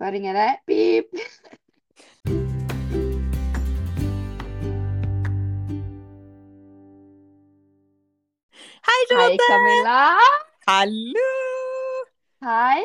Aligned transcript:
Da 0.00 0.08
ringer 0.10 0.32
det. 0.32 0.52
Pip. 0.66 1.06
Hei, 8.88 9.02
Hei, 9.10 9.36
Camilla. 9.36 10.16
Hallo! 10.66 11.26
Hei. 12.40 12.80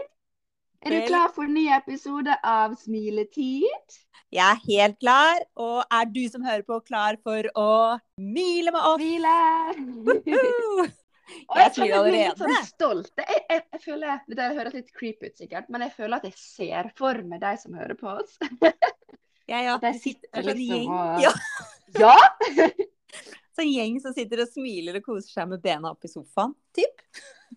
Er 0.82 0.92
du 0.92 1.08
klar 1.08 1.32
for 1.32 1.48
en 1.48 1.56
ny 1.56 1.70
episode 1.78 2.36
av 2.44 2.76
Smiletid? 2.84 3.96
Jeg 4.36 4.44
er 4.44 4.60
helt 4.68 5.00
klar. 5.00 5.40
Og 5.56 5.88
er 5.88 6.12
du 6.12 6.28
som 6.28 6.44
hører 6.44 6.68
på, 6.68 6.82
klar 6.84 7.16
for 7.24 7.48
å 7.56 7.96
mile 8.20 8.76
med 8.76 8.92
oss? 8.92 9.00
Smile! 9.00 10.92
Og 11.50 11.58
Jeg 11.58 11.72
jeg 11.78 11.90
meg 11.90 12.14
litt 12.14 12.42
sånn 12.42 12.68
stolt. 12.68 13.12
Jeg, 13.18 13.40
jeg, 13.50 13.62
jeg 13.74 13.82
føler, 13.82 14.20
Det 14.30 14.50
høres 14.60 14.76
litt 14.78 14.92
creepy 14.94 15.32
ut 15.32 15.40
sikkert, 15.42 15.70
men 15.74 15.86
jeg 15.86 15.94
føler 15.98 16.18
at 16.20 16.28
jeg 16.30 16.38
ser 16.38 16.92
for 16.98 17.22
meg 17.26 17.42
de 17.42 17.54
som 17.62 17.74
hører 17.78 17.98
på 18.00 18.12
oss. 18.18 18.38
Ja, 19.46 19.60
ja. 19.62 19.74
De 19.78 19.92
Det 19.92 20.00
sitter 20.02 20.40
en 20.40 20.48
sånn 20.48 20.58
liksom 20.58 20.88
og- 20.90 21.20
ja, 21.22 21.32
Ja! 22.02 22.16
sånn 23.56 23.70
gjeng 23.70 24.00
som 24.02 24.16
sitter 24.16 24.42
og 24.42 24.50
smiler 24.50 24.98
og 24.98 25.06
koser 25.06 25.30
seg 25.32 25.52
med 25.52 25.62
bena 25.62 25.92
opp 25.94 26.04
i 26.08 26.10
sofaen. 26.10 26.56
Typ. 26.76 27.04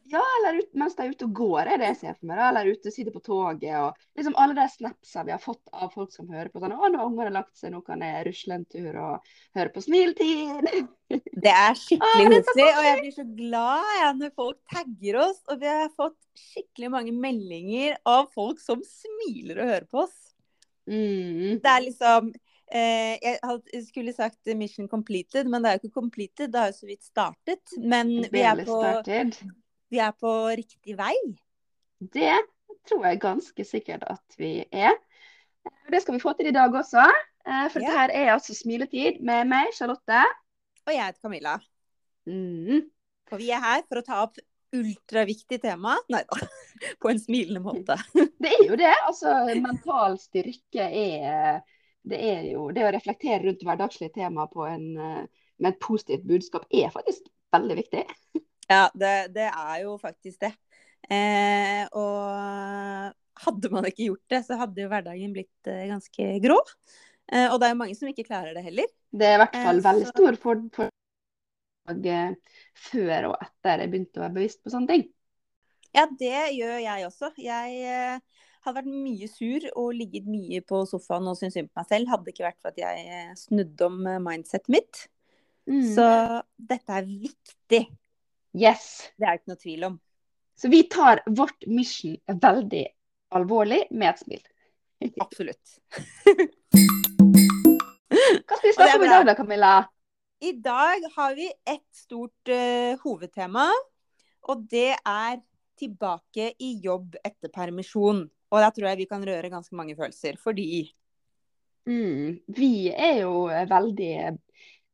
Ja, 0.08 0.22
eller 0.38 0.60
ut, 0.62 0.68
mens 0.78 0.94
de 0.96 1.04
er 1.04 1.12
ute 1.12 1.26
og 1.26 1.34
går, 1.36 1.68
er 1.68 1.80
det 1.80 1.88
jeg 1.90 1.98
ser 2.00 2.14
for 2.16 2.28
meg. 2.30 2.38
da. 2.40 2.48
Eller 2.50 2.70
ute 2.72 2.92
sitter 2.94 3.14
på 3.14 3.22
toget. 3.24 3.74
og 3.76 4.18
liksom 4.18 4.36
Alle 4.40 4.56
de 4.56 4.66
snapsa 4.72 5.24
vi 5.26 5.34
har 5.34 5.42
fått 5.42 5.72
av 5.72 5.92
folk 5.94 6.12
som 6.14 6.30
hører 6.32 6.50
på 6.52 6.62
sånn 6.62 6.76
Å, 6.76 6.88
nå 6.88 7.00
har 7.00 7.10
ungene 7.10 7.34
lagt 7.34 7.58
seg, 7.58 7.72
nå 7.74 7.82
kan 7.86 8.04
jeg 8.04 8.26
rusle 8.28 8.58
en 8.58 8.66
tur 8.70 9.00
og 9.02 9.28
høre 9.58 9.74
på 9.74 9.84
Smiltid. 9.84 10.70
Det 11.44 11.52
er 11.54 11.76
skikkelig 11.78 12.42
koselig, 12.42 12.64
og 12.68 12.84
jeg 12.84 12.96
blir 13.02 13.14
så 13.16 13.26
glad 13.36 13.92
ja, 14.02 14.08
når 14.16 14.32
folk 14.36 14.58
tagger 14.72 15.20
oss. 15.24 15.38
Og 15.48 15.62
vi 15.62 15.70
har 15.70 15.94
fått 15.96 16.18
skikkelig 16.38 16.90
mange 16.92 17.14
meldinger 17.16 17.96
av 18.08 18.28
folk 18.34 18.60
som 18.62 18.82
smiler 18.84 19.62
og 19.62 19.72
hører 19.72 19.88
på 19.88 20.04
oss. 20.04 20.18
Mm. 20.88 21.60
Det 21.60 21.68
er 21.68 21.82
liksom 21.84 22.30
eh, 22.72 23.16
Jeg 23.20 23.82
skulle 23.84 24.12
sagt 24.16 24.48
mission 24.56 24.88
completed, 24.88 25.48
men 25.48 25.62
det 25.62 25.70
er 25.70 25.78
jo 25.78 25.84
ikke 25.84 26.00
completed. 26.00 26.52
Det 26.52 26.60
har 26.60 26.72
jo 26.72 26.78
så 26.80 26.88
vidt 26.88 27.04
startet. 27.04 27.78
Men 27.80 28.12
vi 28.32 28.44
er, 28.44 28.64
på, 28.64 28.78
started. 28.78 29.36
Vi 29.90 30.00
er 30.04 30.12
på 30.20 30.32
riktig 30.58 30.96
vei. 30.98 31.14
Det 32.00 32.34
tror 32.88 33.06
jeg 33.08 33.20
ganske 33.22 33.64
sikkert 33.66 34.04
at 34.08 34.36
vi 34.38 34.52
er. 34.72 34.94
Det 35.90 36.02
skal 36.02 36.16
vi 36.16 36.22
få 36.22 36.32
til 36.38 36.50
i 36.50 36.54
dag 36.56 36.72
også. 36.76 37.04
eh, 37.46 37.66
For 37.72 37.80
Ja. 37.80 37.90
dette 38.06 38.14
er 38.16 38.32
altså 38.34 38.54
Smiletid 38.54 39.20
med 39.20 39.48
meg, 39.48 39.72
Charlotte. 39.76 40.22
Og 40.86 40.92
jeg 40.94 41.04
heter 41.04 41.20
Camilla. 41.22 41.58
Mm. 42.26 42.86
Og 43.32 43.38
vi 43.38 43.50
er 43.50 43.60
her 43.60 43.82
for 43.88 44.00
å 44.00 44.04
ta 44.06 44.22
opp 44.24 44.38
ultraviktig 44.72 45.60
tema. 45.62 45.96
Nei 46.12 46.22
da. 46.28 46.38
På 47.02 47.08
en 47.10 47.18
smilende 47.20 47.60
måte. 47.64 47.96
Det 48.42 48.52
er 48.52 48.64
jo 48.68 48.76
det. 48.76 48.92
Altså, 49.08 49.32
mental 49.60 50.18
styrke 50.20 50.84
er 50.92 51.60
Det 52.08 52.18
er 52.24 52.42
jo 52.52 52.68
det 52.72 52.84
å 52.86 52.92
reflektere 52.94 53.42
rundt 53.44 53.64
hverdagslige 53.66 54.14
tema 54.14 54.46
på 54.48 54.64
en, 54.68 54.84
eh, 54.96 55.24
med 55.58 55.74
et 55.74 55.80
positivt 55.82 56.24
budskap 56.28 56.64
er 56.72 56.88
faktisk 56.94 57.26
veldig 57.52 57.76
viktig. 57.76 58.04
Ja, 58.68 58.86
det, 58.94 59.12
det 59.34 59.48
er 59.48 59.76
jo 59.84 59.96
faktisk 60.00 60.42
det. 60.44 60.52
Eh, 61.08 61.84
og 61.96 63.14
hadde 63.44 63.70
man 63.72 63.86
ikke 63.88 64.08
gjort 64.10 64.32
det, 64.34 64.40
så 64.44 64.58
hadde 64.60 64.82
jo 64.82 64.90
hverdagen 64.90 65.34
blitt 65.36 65.70
eh, 65.70 65.86
ganske 65.88 66.30
grå. 66.44 66.58
Eh, 67.32 67.46
og 67.48 67.58
det 67.60 67.68
er 67.68 67.74
jo 67.74 67.80
mange 67.80 67.96
som 67.96 68.10
ikke 68.10 68.26
klarer 68.28 68.56
det 68.56 68.64
heller. 68.66 68.88
Det 69.08 69.28
er 69.28 69.36
i 69.36 69.42
hvert 69.42 69.56
fall 69.56 69.78
Eh, 69.80 69.84
veldig 69.86 70.08
så- 70.08 70.14
stor 70.16 70.40
for, 70.42 70.64
for 70.74 70.90
før 71.88 73.30
og 73.30 73.38
etter 73.40 73.80
jeg 73.80 73.90
begynte 73.92 74.20
å 74.20 74.26
være 74.26 74.36
bevisst 74.36 74.60
på 74.60 74.72
sånne 74.74 74.92
ting. 74.92 75.06
Ja, 75.96 76.04
det 76.20 76.52
gjør 76.58 76.82
jeg 76.84 77.06
også. 77.06 77.30
Jeg 77.40 77.78
eh, 77.88 78.18
hadde 78.66 78.82
vært 78.82 78.90
mye 78.92 79.28
sur 79.32 79.64
og 79.72 79.94
ligget 79.96 80.26
mye 80.28 80.60
på 80.60 80.82
sofaen 80.90 81.30
og 81.30 81.38
syntes 81.38 81.56
synd 81.56 81.70
på 81.70 81.80
meg 81.80 81.88
selv. 81.88 82.10
Hadde 82.12 82.26
det 82.26 82.34
ikke 82.34 82.48
vært 82.50 82.60
for 82.60 82.74
at 82.74 82.82
jeg 82.82 83.06
eh, 83.08 83.32
snudde 83.40 83.88
om 83.88 84.02
mindsetet 84.26 84.68
mitt. 84.68 85.06
Mm. 85.68 85.80
Så 85.94 86.04
dette 86.56 87.00
er 87.00 87.08
viktig. 87.08 87.82
Yes. 88.56 89.10
Det 89.16 89.26
er 89.26 89.34
det 89.34 89.40
ikke 89.42 89.52
noe 89.52 89.62
tvil 89.62 89.88
om. 89.88 89.98
Så 90.58 90.70
vi 90.72 90.82
tar 90.90 91.22
vårt 91.26 91.66
mission 91.70 92.16
veldig 92.26 92.86
alvorlig 93.36 93.84
med 93.90 94.08
et 94.10 94.22
smil. 94.22 94.42
Absolutt. 95.24 95.76
Hva 98.48 98.56
skal 98.56 98.66
vi 98.66 98.74
snakke 98.74 98.98
om 98.98 99.06
i 99.06 99.12
dag 99.12 99.28
da, 99.28 99.36
Camilla? 99.38 99.74
I 100.40 100.52
dag 100.62 101.06
har 101.16 101.34
vi 101.34 101.48
et 101.50 101.86
stort 101.94 102.50
uh, 102.50 102.94
hovedtema, 103.02 103.66
og 104.48 104.66
det 104.70 104.92
er 104.96 105.40
tilbake 105.78 106.52
i 106.62 106.76
jobb 106.82 107.18
etter 107.22 107.50
permisjon. 107.54 108.24
Og 108.48 108.62
der 108.64 108.72
tror 108.74 108.88
jeg 108.90 109.02
vi 109.02 109.10
kan 109.10 109.24
røre 109.26 109.50
ganske 109.52 109.76
mange 109.76 109.96
følelser, 109.98 110.38
fordi 110.40 110.88
Mm. 111.88 112.40
Vi 112.46 112.90
er 112.92 113.22
jo 113.22 113.46
veldig 113.48 114.36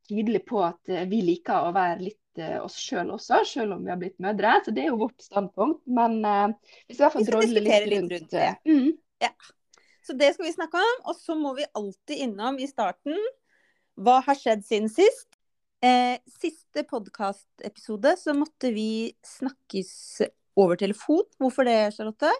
tydelige 0.06 0.46
på 0.46 0.60
at 0.62 0.92
eh, 0.92 1.08
vi 1.10 1.24
liker 1.26 1.66
å 1.66 1.72
være 1.74 2.04
litt 2.04 2.20
oss 2.60 2.76
sjøl 2.80 3.12
også, 3.14 3.42
sjøl 3.48 3.74
om 3.76 3.84
vi 3.84 3.92
har 3.92 4.00
blitt 4.00 4.18
mødre. 4.22 4.56
Så 4.64 4.74
det 4.74 4.84
er 4.84 4.90
jo 4.92 5.00
vårt 5.04 5.22
standpunkt. 5.24 5.82
Men 5.86 6.18
eh, 6.24 6.74
vi 6.88 6.96
skal 6.96 7.02
i 7.02 7.06
hvert 7.06 7.16
fall 7.18 7.28
drodle 7.28 7.62
litt 7.62 7.70
litt 7.70 7.92
rundt, 7.94 8.16
rundt 8.16 8.34
det. 8.34 8.50
Mm. 8.68 8.90
Ja. 9.24 9.30
Så 10.04 10.16
det 10.18 10.34
skal 10.34 10.48
vi 10.48 10.56
snakke 10.56 10.82
om. 10.82 11.00
Og 11.10 11.18
så 11.18 11.36
må 11.38 11.54
vi 11.58 11.68
alltid 11.72 12.26
innom 12.26 12.60
i 12.60 12.68
starten 12.70 13.18
hva 13.94 14.18
har 14.26 14.38
skjedd 14.38 14.64
siden 14.66 14.90
sist. 14.90 15.28
Eh, 15.84 16.16
siste 16.40 16.84
podkastepisode 16.88 18.14
så 18.18 18.34
måtte 18.36 18.72
vi 18.74 19.12
snakkes 19.26 19.94
over 20.56 20.78
telefon. 20.80 21.24
Hvorfor 21.38 21.68
det, 21.68 21.94
Charlotte? 21.96 22.32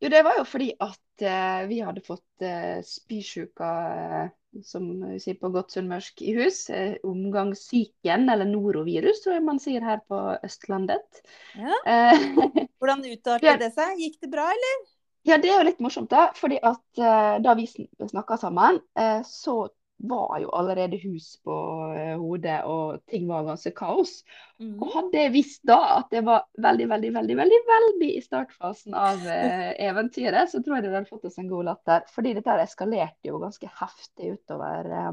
Jo, 0.00 0.08
det 0.08 0.22
var 0.24 0.38
jo 0.38 0.44
fordi 0.48 0.70
at 0.80 1.24
eh, 1.26 1.62
vi 1.68 1.80
hadde 1.84 2.04
fått 2.04 2.44
eh, 2.46 2.78
spysjuka, 2.86 3.70
eh, 3.92 4.30
som 4.66 4.86
vi 5.06 5.18
sier 5.22 5.38
på 5.40 5.50
godt 5.54 5.74
sunnmørsk, 5.76 6.22
i 6.26 6.34
hus. 6.38 6.62
Uh, 6.72 6.96
omgangssyken, 7.06 8.28
eller 8.32 8.48
norovirus, 8.48 9.22
tror 9.24 9.38
jeg 9.38 9.46
man 9.46 9.60
sier 9.62 9.84
her 9.86 10.00
på 10.10 10.20
Østlandet. 10.46 11.22
Ja. 11.58 11.82
Eh, 11.84 12.30
Hvordan 12.80 13.04
utartet 13.06 13.62
det 13.62 13.72
seg? 13.76 13.98
Gikk 14.00 14.18
det 14.24 14.32
bra, 14.32 14.48
eller? 14.54 14.80
Ja, 15.28 15.36
det 15.36 15.50
er 15.52 15.58
jo 15.60 15.66
litt 15.68 15.82
morsomt, 15.84 16.10
da. 16.12 16.30
fordi 16.36 16.56
at 16.64 17.00
eh, 17.00 17.34
da 17.44 17.54
vi 17.58 17.66
snakka 17.68 18.38
sammen, 18.40 18.80
eh, 18.98 19.20
så 19.28 19.66
var 20.02 20.38
jo 20.40 20.50
allerede 20.56 20.98
hus 21.02 21.34
på 21.44 21.54
eh, 21.96 22.14
hodet, 22.18 22.62
og 22.64 23.02
ting 23.10 23.26
var 23.28 23.44
ganske 23.48 23.72
kaos. 23.76 24.20
Mm. 24.60 24.78
Og 24.80 24.94
hadde 24.94 25.24
jeg 25.24 25.32
visst 25.34 25.62
da 25.68 25.78
at 25.98 26.08
det 26.14 26.22
var 26.26 26.46
veldig, 26.56 26.88
veldig, 26.88 27.12
veldig 27.18 27.36
veldig, 27.40 27.60
veldig 27.68 28.10
i 28.16 28.22
startfasen 28.24 28.96
av 28.96 29.26
eh, 29.28 29.70
eventyret, 29.90 30.52
så 30.52 30.62
tror 30.62 30.78
jeg 30.78 30.86
det 30.86 30.94
hadde 30.94 31.10
fått 31.10 31.28
oss 31.28 31.38
en 31.42 31.50
god 31.52 31.68
latter. 31.68 32.08
Fordi 32.14 32.34
dette 32.38 32.56
eskalerte 32.64 33.30
jo 33.30 33.42
ganske 33.42 33.70
heftig 33.82 34.34
utover 34.38 34.90
eh, 34.90 35.12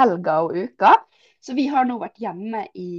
helga 0.00 0.40
og 0.46 0.56
uka. 0.56 0.96
Så 1.40 1.56
vi 1.56 1.68
har 1.72 1.88
nå 1.88 2.00
vært 2.00 2.20
hjemme 2.20 2.66
i 2.76 2.90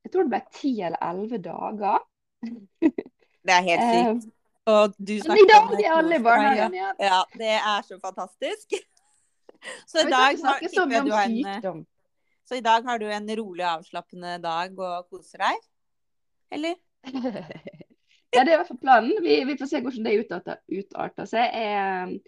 jeg 0.00 0.12
tror 0.14 0.24
det 0.24 0.32
ble 0.32 0.44
ti 0.56 0.70
eller 0.80 1.02
elleve 1.04 1.40
dager. 1.44 2.04
Det 3.40 3.52
er 3.56 3.62
helt 3.64 3.80
Eh, 3.80 3.90
sykt. 3.90 4.30
Og 4.70 4.94
du 4.98 5.14
men 5.26 5.38
i 5.40 5.46
dag 5.48 5.70
om 5.72 5.78
er 5.80 5.92
alle 5.96 6.16
i 6.18 6.22
barnehagen 6.24 6.74
igjen. 6.76 6.96
Ja, 7.00 7.20
det 7.40 7.54
er 7.56 7.86
så 7.86 7.96
fantastisk. 8.02 8.76
Så 9.86 10.06
i 10.06 10.10
dag 10.10 10.38
så 10.40 10.56
tipper 10.62 11.04
du 11.04 11.12
har 11.12 11.28
en, 11.28 11.84
så 12.48 12.58
i 12.58 12.64
dag 12.64 12.86
har 12.86 12.98
du 12.98 13.06
en 13.12 13.28
rolig, 13.38 13.64
avslappende 13.66 14.38
dag 14.42 14.78
og 14.78 15.10
koser 15.12 15.44
deg? 15.44 15.68
Eller? 16.56 16.80
Ja, 18.30 18.44
det 18.46 18.52
er 18.52 18.54
i 18.54 18.58
hvert 18.60 18.68
fall 18.68 18.78
planen. 18.78 19.16
Vi, 19.24 19.40
vi 19.42 19.56
får 19.58 19.66
se 19.66 19.80
hvordan 19.82 20.04
det 20.06 20.12
utarter, 20.20 20.58
utarter 20.70 21.26
seg. 21.26 21.48
Jeg, 21.50 22.20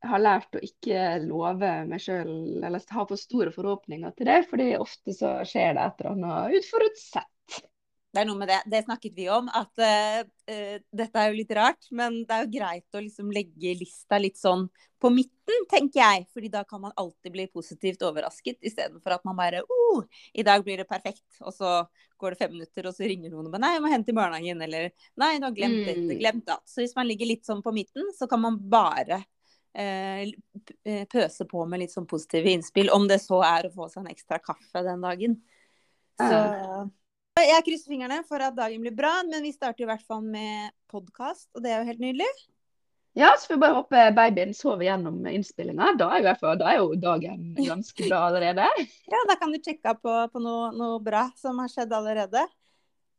jeg 0.00 0.08
har 0.08 0.22
lært 0.22 0.56
å 0.56 0.62
ikke 0.64 1.02
love 1.26 1.72
meg 1.90 2.00
sjøl 2.00 2.62
eller 2.64 2.94
ha 2.96 3.04
for 3.10 3.20
store 3.20 3.52
forhåpninger 3.52 4.14
til 4.16 4.30
det, 4.30 4.38
fordi 4.48 4.70
ofte 4.80 5.12
så 5.12 5.34
skjer 5.44 5.76
det 5.76 5.84
et 5.84 6.00
eller 6.00 6.16
annet 6.16 6.56
utforutsett. 6.56 7.31
Det 8.12 8.20
er 8.20 8.26
noe 8.28 8.36
med 8.36 8.50
det. 8.52 8.58
Det 8.68 8.82
snakket 8.84 9.14
vi 9.16 9.24
om, 9.32 9.46
at 9.48 9.80
eh, 9.80 10.78
dette 10.92 11.16
er 11.16 11.30
jo 11.30 11.36
litt 11.38 11.52
rart, 11.56 11.86
men 11.96 12.18
det 12.28 12.34
er 12.36 12.42
jo 12.44 12.50
greit 12.58 12.98
å 12.98 13.00
liksom 13.00 13.30
legge 13.32 13.72
lista 13.80 14.18
litt 14.20 14.36
sånn 14.36 14.66
på 15.00 15.10
midten, 15.10 15.64
tenker 15.70 16.02
jeg. 16.02 16.26
Fordi 16.34 16.50
da 16.52 16.60
kan 16.68 16.82
man 16.84 16.92
alltid 17.00 17.32
bli 17.32 17.46
positivt 17.48 18.04
overrasket, 18.04 18.60
istedenfor 18.68 19.16
at 19.16 19.24
man 19.24 19.38
bare 19.40 19.64
oh, 19.64 20.04
i 20.36 20.44
dag 20.44 20.60
blir 20.66 20.82
det 20.82 20.88
perfekt, 20.90 21.24
og 21.40 21.56
så 21.56 21.72
går 22.20 22.36
det 22.36 22.42
fem 22.44 22.52
minutter, 22.58 22.86
og 22.86 22.94
så 22.94 23.08
ringer 23.08 23.32
noen 23.32 23.48
og 23.48 23.56
bare 23.56 23.64
nei, 23.64 23.72
jeg 23.78 23.82
må 23.86 23.90
hente 23.96 24.12
i 24.12 24.20
barnehagen, 24.20 24.60
eller 24.68 24.92
nei, 25.18 25.32
du 25.40 25.48
har 25.48 25.56
glemt 25.56 25.80
dette, 25.88 26.06
Mm. 26.12 26.18
glemt 26.20 26.46
det. 26.52 26.60
Så 26.68 26.84
hvis 26.84 26.94
man 26.94 27.08
ligger 27.08 27.32
litt 27.32 27.48
sånn 27.48 27.64
på 27.64 27.72
midten, 27.74 28.12
så 28.14 28.28
kan 28.30 28.44
man 28.44 28.60
bare 28.60 29.24
eh, 29.74 30.28
pøse 31.08 31.48
på 31.48 31.64
med 31.66 31.80
litt 31.80 31.96
sånn 31.96 32.06
positive 32.06 32.52
innspill, 32.52 32.92
om 32.92 33.08
det 33.08 33.22
så 33.24 33.40
er 33.40 33.66
å 33.66 33.72
få 33.74 33.88
seg 33.88 34.04
en 34.04 34.12
ekstra 34.12 34.38
kaffe 34.44 34.84
den 34.84 35.00
dagen. 35.00 35.40
Så 36.20 36.90
jeg 37.48 37.64
krysser 37.66 37.92
fingrene 37.92 38.22
for 38.28 38.42
at 38.44 38.56
dagen 38.56 38.82
blir 38.84 38.94
bra, 38.96 39.18
men 39.28 39.44
vi 39.44 39.52
starter 39.54 39.84
i 39.84 39.90
hvert 39.90 40.04
fall 40.06 40.24
med 40.24 40.72
podkast, 40.92 41.48
og 41.56 41.64
det 41.64 41.72
er 41.72 41.82
jo 41.82 41.90
helt 41.90 42.02
nydelig. 42.02 42.30
Ja, 43.18 43.34
så 43.36 43.50
får 43.50 43.54
vi 43.54 43.60
bare 43.60 43.76
håpe 43.76 44.02
babyen 44.16 44.54
sover 44.56 44.86
gjennom 44.86 45.18
innspillinga. 45.28 45.90
Da 46.00 46.08
da 46.16 46.70
er 46.70 46.78
jo 46.78 46.94
dagen 46.96 47.52
ganske 47.58 48.06
bra 48.08 48.22
allerede. 48.30 48.68
Ja, 49.12 49.20
da 49.28 49.36
kan 49.36 49.52
du 49.52 49.60
sjekke 49.60 49.92
på, 50.00 50.14
på 50.32 50.40
noe, 50.40 50.70
noe 50.72 51.00
bra 51.04 51.26
som 51.36 51.60
har 51.60 51.68
skjedd 51.72 51.92
allerede. 51.92 52.46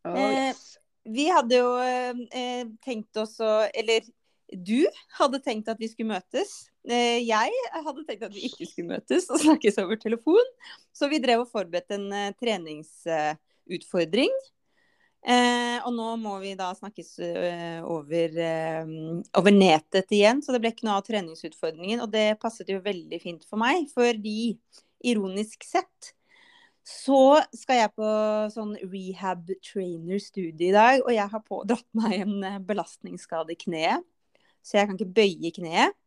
Oh, 0.03 0.17
Eh. 0.17 0.55
Vi 1.03 1.27
hadde 1.27 1.57
jo 1.59 1.69
eh, 1.83 2.63
tenkt 2.83 3.17
oss 3.19 3.35
å 3.43 3.67
Eller 3.75 4.05
du 4.53 4.85
hadde 5.17 5.39
tenkt 5.43 5.69
at 5.71 5.79
vi 5.81 5.89
skulle 5.89 6.13
møtes. 6.13 6.67
Eh, 6.85 7.23
jeg 7.25 7.63
hadde 7.73 8.03
tenkt 8.07 8.25
at 8.27 8.35
vi 8.35 8.45
ikke 8.47 8.67
skulle 8.69 8.95
møtes 8.95 9.25
og 9.31 9.41
snakkes 9.41 9.79
over 9.83 9.97
telefon. 9.99 10.51
Så 10.93 11.09
vi 11.11 11.21
drev 11.23 11.43
og 11.43 11.51
forberedte 11.51 11.97
en 11.97 12.09
uh, 12.13 12.35
treningsutfordring. 13.63 14.33
Eh, 15.23 15.77
og 15.87 15.93
nå 15.95 16.07
må 16.19 16.35
vi 16.41 16.51
da 16.59 16.73
snakkes 16.75 17.13
uh, 17.23 17.79
over, 17.87 18.33
over 19.39 19.55
nettet 19.55 20.11
igjen, 20.11 20.41
så 20.43 20.51
det 20.51 20.59
ble 20.63 20.73
ikke 20.73 20.87
noe 20.87 20.97
av 20.99 21.07
treningsutfordringen. 21.07 22.03
Og 22.03 22.11
det 22.11 22.39
passet 22.43 22.69
jo 22.69 22.83
veldig 22.83 23.21
fint 23.23 23.47
for 23.47 23.61
meg, 23.61 23.87
fordi 23.95 24.57
ironisk 25.03 25.63
sett 25.67 26.13
så 26.83 27.39
skal 27.55 27.77
jeg 27.79 27.93
på 27.95 28.07
sånn 28.51 28.73
rehab 28.91 29.47
trainer-studie 29.63 30.67
i 30.67 30.75
dag, 30.75 30.97
og 31.05 31.13
jeg 31.15 31.31
har 31.31 31.45
pådratt 31.47 31.87
meg 31.95 32.25
en 32.25 32.65
belastningsskade 32.67 33.55
i 33.55 33.61
kneet 33.61 34.03
så 34.63 34.79
jeg 34.79 34.89
kan 34.89 34.97
ikke 34.97 35.15
bøye 35.19 35.51
kneet. 35.55 35.99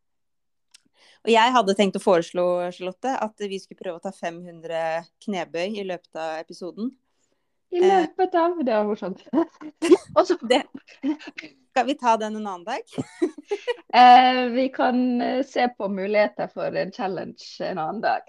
Og 1.27 1.33
jeg 1.33 1.55
hadde 1.57 1.75
tenkt 1.77 1.99
å 1.99 2.03
foreslå 2.03 2.47
Charlotte, 2.75 3.13
at 3.13 3.49
vi 3.51 3.59
skulle 3.61 3.81
prøve 3.81 3.99
å 3.99 4.05
ta 4.05 4.13
500 4.15 5.09
knebøy 5.27 5.81
i 5.83 5.85
løpet 5.87 6.21
av 6.23 6.39
episoden. 6.41 6.93
I 7.77 7.81
løpet 7.83 8.35
av 8.41 8.57
Det 8.65 8.73
var 8.73 8.87
morsomt. 8.89 9.23
det 9.83 9.91
så 10.27 10.37
Skal 11.71 11.87
vi 11.87 11.95
ta 12.01 12.17
den 12.17 12.37
en 12.37 12.47
annen 12.47 12.65
dag? 12.65 12.81
eh, 14.01 14.45
vi 14.55 14.69
kan 14.73 15.21
eh, 15.21 15.43
se 15.47 15.69
på 15.69 15.89
muligheter 15.89 16.49
for 16.49 16.77
en 16.77 16.93
challenge 16.93 17.61
en 17.61 17.79
annen 17.79 18.01
dag. 18.01 18.23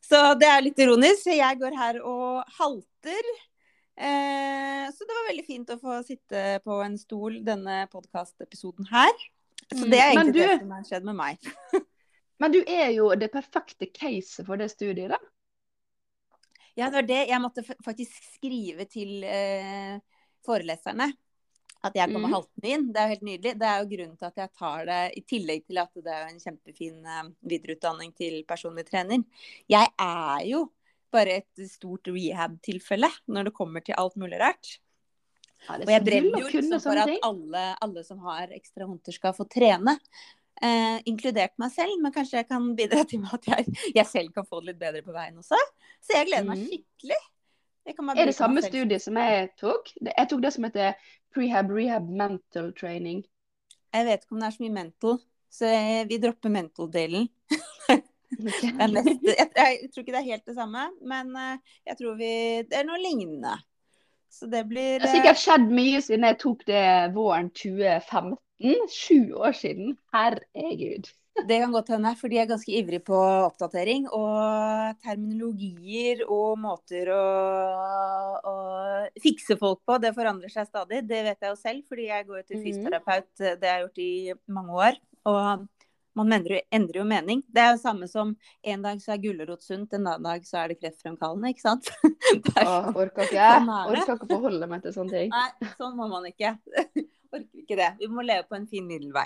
Så 0.00 0.20
det 0.38 0.46
er 0.46 0.62
litt 0.62 0.78
ironisk. 0.78 1.26
Jeg 1.32 1.58
går 1.58 1.74
her 1.78 1.98
og 2.06 2.44
halter. 2.58 3.32
Eh, 3.96 4.86
så 4.94 5.06
det 5.08 5.18
var 5.18 5.28
veldig 5.28 5.46
fint 5.46 5.74
å 5.74 5.80
få 5.80 5.98
sitte 6.06 6.60
på 6.64 6.78
en 6.84 6.98
stol 7.00 7.42
denne 7.44 7.82
podkastepisoden 7.92 8.88
her. 8.92 9.12
Så 9.72 9.86
det 9.88 9.98
er 9.98 10.12
mm, 10.12 10.20
egentlig 10.20 10.38
du, 10.38 10.42
det 10.46 10.58
som 10.62 10.74
har 10.76 10.86
skjedd 10.86 11.10
med 11.10 11.18
meg. 11.18 11.52
men 12.42 12.54
du 12.54 12.62
er 12.62 12.90
jo 12.94 13.10
det 13.18 13.32
perfekte 13.34 13.90
caset 13.90 14.46
for 14.46 14.60
det 14.60 14.70
studiet, 14.72 15.16
da. 15.16 15.20
Ja, 16.78 16.88
det 16.88 16.96
var 16.96 17.08
det. 17.08 17.20
Jeg 17.28 17.42
måtte 17.42 17.64
faktisk 17.84 18.16
skrive 18.36 18.86
til 18.88 19.26
eh, 19.28 19.98
foreleserne 20.46 21.10
at 21.82 21.96
jeg 21.98 22.12
kommer 22.12 22.30
mm. 22.30 22.36
haltende 22.36 22.70
inn. 22.70 22.84
Det 22.94 23.00
er 23.00 23.08
jo 23.08 23.14
helt 23.16 23.26
nydelig. 23.26 23.54
Det 23.58 23.68
er 23.68 23.80
jo 23.80 23.88
grunnen 23.90 24.18
til 24.18 24.28
at 24.28 24.38
jeg 24.38 24.52
tar 24.60 24.84
det, 24.86 25.00
i 25.18 25.22
tillegg 25.32 25.64
til 25.66 25.80
at 25.82 26.04
det 26.06 26.14
er 26.14 26.28
en 26.28 26.44
kjempefin 26.44 27.10
eh, 27.16 27.24
videreutdanning 27.54 28.14
til 28.18 28.38
personlig 28.48 28.86
trener. 28.88 29.24
Jeg 29.70 29.90
er 30.06 30.46
jo 30.46 30.62
bare 31.12 31.40
et 31.42 31.64
stort 31.68 32.08
rehab-tilfelle 32.08 33.10
når 33.28 33.50
det 33.50 33.56
kommer 33.56 33.84
til 33.84 33.98
alt 34.00 34.16
mulig 34.20 34.38
rart. 34.40 34.76
Ja, 35.66 35.76
og 35.78 35.90
jeg 35.92 36.02
brenner 36.06 36.42
jo 36.42 36.48
liksom 36.50 36.80
for 36.82 36.98
at 36.98 37.12
alle, 37.22 37.64
alle, 37.84 38.02
som 38.06 38.22
har 38.24 38.54
ekstra 38.54 38.86
vondter, 38.86 39.14
skal 39.14 39.34
få 39.36 39.46
trene. 39.50 39.98
Eh, 40.62 40.96
inkludert 41.10 41.54
meg 41.58 41.70
selv, 41.74 41.94
men 42.02 42.14
kanskje 42.14 42.40
jeg 42.40 42.48
kan 42.50 42.66
bidra 42.78 43.02
til 43.10 43.22
at 43.26 43.46
jeg, 43.50 43.76
jeg, 43.94 44.06
selv 44.06 44.34
kan 44.34 44.46
få 44.46 44.60
det 44.62 44.72
litt 44.72 44.80
bedre 44.82 45.02
på 45.06 45.14
veien 45.14 45.38
også. 45.38 45.58
Så 46.02 46.18
jeg 46.18 46.28
gleder 46.30 46.48
meg 46.48 46.62
mm. 46.62 46.68
skikkelig. 46.70 47.20
er 48.16 48.30
det 48.30 48.34
samme 48.36 48.62
studie 48.64 48.98
som 49.02 49.18
jeg 49.20 49.50
tok? 49.60 49.92
Jeg 50.02 50.30
tok 50.30 50.42
det 50.44 50.52
som 50.54 50.66
heter 50.66 50.96
prehab 51.34 51.70
rehab 51.72 52.08
mental 52.08 52.72
training. 52.78 53.22
Jeg 53.92 54.08
vet 54.08 54.24
ikke 54.24 54.36
om 54.36 54.40
det 54.42 54.48
er 54.48 54.56
så 54.56 54.64
mye 54.64 54.74
mental, 54.74 55.18
så 55.52 55.70
vi 56.08 56.18
dropper 56.22 56.52
mental-delen. 56.52 57.28
Jeg, 58.32 59.48
jeg, 59.52 59.90
tror 59.92 60.00
ikke 60.00 60.14
det 60.14 60.20
er 60.22 60.30
helt 60.30 60.46
det 60.48 60.54
samme, 60.56 60.86
men 61.04 61.34
eh, 61.36 61.74
jeg 61.90 61.98
tror 61.98 62.14
vi 62.16 62.30
Det 62.64 62.78
er 62.78 62.86
noe 62.88 63.00
lignende. 63.02 63.58
Så 64.32 64.48
det 64.48 64.62
blir 64.70 65.02
Det 65.02 65.08
har 65.08 65.18
sikkert 65.18 65.40
skjedd 65.42 65.66
mye 65.76 66.00
siden 66.00 66.24
jeg 66.24 66.38
tok 66.40 66.62
det 66.70 66.84
våren 67.12 67.50
2015. 67.52 68.38
Sju 68.88 69.34
år 69.36 69.52
siden. 69.58 69.98
Herregud. 70.14 71.10
Det 71.32 71.58
kan 71.62 71.72
godt 71.72 71.88
hende, 71.94 72.12
for 72.20 72.28
de 72.28 72.38
er 72.38 72.48
ganske 72.50 72.72
ivrige 72.76 73.02
på 73.06 73.16
oppdatering. 73.16 74.04
Og 74.12 74.98
terminologier 75.02 76.24
og 76.28 76.58
måter 76.60 77.08
å, 77.14 77.22
å, 78.52 78.56
fikse 79.22 79.56
folk 79.60 79.80
på, 79.88 79.96
det 80.02 80.12
forandrer 80.16 80.52
seg 80.52 80.68
stadig. 80.68 81.02
Det 81.08 81.22
vet 81.26 81.40
jeg 81.40 81.54
jo 81.54 81.58
selv, 81.58 81.86
fordi 81.88 82.10
jeg 82.10 82.28
går 82.28 82.44
til 82.44 82.58
mhm. 82.58 82.66
fysioterapeut. 82.66 83.30
Det 83.40 83.70
har 83.70 83.80
jeg 83.80 83.86
gjort 83.86 84.02
i 84.04 84.12
mange 84.58 84.82
år. 84.88 85.00
Og 85.32 85.66
man 86.18 86.32
endrer, 86.36 86.60
jo 86.94 87.04
mening. 87.08 87.42
Det 87.48 87.62
er 87.62 87.70
jo 87.72 87.80
samme 87.80 88.08
som 88.10 88.34
en 88.62 88.82
dag 88.84 89.00
så 89.00 89.14
er 89.14 89.22
gulrot 89.22 89.64
sunt, 89.64 89.94
en 89.96 90.06
annen 90.06 90.26
dag 90.26 90.44
så 90.46 90.60
er 90.60 90.72
det 90.72 90.80
kreftfremkallende, 90.82 91.52
ikke 91.54 91.64
sant? 91.64 91.88
Åh, 92.66 92.90
orker 92.92 93.24
ikke. 93.24 93.48
Sånn 93.56 93.72
orker 93.72 94.18
ikke 94.18 94.28
forholde 94.34 94.68
meg 94.68 94.84
til 94.84 94.96
sånne 94.98 95.22
ting. 95.22 95.32
Nei, 95.32 95.72
sånn 95.78 95.96
må 95.96 96.10
man 96.12 96.28
ikke. 96.28 96.58
orker 97.34 97.64
ikke 97.64 97.80
det. 97.80 97.94
Vi 98.02 98.10
må 98.12 98.26
leve 98.26 98.44
på 98.50 98.58
en 98.58 98.68
fin 98.68 98.84
middelvei. 98.84 99.24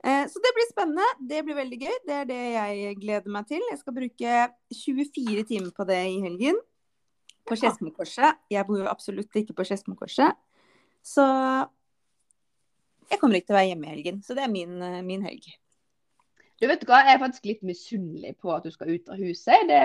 Eh, 0.00 0.24
så 0.32 0.40
det 0.40 0.52
blir 0.56 0.68
spennende. 0.70 1.06
Det 1.28 1.42
blir 1.44 1.58
veldig 1.58 1.78
gøy. 1.80 1.96
Det 2.06 2.16
er 2.22 2.28
det 2.28 2.40
jeg 2.54 2.98
gleder 3.02 3.34
meg 3.34 3.48
til. 3.50 3.64
Jeg 3.70 3.80
skal 3.82 3.96
bruke 3.96 4.36
24 4.72 5.46
timer 5.50 5.72
på 5.76 5.86
det 5.88 6.00
i 6.08 6.20
helgen. 6.24 6.60
På 7.48 7.58
Skedsmokorset. 7.58 8.40
Jeg 8.52 8.66
bor 8.68 8.80
jo 8.80 8.88
absolutt 8.88 9.36
ikke 9.36 9.56
på 9.58 9.66
Skedsmokorset. 9.68 10.38
Så 11.04 11.24
jeg 13.10 13.18
kommer 13.18 13.40
ikke 13.40 13.50
til 13.50 13.56
å 13.56 13.60
være 13.60 13.72
hjemme 13.72 13.88
i 13.88 13.92
helgen. 13.94 14.22
Så 14.24 14.36
det 14.38 14.46
er 14.46 14.52
min, 14.52 14.80
eh, 14.82 15.02
min 15.04 15.26
helg. 15.26 15.50
Du 16.60 16.66
vet 16.68 16.82
hva, 16.84 17.00
Jeg 17.06 17.16
er 17.16 17.22
faktisk 17.22 17.46
litt 17.48 17.62
misunnelig 17.64 18.34
på 18.36 18.52
at 18.52 18.64
du 18.64 18.70
skal 18.70 18.92
ut 18.92 19.08
av 19.08 19.16
huset. 19.16 19.64
Det, 19.68 19.80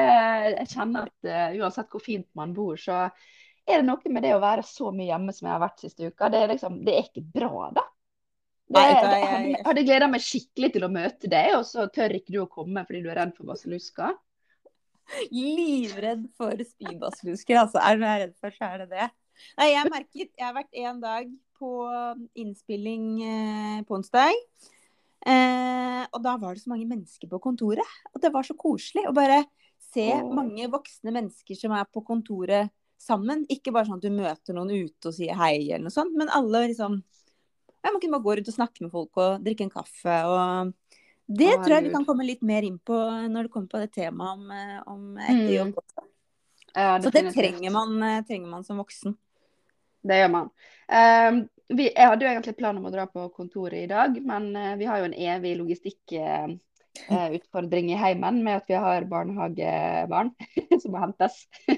jeg 0.59 0.71
kjenner 0.73 1.07
at 1.07 1.29
uh, 1.29 1.55
Uansett 1.63 1.87
hvor 1.87 2.03
fint 2.03 2.27
man 2.35 2.51
bor, 2.53 2.75
så 2.75 3.05
er 3.65 3.79
det 3.79 3.85
noe 3.87 4.11
med 4.11 4.25
det 4.27 4.33
å 4.35 4.41
være 4.43 4.65
så 4.67 4.91
mye 4.91 5.07
hjemme 5.07 5.31
som 5.33 5.47
jeg 5.47 5.55
har 5.55 5.63
vært 5.63 5.85
siste 5.85 6.09
uka. 6.11 6.27
Det 6.29 6.41
er, 6.41 6.51
liksom, 6.51 6.81
det 6.83 6.97
er 6.97 7.07
ikke 7.07 7.23
bra, 7.23 7.69
da. 7.77 7.85
Det, 8.65 8.81
Nei, 8.81 8.93
det, 8.97 9.17
jeg 9.21 9.65
hadde 9.67 9.81
gleda 9.85 10.07
meg 10.09 10.23
skikkelig 10.25 10.71
til 10.73 10.85
å 10.87 10.89
møte 10.89 11.29
deg, 11.29 11.51
og 11.59 11.67
så 11.69 11.85
tør 11.93 12.15
ikke 12.17 12.33
du 12.33 12.39
å 12.41 12.49
komme 12.49 12.81
fordi 12.87 13.03
du 13.05 13.11
er 13.11 13.19
redd 13.21 13.35
for 13.37 13.45
basillusker. 13.51 14.15
Livredd 15.29 16.23
for 16.37 16.63
spybasillusker, 16.65 17.59
altså. 17.61 17.81
Er 17.83 17.99
du 17.99 18.05
redd 18.07 18.33
for, 18.41 18.55
så 18.55 18.71
er 18.71 18.83
det 18.83 18.87
det. 18.95 19.09
Nei, 19.59 19.67
jeg 19.73 19.91
merket 19.91 20.31
Jeg 20.31 20.45
har 20.47 20.55
vært 20.55 20.79
en 20.81 21.03
dag 21.03 21.29
på 21.59 21.73
innspilling 22.41 23.05
eh, 23.23 23.83
på 23.85 23.99
onsdag. 23.99 24.33
Eh, 25.25 26.01
og 26.09 26.21
da 26.25 26.35
var 26.41 26.55
det 26.55 26.63
så 26.63 26.71
mange 26.71 26.87
mennesker 26.89 27.29
på 27.31 27.41
kontoret. 27.43 27.99
Og 28.13 28.23
det 28.23 28.31
var 28.33 28.47
så 28.47 28.57
koselig 28.57 29.05
å 29.05 29.13
bare 29.15 29.43
se 29.91 30.07
oh. 30.17 30.31
mange 30.35 30.67
voksne 30.71 31.13
mennesker 31.15 31.57
som 31.59 31.75
er 31.77 31.85
på 31.91 32.03
kontoret 32.07 32.73
sammen. 33.01 33.45
Ikke 33.51 33.73
bare 33.75 33.89
sånn 33.89 34.01
at 34.01 34.07
du 34.07 34.13
møter 34.15 34.57
noen 34.57 34.73
ute 34.73 35.11
og 35.11 35.15
sier 35.15 35.37
hei, 35.37 35.67
eller 35.67 35.87
noe 35.87 35.95
sånt, 35.95 36.15
men 36.17 36.31
alle 36.33 36.65
liksom 36.69 36.99
ja, 37.85 37.91
Man 37.91 38.01
kunne 38.01 38.17
bare 38.17 38.25
gå 38.25 38.35
rundt 38.39 38.49
og 38.49 38.55
snakke 38.55 38.81
med 38.83 38.91
folk 38.93 39.17
og 39.21 39.43
drikke 39.45 39.63
en 39.67 39.73
kaffe. 39.73 40.15
og 40.25 40.71
Det 41.25 41.51
oh, 41.53 41.61
tror 41.61 41.73
jeg 41.77 41.85
vi 41.85 41.93
kan 41.93 42.05
komme 42.07 42.23
litt 42.25 42.41
mer 42.41 42.63
inn 42.65 42.79
på 42.81 42.97
når 43.29 43.41
det 43.45 43.51
kommer 43.53 43.69
på 43.69 43.81
det 43.83 43.91
temaet 43.93 44.31
om, 44.33 44.51
eh, 44.51 44.79
om 44.89 45.17
etter 45.21 45.53
jobb 45.59 45.73
mm. 45.73 45.79
også. 45.83 46.01
Ja, 46.75 46.99
så 46.99 47.09
det 47.13 47.31
trenger 47.31 47.71
man, 47.71 48.03
eh, 48.03 48.25
trenger 48.27 48.49
man 48.51 48.63
som 48.67 48.77
voksen. 48.81 49.15
Det 50.05 50.15
gjør 50.19 50.31
man. 50.33 50.47
Um, 50.85 51.49
vi, 51.73 51.85
jeg 51.87 52.07
hadde 52.11 52.25
jo 52.25 52.29
egentlig 52.29 52.59
plan 52.59 52.77
om 52.77 52.85
å 52.85 52.93
dra 52.93 53.05
på 53.09 53.21
kontoret 53.33 53.79
i 53.79 53.89
dag, 53.89 54.21
men 54.21 54.53
vi 54.77 54.85
har 54.85 54.99
jo 55.01 55.07
en 55.07 55.17
evig 55.17 55.57
logistikkutfordring 55.57 57.87
uh, 57.89 57.93
i 57.95 58.01
heimen 58.03 58.43
med 58.45 58.55
at 58.59 58.69
vi 58.69 58.77
har 58.83 59.09
barnehagebarn 59.09 60.29
som 60.81 60.89
må 60.93 60.97
hentes. 61.01 61.35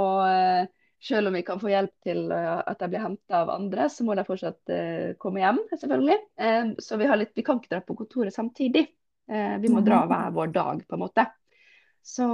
og 0.00 0.18
selv 1.04 1.28
om 1.28 1.36
vi 1.36 1.42
kan 1.44 1.60
få 1.60 1.68
hjelp 1.68 1.92
til 2.06 2.32
at 2.32 2.80
de 2.80 2.88
blir 2.88 3.02
henta 3.02 3.42
av 3.42 3.50
andre, 3.52 3.88
så 3.92 4.06
må 4.06 4.16
de 4.16 4.24
fortsatt 4.24 4.72
komme 5.20 5.42
hjem, 5.42 5.58
selvfølgelig. 5.68 6.16
så 6.80 6.96
vi, 7.00 7.08
litt, 7.20 7.32
vi, 7.36 7.44
kan 7.44 7.60
ikke 7.60 7.74
dra 7.74 7.80
på 7.84 7.96
kontoret 7.98 8.32
samtidig. 8.32 8.86
vi 9.60 9.72
må 9.72 9.82
dra 9.84 9.98
hver 10.08 10.32
vår 10.32 10.54
dag, 10.54 10.80
på 10.88 10.96
en 10.96 11.02
måte. 11.04 11.26
Så 12.00 12.28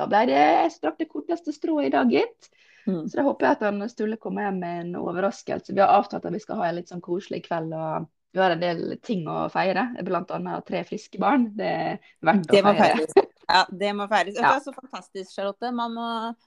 da 0.00 0.08
ble 0.08 0.22
det 0.30 0.38
Jeg 0.40 0.72
strakk 0.78 0.96
det 1.02 1.10
korteste 1.10 1.52
strået 1.52 1.90
i 1.90 1.92
dag, 1.92 2.12
gitt. 2.12 2.48
Mm. 2.86 3.04
Så 3.08 3.18
da 3.18 3.26
håper 3.26 3.46
jeg 3.46 3.58
at 3.58 3.66
han 3.68 3.88
Sturle 3.92 4.16
kommer 4.20 4.46
hjem 4.46 4.62
med 4.62 4.80
en 4.84 4.94
overraskelse. 5.00 5.74
Vi 5.76 5.82
har 5.82 5.92
avtalt 5.98 6.24
at 6.24 6.34
vi 6.34 6.40
skal 6.42 6.62
ha 6.62 6.70
en 6.70 6.80
litt 6.80 6.92
sånn 6.92 7.04
koselig 7.04 7.44
kveld. 7.48 7.76
og 7.76 8.08
vi 8.32 8.38
har 8.38 8.54
en 8.54 8.62
del 8.62 8.82
ting 9.02 9.24
å 9.26 9.48
feire, 9.50 9.88
bl.a. 10.06 10.56
tre 10.66 10.84
friske 10.86 11.18
barn. 11.18 11.48
Det 11.58 11.66
er 11.66 11.98
verdt 12.22 12.46
det 12.52 12.62
å 12.62 12.74
feire. 12.78 13.26
Ja, 13.50 13.64
det 13.82 13.90
må 13.98 14.06
feires. 14.10 14.36
Ja. 14.38 14.52
Det 14.52 14.60
er 14.60 14.64
så 14.68 14.74
fantastisk, 14.76 15.32
Charlotte. 15.34 15.72
Man 15.74 15.94
må, 15.96 16.06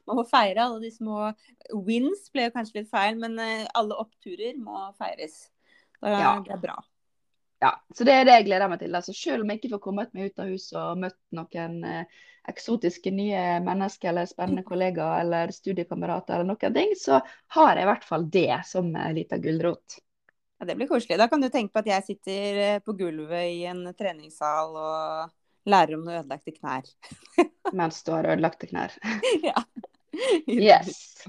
man 0.09 0.19
må, 0.19 0.23
feire 0.29 0.65
alle 0.65 0.79
de 0.83 0.91
små 0.93 1.29
wins, 1.87 2.29
ble 2.33 2.47
kanskje 2.53 2.81
litt 2.81 2.91
feil, 2.93 3.19
men 3.19 3.35
eh, 3.43 3.65
alle 3.77 3.97
oppturer 3.99 4.55
må 4.59 4.87
feires. 4.99 5.47
Det, 5.99 6.11
ja. 6.11 6.35
det 6.45 6.55
er 6.55 6.61
bra. 6.63 6.77
Ja, 7.63 7.71
så 7.95 8.03
det 8.03 8.13
er 8.13 8.25
det 8.27 8.37
jeg 8.41 8.47
gleder 8.49 8.71
meg 8.71 8.81
til. 8.81 8.95
Altså, 8.95 9.15
selv 9.15 9.43
om 9.43 9.51
jeg 9.51 9.61
ikke 9.61 9.75
får 9.77 9.83
kommet 9.85 10.15
meg 10.15 10.31
ut 10.31 10.41
av 10.43 10.49
huset 10.51 10.79
og 10.79 11.03
møtt 11.05 11.19
noen 11.35 11.77
eh, 11.87 12.23
eksotiske 12.51 13.11
nye 13.15 13.43
mennesker 13.63 14.11
eller 14.11 14.27
spennende 14.27 14.65
kollegaer 14.67 15.23
eller 15.23 15.53
studiekamerater 15.55 16.35
eller 16.41 16.49
noen 16.51 16.75
ting, 16.75 16.91
så 16.99 17.21
har 17.55 17.77
jeg 17.77 17.85
i 17.85 17.91
hvert 17.91 18.07
fall 18.07 18.27
det 18.33 18.57
som 18.67 18.89
en 18.91 19.15
liten 19.15 19.43
gulrot. 19.43 19.99
Ja, 20.59 20.67
det 20.67 20.75
blir 20.79 20.91
koselig. 20.91 21.21
Da 21.21 21.29
kan 21.31 21.43
du 21.43 21.47
tenke 21.51 21.75
på 21.75 21.83
at 21.85 21.87
jeg 21.93 22.07
sitter 22.09 22.59
eh, 22.65 22.81
på 22.83 22.97
gulvet 22.99 23.47
i 23.53 23.63
en 23.71 23.85
treningssal 23.95 24.75
og 24.75 25.31
lærer 25.69 25.95
om 25.97 26.03
noen 26.05 26.21
ødelagte 26.23 26.53
knær. 26.55 26.87
Mens 27.79 28.01
du 28.03 28.11
har 28.15 28.27
ødelagte 28.33 28.67
knær. 28.69 28.95
ja. 29.47 29.55
Yes. 30.47 31.23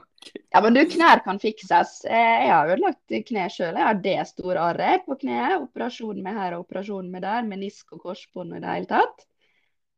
Ja, 0.52 0.60
men 0.64 0.74
du, 0.76 0.80
knær 0.88 1.20
kan 1.24 1.38
fikses. 1.40 1.98
Eh, 2.04 2.46
Jeg 2.46 2.50
har 2.52 2.72
ødelagt 2.72 3.14
kne 3.28 3.46
sjøl. 3.52 3.76
Jeg 3.76 3.86
har 3.86 4.00
det 4.04 4.16
store 4.28 4.60
arret 4.72 5.04
på 5.06 5.16
kneet. 5.20 5.56
Operasjon 5.62 6.20
med 6.24 6.36
her 6.36 6.56
og 6.56 6.66
operasjon 6.66 7.08
med 7.12 7.24
der. 7.24 7.46
Menisk 7.48 7.92
og 7.96 8.02
korsbånd 8.08 8.52
og 8.52 8.60
i 8.60 8.64
det 8.64 8.74
hele 8.74 8.90
tatt. 8.90 9.24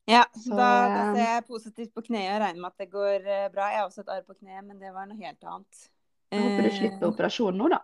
Ja, 0.06 0.22
Så, 0.38 0.54
da, 0.54 0.70
da 0.86 1.02
eh, 1.02 1.12
ser 1.16 1.30
jeg 1.32 1.46
positivt 1.48 1.94
på 1.94 2.04
kneet 2.06 2.36
og 2.36 2.42
regner 2.44 2.62
med 2.62 2.70
at 2.70 2.82
det 2.84 2.90
går 2.92 3.26
eh, 3.26 3.46
bra. 3.54 3.70
Jeg 3.72 3.80
har 3.82 3.88
også 3.88 4.04
et 4.04 4.12
arr 4.14 4.22
på 4.26 4.36
kneet, 4.38 4.62
men 4.66 4.78
det 4.82 4.92
var 4.94 5.08
noe 5.10 5.18
helt 5.18 5.50
annet. 5.50 5.86
Jeg 6.30 6.42
håper 6.44 6.66
du 6.68 6.74
slipper 6.76 7.08
operasjon 7.10 7.58
nå, 7.58 7.70
da. 7.74 7.80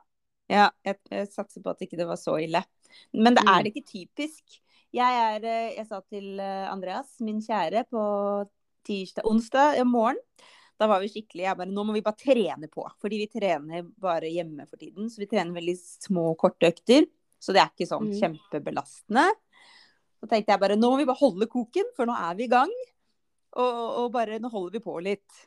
Ja, 0.50 0.68
jeg, 0.87 0.99
jeg 1.11 1.28
satser 1.32 1.62
på 1.64 1.73
at 1.73 1.82
ikke 1.87 1.99
det 1.99 2.06
var 2.06 2.18
så 2.21 2.37
ille. 2.42 2.62
Men 3.14 3.35
det 3.38 3.42
Mm. 3.47 3.50
er 3.54 3.62
det 3.64 3.73
ikke 3.73 3.88
typisk. 3.90 4.61
Jeg 4.92 5.20
er 5.25 5.44
eh, 5.49 5.68
Jeg 5.78 5.87
sa 5.88 6.00
til 6.04 6.40
eh, 6.42 6.66
Andreas, 6.70 7.14
min 7.25 7.40
kjære, 7.40 7.84
på 7.88 8.02
tirsdag, 8.87 9.25
onsdag 9.28 9.78
i 9.80 9.84
morgen. 9.88 10.18
Da 10.80 10.88
var 10.90 11.00
vi 11.02 11.08
skikkelig 11.12 11.44
Jeg 11.46 11.58
bare 11.61 11.70
Nå 11.70 11.84
må 11.87 11.94
vi 11.94 12.02
bare 12.04 12.18
trene 12.18 12.68
på. 12.72 12.84
Fordi 13.00 13.20
vi 13.22 13.28
trener 13.30 13.84
bare 14.02 14.30
hjemme 14.32 14.66
for 14.68 14.80
tiden. 14.80 15.08
Så 15.12 15.22
vi 15.22 15.28
trener 15.30 15.54
veldig 15.54 15.76
små, 15.78 16.32
korte 16.40 16.72
økter. 16.72 17.06
Så 17.42 17.54
det 17.54 17.62
er 17.62 17.70
ikke 17.72 17.88
sånn 17.90 18.11
Mm. 18.11 18.18
kjempebelastende. 18.20 19.28
Så 20.22 20.28
tenkte 20.30 20.52
jeg 20.54 20.61
bare 20.62 20.76
nå 20.78 20.90
må 20.92 20.99
vi 21.00 21.06
bare 21.08 21.18
holde 21.18 21.49
koken, 21.50 21.88
for 21.96 22.06
nå 22.06 22.14
er 22.14 22.37
vi 22.38 22.44
i 22.44 22.52
gang. 22.52 22.70
Og, 23.58 23.80
og 24.02 24.12
bare 24.14 24.38
nå 24.38 24.50
holder 24.52 24.76
vi 24.78 24.82
på 24.84 24.94
litt. 25.02 25.40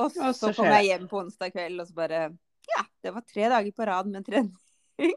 Og 0.00 0.12
så, 0.12 0.30
så 0.36 0.52
kom 0.56 0.68
jeg 0.72 0.88
hjem 0.90 1.04
på 1.08 1.20
onsdag 1.24 1.52
kveld, 1.52 1.80
og 1.80 1.88
så 1.88 1.94
bare 1.96 2.22
Ja, 2.70 2.82
det 3.02 3.12
var 3.14 3.24
tre 3.24 3.48
dager 3.52 3.72
på 3.76 3.86
rad 3.86 4.08
med 4.12 4.24
trening. 4.26 4.56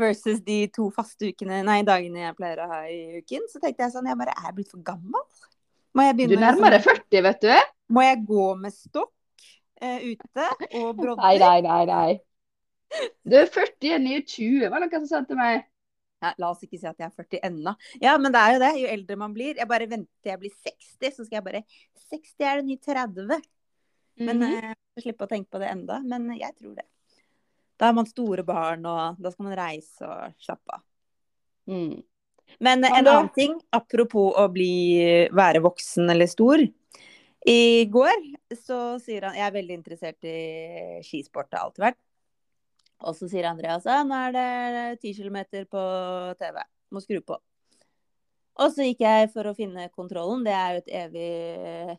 Versus 0.00 0.40
de 0.46 0.58
to 0.72 0.88
faste 0.94 1.28
ukene, 1.30 1.60
nei, 1.66 1.82
dagene 1.86 2.22
jeg 2.26 2.36
pleier 2.38 2.62
å 2.64 2.68
ha 2.70 2.80
i 2.88 3.20
uken. 3.20 3.46
Så 3.52 3.60
tenkte 3.60 3.84
jeg 3.84 3.92
sånn, 3.94 4.08
jeg 4.08 4.18
bare 4.20 4.34
er 4.46 4.52
blitt 4.56 4.70
for 4.72 4.82
gammel? 4.86 5.24
Må 5.94 6.04
jeg 6.06 6.16
Du 6.30 6.36
nærmer 6.36 6.70
deg 6.70 6.80
liksom- 6.80 7.00
40, 7.10 7.22
vet 7.26 7.40
du. 7.40 7.54
Må 7.90 8.02
jeg 8.06 8.20
gå 8.26 8.44
med 8.60 8.72
stokk 8.72 9.12
eh, 9.82 9.98
ute 10.14 10.46
og 10.78 10.96
brodder? 11.00 11.22
Nei, 11.24 11.38
nei, 11.38 11.60
nei. 11.66 11.84
nei. 11.86 12.20
Du 13.24 13.36
er 13.38 13.46
40 13.46 13.92
er 13.94 13.98
nye 14.02 14.22
20, 14.22 14.68
var 14.70 14.80
det 14.80 14.90
noen 14.90 15.06
som 15.06 15.10
sa 15.20 15.26
til 15.26 15.36
meg. 15.38 15.64
Nei, 16.22 16.32
la 16.38 16.50
oss 16.50 16.60
ikke 16.66 16.78
si 16.78 16.86
at 16.86 16.98
jeg 17.00 17.06
er 17.08 17.14
40 17.16 17.40
ennå. 17.48 17.72
Ja, 18.02 18.16
men 18.18 18.32
det 18.34 18.40
er 18.40 18.52
jo 18.52 18.58
det. 18.60 18.72
Jo 18.82 18.88
eldre 18.92 19.16
man 19.16 19.32
blir. 19.34 19.54
Jeg 19.56 19.68
bare 19.70 19.86
venter 19.88 20.10
til 20.22 20.30
jeg 20.34 20.40
blir 20.42 20.50
60, 20.66 21.14
så 21.16 21.24
skal 21.24 21.36
jeg 21.38 21.44
bare 21.46 21.62
60 22.10 22.44
er 22.44 22.56
det 22.60 22.66
nye 22.66 22.82
30. 22.84 23.40
Men 24.20 24.38
Mhm. 24.38 24.64
eh, 24.64 24.74
slippe 25.00 25.24
å 25.24 25.30
tenke 25.30 25.48
på 25.50 25.58
det 25.62 25.70
enda. 25.70 26.00
Men 26.04 26.28
jeg 26.38 26.52
tror 26.58 26.74
det. 26.76 26.84
Da 27.80 27.88
har 27.88 27.96
man 27.96 28.08
store 28.08 28.44
barn, 28.44 28.84
og 28.84 29.20
da 29.22 29.32
skal 29.32 29.46
man 29.48 29.56
reise 29.56 30.04
og 30.04 30.34
slappe 30.44 30.76
av. 30.76 30.82
Mm. 31.70 32.02
Men 32.60 32.84
en 32.84 33.04
da- 33.06 33.14
annen 33.16 33.32
ting, 33.32 33.54
apropos 33.72 34.34
å 34.36 34.44
bli, 34.52 35.28
være 35.32 35.62
voksen 35.64 36.10
eller 36.12 36.28
stor. 36.28 36.60
I 37.48 37.86
går 37.88 38.18
så 38.52 39.00
sier 39.00 39.24
han 39.24 39.36
Jeg 39.38 39.46
er 39.46 39.54
veldig 39.54 39.76
interessert 39.78 40.26
i 40.28 41.00
skisport, 41.06 41.48
det 41.48 41.56
har 41.56 41.70
alltid 41.70 41.84
vært. 41.86 42.00
Og 43.00 43.16
så 43.16 43.30
sier 43.32 43.48
Andreas 43.48 43.86
at 43.88 44.04
nå 44.04 44.18
er 44.28 44.34
det 44.36 45.00
10 45.00 45.14
km 45.22 45.38
på 45.72 45.84
TV. 46.36 46.60
Må 46.92 47.00
skru 47.00 47.22
på. 47.24 47.38
Og 48.60 48.74
så 48.74 48.84
gikk 48.84 49.00
jeg 49.06 49.30
for 49.32 49.48
å 49.48 49.56
finne 49.56 49.88
kontrollen. 49.94 50.44
Det 50.44 50.52
er 50.52 50.74
jo 50.74 50.82
et 50.82 50.92
evig 51.00 51.98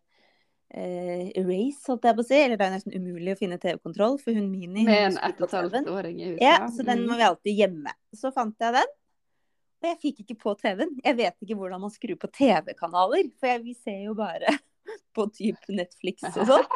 eh, 0.73 1.29
race, 1.45 1.83
holdt 1.87 2.07
jeg 2.07 2.17
på 2.17 2.23
å 2.23 2.27
si. 2.27 2.39
Eller 2.39 2.59
det 2.59 2.67
er 2.67 2.73
nesten 2.75 2.95
umulig 2.95 3.35
å 3.35 3.39
finne 3.39 3.59
TV-kontroll, 3.61 4.17
for 4.21 4.35
hun 4.37 4.49
Mini 4.51 4.85
Med 4.87 5.11
en 5.11 5.19
ett 5.29 5.41
og 5.43 5.53
et 5.53 5.91
åring 5.91 6.19
i 6.21 6.29
huset. 6.31 6.43
Ja, 6.45 6.57
så 6.71 6.85
den 6.87 7.05
må 7.05 7.13
var 7.15 7.21
vi 7.21 7.29
alltid 7.29 7.61
hjemme. 7.63 7.95
Så 8.15 8.33
fant 8.35 8.55
jeg 8.59 8.75
den. 8.79 8.91
Og 9.81 9.89
jeg 9.89 9.97
fikk 10.03 10.19
ikke 10.23 10.37
på 10.43 10.53
TV-en. 10.59 10.93
Jeg 11.03 11.17
vet 11.17 11.35
ikke 11.41 11.57
hvordan 11.57 11.81
man 11.81 11.93
skrur 11.93 12.19
på 12.21 12.29
TV-kanaler. 12.37 13.31
For 13.39 13.49
jeg, 13.49 13.63
vi 13.65 13.73
ser 13.77 14.03
jo 14.05 14.13
bare 14.17 14.53
på 15.15 15.25
type 15.33 15.73
Netflix 15.73 16.27
og 16.35 16.43
sånn. 16.49 16.69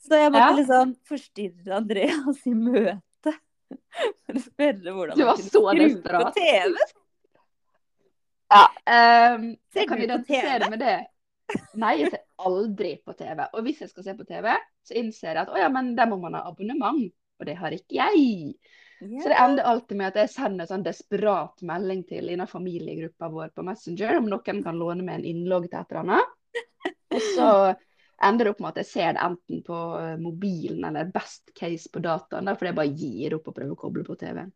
Så 0.00 0.16
jeg 0.16 0.32
måtte 0.32 0.46
Ja. 0.48 0.56
liksom 0.56 0.94
forstyrre 1.08 1.76
Andreas 1.76 2.40
i 2.48 2.54
møte. 2.56 3.34
For 4.24 4.38
å 4.38 4.42
spørre 4.42 4.94
hvordan 4.96 5.20
man 5.20 5.44
så 5.44 5.62
kunne 5.68 5.90
skru 5.92 6.16
på 6.16 6.32
TV-en. 6.40 6.96
Ja, 8.50 8.64
Um, 8.90 9.44
Ser 9.70 9.86
kan 9.86 10.00
du 10.00 10.02
på 10.02 10.06
identifisere 10.08 10.70
med 10.72 10.80
det. 10.82 10.96
Nei, 11.78 11.92
jeg 12.00 12.10
ser 12.10 12.24
aldri 12.48 12.94
på 13.04 13.14
TV. 13.18 13.42
Og 13.52 13.64
hvis 13.66 13.82
jeg 13.84 13.92
skal 13.92 14.06
se 14.06 14.14
på 14.18 14.26
TV, 14.28 14.50
så 14.86 14.96
innser 15.00 15.32
jeg 15.32 15.42
at 15.42 15.52
å 15.52 15.58
ja, 15.60 15.70
men 15.72 15.94
der 15.98 16.08
må 16.10 16.20
man 16.22 16.38
ha 16.38 16.44
abonnement. 16.48 17.10
Og 17.40 17.48
det 17.48 17.56
har 17.56 17.74
ikke 17.74 17.96
jeg. 17.96 18.54
Så 19.00 19.30
det 19.32 19.36
ender 19.40 19.64
alltid 19.64 19.96
med 19.96 20.10
at 20.10 20.18
jeg 20.20 20.32
sender 20.34 20.68
sånn 20.68 20.84
desperat 20.84 21.62
melding 21.64 22.02
til 22.08 22.28
innen 22.28 22.48
familiegruppa 22.48 23.30
vår 23.32 23.54
på 23.56 23.64
Messenger 23.64 24.18
om 24.18 24.28
noen 24.28 24.60
kan 24.66 24.76
låne 24.76 25.06
meg 25.06 25.20
en 25.20 25.30
innlogg 25.30 25.70
til 25.70 25.78
et 25.80 25.94
eller 25.94 26.02
annet. 26.02 26.34
Og 27.16 27.24
så 27.32 27.48
ender 28.28 28.44
det 28.44 28.52
opp 28.52 28.60
med 28.60 28.74
at 28.74 28.80
jeg 28.82 28.90
ser 28.90 29.14
det 29.16 29.22
enten 29.24 29.62
på 29.64 29.78
eh, 29.96 30.16
mobilen 30.20 30.84
eller 30.90 31.08
best 31.14 31.54
case 31.56 31.88
på 31.92 32.02
dataen. 32.04 32.44
Da, 32.44 32.56
fordi 32.58 32.74
jeg 32.74 32.78
bare 32.80 33.00
gir 33.00 33.38
opp 33.38 33.48
og 33.48 33.56
prøver 33.56 33.72
å 33.72 33.80
koble 33.80 34.04
på 34.04 34.18
TV-en. 34.20 34.52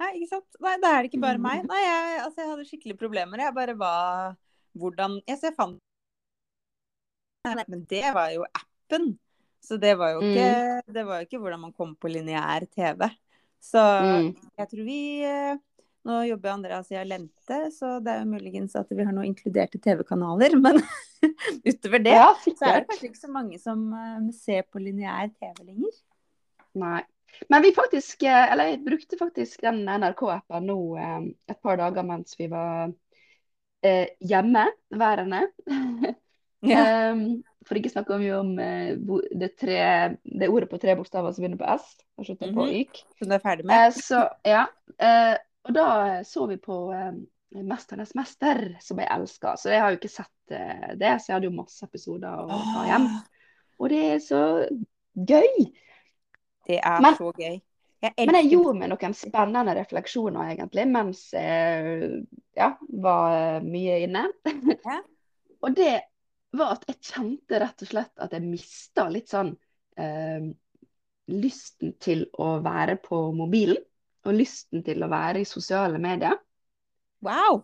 Nei, 0.00 0.10
ikke 0.16 0.30
sant. 0.32 0.58
Nei, 0.64 0.74
da 0.82 0.90
er 0.90 1.04
det 1.04 1.12
ikke 1.12 1.22
bare 1.22 1.42
meg. 1.44 1.62
Nei, 1.68 1.80
jeg, 1.84 2.18
altså, 2.24 2.40
jeg 2.40 2.50
hadde 2.50 2.68
skikkelig 2.72 2.98
problemer. 2.98 3.44
Jeg 3.46 3.56
bare 3.56 3.76
var 3.78 4.38
Hvordan 4.78 5.16
Jeg 5.26 5.40
jeg 5.42 5.54
fant 5.56 5.80
Men 7.44 7.84
det 7.88 8.12
var 8.14 8.30
jo 8.34 8.44
appen. 8.44 9.18
Så 9.60 9.76
det 9.76 9.94
var 10.00 10.10
jo 10.14 10.20
ikke, 10.24 10.82
det 10.92 11.02
var 11.04 11.20
ikke 11.24 11.38
hvordan 11.40 11.60
man 11.60 11.72
kom 11.76 11.94
på 11.96 12.08
lineær 12.08 12.64
TV. 12.72 13.10
Så 13.60 13.78
Mm. 13.80 14.34
jeg 14.56 14.68
tror 14.70 14.84
vi 14.84 15.22
eh, 15.24 15.56
Nå 16.02 16.22
jobber 16.24 16.48
Andreas 16.54 16.90
i 16.90 16.96
Alente, 16.96 17.68
så 17.76 18.00
det 18.00 18.08
er 18.08 18.20
jo 18.22 18.30
muligens 18.32 18.74
at 18.74 18.86
vi 18.88 19.04
har 19.04 19.12
noen 19.12 19.26
inkluderte 19.34 19.76
TV-kanaler. 19.78 20.56
Men 20.56 20.80
utover 21.68 21.98
det 22.00 22.14
Ja, 22.14 22.32
så 22.40 22.64
er 22.64 22.80
det 22.80 22.88
kanskje 22.88 23.04
ikke 23.10 23.20
så 23.20 23.28
mange 23.32 23.58
som 23.60 23.92
eh, 23.92 24.30
ser 24.32 24.62
på 24.64 24.78
lineær 24.80 25.28
TV 25.28 25.52
lenger. 25.66 25.92
Nei. 26.80 27.02
Men 27.52 27.62
vi 27.62 27.74
faktisk, 27.76 28.22
eh, 28.22 28.52
eller 28.52 28.64
jeg 28.72 28.84
brukte 28.86 29.16
faktisk 29.20 29.60
den 29.60 29.84
NRK-appen 29.84 30.64
nå 30.72 30.96
et 30.96 31.60
par 31.60 31.76
dager 31.76 32.02
mens 32.02 32.32
vi 32.40 32.48
var 32.48 32.94
eh, 33.84 34.08
Um, 36.62 37.42
for 37.64 37.78
ikke 37.78 37.92
snakke 37.92 38.18
mye 38.20 38.34
om 38.36 38.50
uh, 38.58 39.20
det, 39.40 39.54
tre, 39.60 39.78
det 40.24 40.48
ordet 40.52 40.68
på 40.68 40.78
tre 40.82 40.96
bokstaver 40.98 41.32
som 41.32 41.44
begynner 41.44 41.60
på 41.60 41.68
S. 41.76 41.86
Og 42.18 42.26
slutter 42.26 42.52
på 42.52 42.66
Mhm. 42.66 42.74
YK. 42.82 43.00
Som 43.18 43.28
du 43.30 43.34
er 43.34 43.44
ferdig 43.44 43.64
med. 43.68 43.86
Uh, 43.86 43.96
så, 43.96 44.22
ja. 44.44 44.66
Uh, 45.00 45.36
og 45.68 45.74
da 45.76 45.86
så 46.24 46.46
vi 46.48 46.56
på 46.56 46.76
'Mesternes 47.50 48.12
mester', 48.14 48.76
som 48.80 48.98
jeg 48.98 49.08
elsker. 49.10 49.56
Så 49.56 49.70
jeg 49.70 49.80
har 49.80 49.90
jo 49.90 49.96
ikke 49.98 50.08
sett 50.12 50.28
det, 50.98 51.20
så 51.20 51.26
jeg 51.28 51.34
hadde 51.34 51.48
jo 51.50 51.56
masse 51.56 51.82
episoder 51.84 52.28
å 52.44 52.46
ta 52.48 52.84
hjem. 52.86 53.08
Og 53.80 53.88
det 53.90 54.04
er 54.12 54.18
så 54.22 54.42
gøy. 55.16 55.72
Det 56.66 56.78
er 56.78 57.00
Men- 57.00 57.14
så 57.16 57.32
gøy. 57.32 57.60
Jeg 58.02 58.12
Men 58.16 58.34
jeg 58.34 58.50
gjorde 58.52 58.78
meg 58.78 58.88
noen 58.88 59.14
spennende 59.14 59.74
refleksjoner 59.76 60.54
egentlig 60.56 60.86
mens 60.88 61.32
jeg 61.34 62.24
ja, 62.56 62.70
var 62.88 63.60
mye 63.60 63.98
inne. 64.06 64.22
Ja. 64.46 65.00
Og 65.62 65.74
det 65.76 66.00
var 66.58 66.72
at 66.74 66.84
jeg 66.88 66.98
kjente 67.12 67.60
rett 67.62 67.84
og 67.84 67.90
slett 67.92 68.22
at 68.24 68.32
jeg 68.34 68.42
mista 68.46 69.06
litt 69.12 69.30
sånn 69.30 69.52
eh, 70.00 70.48
lysten 71.30 71.94
til 72.02 72.24
å 72.42 72.56
være 72.64 72.96
på 73.04 73.22
mobilen. 73.36 73.82
Og 74.28 74.34
lysten 74.36 74.82
til 74.84 75.00
å 75.00 75.08
være 75.08 75.40
i 75.40 75.48
sosiale 75.48 75.96
medier. 76.02 76.34
Wow! 77.24 77.62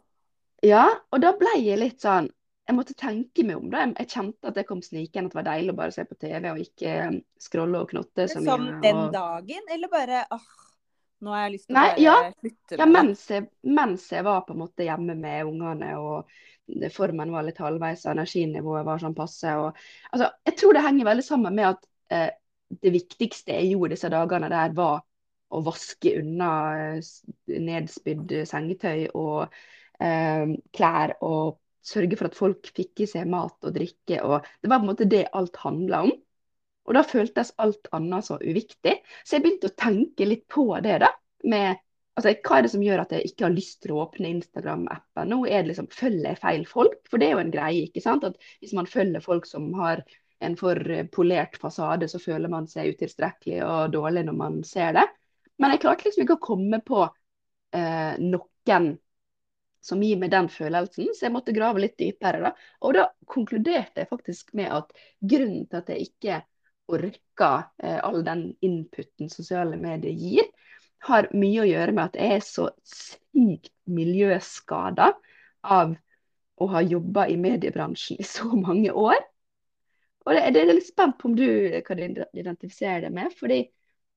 Ja, 0.64 0.86
og 1.12 1.20
da 1.20 1.34
ble 1.36 1.52
jeg 1.60 1.76
litt 1.82 2.00
sånn 2.00 2.30
Jeg 2.66 2.74
måtte 2.74 2.94
tenke 2.98 3.44
meg 3.46 3.60
om 3.60 3.68
det. 3.70 3.82
Jeg 4.00 4.08
kjente 4.10 4.48
at 4.50 4.56
det 4.56 4.64
kom 4.66 4.80
snikende, 4.82 5.28
at 5.28 5.34
det 5.34 5.38
var 5.38 5.44
deilig 5.52 5.70
å 5.74 5.76
bare 5.78 5.94
se 5.94 6.02
på 6.08 6.16
TV 6.18 6.48
og 6.50 6.62
ikke 6.64 6.94
eh, 7.04 7.18
scrolle 7.38 7.82
og 7.84 7.92
knotte 7.92 8.24
Som 8.32 8.48
sånn 8.48 8.64
den 8.82 9.02
og- 9.04 9.12
dagen, 9.14 9.68
eller 9.70 9.92
bare 9.92 10.24
åh, 10.34 10.48
nå 11.24 11.32
har 11.32 11.46
jeg 11.46 11.54
lyst 11.54 11.68
til 11.68 11.76
å 11.76 11.80
bare 11.80 12.02
ja. 12.02 12.16
Ja, 12.76 12.86
mens 12.90 13.22
jeg, 13.30 13.46
mens 13.64 14.06
jeg 14.12 14.26
var 14.26 14.44
på 14.46 14.54
en 14.54 14.62
måte 14.64 14.86
hjemme 14.86 15.16
med 15.18 15.48
ungene 15.48 15.94
og 16.00 16.36
formen 16.92 17.32
var 17.32 17.46
litt 17.46 17.60
halvveis, 17.62 18.04
og 18.06 18.16
energinivået 18.16 18.86
var 18.86 19.02
sånn 19.02 19.14
passe. 19.16 19.52
Og, 19.60 19.76
altså, 20.10 20.30
jeg 20.48 20.56
tror 20.60 20.76
det 20.76 20.86
henger 20.86 21.08
veldig 21.08 21.26
sammen 21.26 21.54
med 21.56 21.68
at 21.70 21.86
eh, 22.12 22.30
det 22.82 22.92
viktigste 22.94 23.54
jeg 23.54 23.70
gjorde 23.72 23.94
disse 23.94 24.10
dagene 24.12 24.50
der, 24.50 24.74
var 24.76 25.04
å 25.54 25.62
vaske 25.66 26.16
unna 26.20 26.50
eh, 26.96 27.12
nedspydd 27.46 28.34
sengetøy 28.50 29.06
og 29.14 29.46
eh, 30.02 30.56
klær 30.74 31.16
og 31.22 31.60
sørge 31.86 32.18
for 32.18 32.28
at 32.28 32.38
folk 32.38 32.72
fikk 32.74 33.04
i 33.04 33.10
seg 33.10 33.28
mat 33.30 33.62
og 33.62 33.74
drikke. 33.76 34.18
Og 34.26 34.46
det 34.58 34.70
var 34.70 34.80
på 34.80 34.88
en 34.88 34.90
måte 34.90 35.10
det 35.10 35.28
alt 35.38 35.62
handla 35.62 36.02
om. 36.08 36.14
Og 36.86 36.94
da 36.96 37.02
føltes 37.06 37.52
alt 37.62 37.88
annet 37.96 38.26
så 38.28 38.38
uviktig. 38.40 39.00
Så 39.24 39.36
jeg 39.36 39.44
begynte 39.44 39.70
å 39.72 39.78
tenke 39.78 40.28
litt 40.28 40.46
på 40.52 40.68
det, 40.84 41.00
da. 41.02 41.10
Med 41.46 41.74
altså, 42.16 42.32
hva 42.32 42.58
er 42.58 42.66
det 42.66 42.72
som 42.72 42.84
gjør 42.84 43.02
at 43.04 43.14
jeg 43.16 43.30
ikke 43.30 43.46
har 43.46 43.56
lyst 43.56 43.80
til 43.84 43.94
å 43.94 44.02
åpne 44.06 44.30
Instagram-appen? 44.36 45.32
Nå 45.32 45.40
er 45.46 45.62
det 45.62 45.72
liksom, 45.72 45.90
følger 45.92 46.30
jeg 46.32 46.42
feil 46.42 46.68
folk? 46.70 47.00
For 47.10 47.22
det 47.22 47.28
er 47.28 47.36
jo 47.36 47.42
en 47.44 47.54
greie, 47.54 47.86
ikke 47.88 48.04
sant? 48.04 48.26
At 48.28 48.38
hvis 48.62 48.74
man 48.78 48.90
følger 48.90 49.24
folk 49.24 49.48
som 49.50 49.68
har 49.80 50.04
en 50.44 50.56
for 50.58 50.80
polert 51.12 51.56
fasade, 51.60 52.08
så 52.12 52.20
føler 52.20 52.52
man 52.52 52.68
seg 52.68 52.92
utilstrekkelig 52.94 53.62
og 53.64 53.94
dårlig 53.94 54.26
når 54.26 54.36
man 54.36 54.60
ser 54.68 54.92
det. 54.98 55.06
Men 55.56 55.72
jeg 55.72 55.82
klarte 55.86 56.08
liksom 56.08 56.26
ikke 56.26 56.36
å 56.36 56.46
komme 56.50 56.80
på 56.84 57.06
eh, 57.06 58.18
noen 58.20 58.96
som 59.86 60.02
gir 60.02 60.18
meg 60.18 60.32
den 60.32 60.48
følelsen, 60.50 61.12
så 61.14 61.28
jeg 61.28 61.34
måtte 61.34 61.54
grave 61.54 61.82
litt 61.84 61.96
dypere. 62.00 62.42
da. 62.42 62.52
Og 62.82 62.96
da 62.96 63.06
konkluderte 63.30 64.02
jeg 64.02 64.10
faktisk 64.10 64.52
med 64.58 64.72
at 64.74 64.90
grunnen 65.20 65.66
til 65.70 65.78
at 65.78 65.92
jeg 65.92 66.08
ikke 66.08 66.40
orker 66.88 67.66
eh, 67.82 67.98
all 68.04 68.22
den 68.24 68.48
inputen 68.64 69.30
sosiale 69.32 69.78
medier 69.80 70.14
gir, 70.14 70.48
har 71.06 71.28
mye 71.36 71.62
å 71.62 71.68
gjøre 71.68 71.94
med 71.94 72.04
at 72.08 72.18
jeg 72.20 72.38
er 72.38 72.44
så 72.44 72.66
sykt 72.86 73.72
miljøskada 73.86 75.12
av 75.62 75.94
å 76.56 76.68
ha 76.72 76.82
jobba 76.82 77.26
i 77.28 77.36
mediebransjen 77.40 78.20
i 78.20 78.26
så 78.26 78.48
mange 78.56 78.92
år. 78.92 79.18
Og 80.26 80.34
det, 80.34 80.42
det 80.54 80.62
er 80.62 80.72
litt 80.72 80.88
spent 80.88 81.18
på 81.20 81.30
om 81.30 81.36
du 81.38 81.46
kan 81.86 82.00
identifisere 82.00 83.04
det 83.04 83.12
med. 83.14 83.34
fordi 83.38 83.60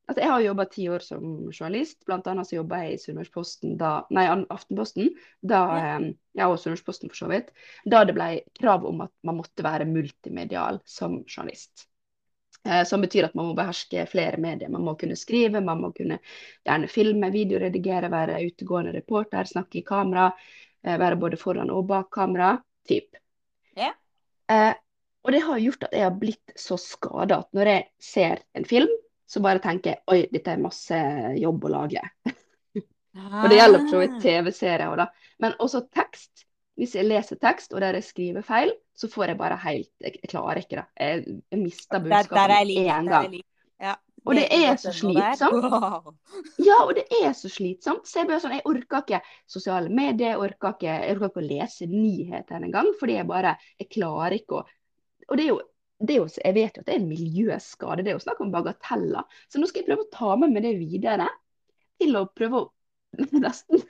altså 0.10 0.24
Jeg 0.24 0.32
har 0.32 0.42
jobba 0.42 0.66
ti 0.66 0.88
år 0.90 1.06
som 1.06 1.26
journalist. 1.52 2.00
Annet 2.10 2.50
så 2.50 2.56
jobba 2.56 2.82
jeg 2.84 2.96
i 2.96 3.02
Sunnmørsposten 3.04 3.78
da 3.78 3.92
Nei, 4.16 4.26
Aftenposten. 4.50 5.12
Da, 5.42 5.62
ja. 5.78 6.00
ja, 6.42 6.50
og 6.50 6.58
Sunnmørsposten 6.62 7.12
for 7.12 7.26
så 7.26 7.30
vidt. 7.30 7.54
Da 7.86 8.02
det 8.08 8.18
ble 8.18 8.32
krav 8.58 8.88
om 8.90 9.06
at 9.06 9.14
man 9.28 9.38
måtte 9.44 9.66
være 9.66 9.90
multimedial 9.90 10.82
som 10.90 11.22
journalist. 11.28 11.86
Eh, 12.68 12.84
som 12.84 13.02
betyr 13.02 13.30
at 13.30 13.36
man 13.38 13.50
må 13.50 13.56
beherske 13.58 14.06
flere 14.12 14.38
medier. 14.42 14.70
Man 14.70 14.84
må 14.84 14.96
kunne 15.00 15.16
skrive, 15.20 15.62
man 15.64 15.82
må 15.82 15.92
kunne 15.96 16.20
gjerne 16.68 16.90
filme, 16.92 17.32
videoredigere, 17.32 18.12
være 18.12 18.42
utegående 18.46 18.94
reporter, 18.96 19.48
snakke 19.48 19.80
i 19.80 19.86
kamera. 19.88 20.30
Eh, 20.84 20.98
være 21.00 21.20
både 21.22 21.40
foran 21.40 21.72
og 21.72 21.88
bak 21.90 22.12
kamera. 22.16 22.58
Typ. 22.90 23.16
Yeah. 23.78 23.96
Eh, 24.52 24.74
og 25.24 25.32
det 25.36 25.44
har 25.46 25.62
gjort 25.62 25.88
at 25.88 25.96
jeg 25.96 26.08
har 26.08 26.20
blitt 26.20 26.54
så 26.58 26.78
skada 26.80 27.42
at 27.44 27.50
når 27.56 27.72
jeg 27.72 27.88
ser 28.02 28.44
en 28.58 28.66
film, 28.66 28.92
så 29.30 29.44
bare 29.46 29.62
tenker 29.62 29.94
jeg 29.94 30.02
oi, 30.10 30.20
dette 30.32 30.56
er 30.56 30.62
masse 30.64 31.00
jobb 31.38 31.68
å 31.68 31.74
lage. 31.74 32.02
og 33.44 33.50
det 33.52 33.60
gjelder 33.60 33.84
for 33.84 33.92
så 33.94 34.04
vidt 34.04 34.16
ah. 34.16 34.22
TV-serier 34.24 34.88
òg, 34.88 34.96
da. 35.04 35.36
Men 35.44 35.58
også 35.62 35.84
tekst. 35.94 36.49
Hvis 36.80 36.96
jeg 36.96 37.08
leser 37.08 37.40
tekst 37.42 37.74
og 37.76 37.84
der 37.84 37.98
jeg 38.00 38.08
skriver 38.08 38.46
feil, 38.48 38.74
så 38.96 39.10
får 39.12 39.34
jeg 39.34 39.40
bare 39.40 39.58
helt 39.66 39.92
Jeg, 40.00 40.20
jeg 40.22 40.32
klarer 40.32 40.62
ikke 40.62 40.78
det. 40.80 40.86
Jeg, 41.00 41.40
jeg 41.52 41.60
mister 41.60 42.04
budskapet 42.04 42.76
en 42.86 43.10
gang. 43.12 43.40
Ja, 43.80 43.96
og 44.28 44.36
det 44.36 44.48
er 44.52 44.76
så 44.80 44.92
slitsomt. 44.96 45.68
Ja, 46.64 46.80
og 46.86 46.96
det 46.98 47.06
er 47.22 47.32
så 47.36 47.52
slitsomt. 47.52 48.08
Så 48.08 48.22
jeg, 48.22 48.30
bare 48.30 48.42
sånn, 48.44 48.58
jeg 48.58 48.66
orker 48.68 49.04
ikke 49.04 49.22
sosiale 49.48 49.92
medier, 49.92 50.34
jeg 50.34 50.42
orker 50.44 50.76
ikke, 50.76 50.96
jeg 51.04 51.16
orker 51.16 51.32
ikke 51.32 51.44
å 51.44 51.48
lese 51.48 51.88
nyheter 51.92 52.68
engang. 52.68 52.92
Fordi 53.00 53.20
jeg 53.20 53.30
bare 53.30 53.56
Jeg 53.80 53.92
klarer 53.96 54.36
ikke 54.40 54.60
å 54.60 54.66
og 55.30 55.38
det 55.38 55.46
er, 55.46 55.52
jo, 55.52 55.60
det 56.02 56.16
jo, 56.18 56.26
jeg 56.42 56.56
vet 56.56 56.78
jo 56.78 56.82
at 56.82 56.88
det 56.88 56.96
er 56.96 57.02
en 57.04 57.10
miljøskade, 57.10 58.04
det 58.06 58.12
er 58.12 58.18
jo 58.18 58.24
snakk 58.24 58.40
om 58.42 58.54
bagateller. 58.54 59.40
Så 59.46 59.62
nå 59.62 59.70
skal 59.70 59.84
jeg 59.84 59.90
prøve 59.92 60.08
å 60.08 60.14
ta 60.14 60.36
med 60.42 60.56
meg 60.56 60.66
det 60.66 60.76
videre 60.80 61.30
til 62.02 62.18
å 62.18 62.26
prøve 62.34 62.64
å 62.64 62.70
nesten 63.46 63.84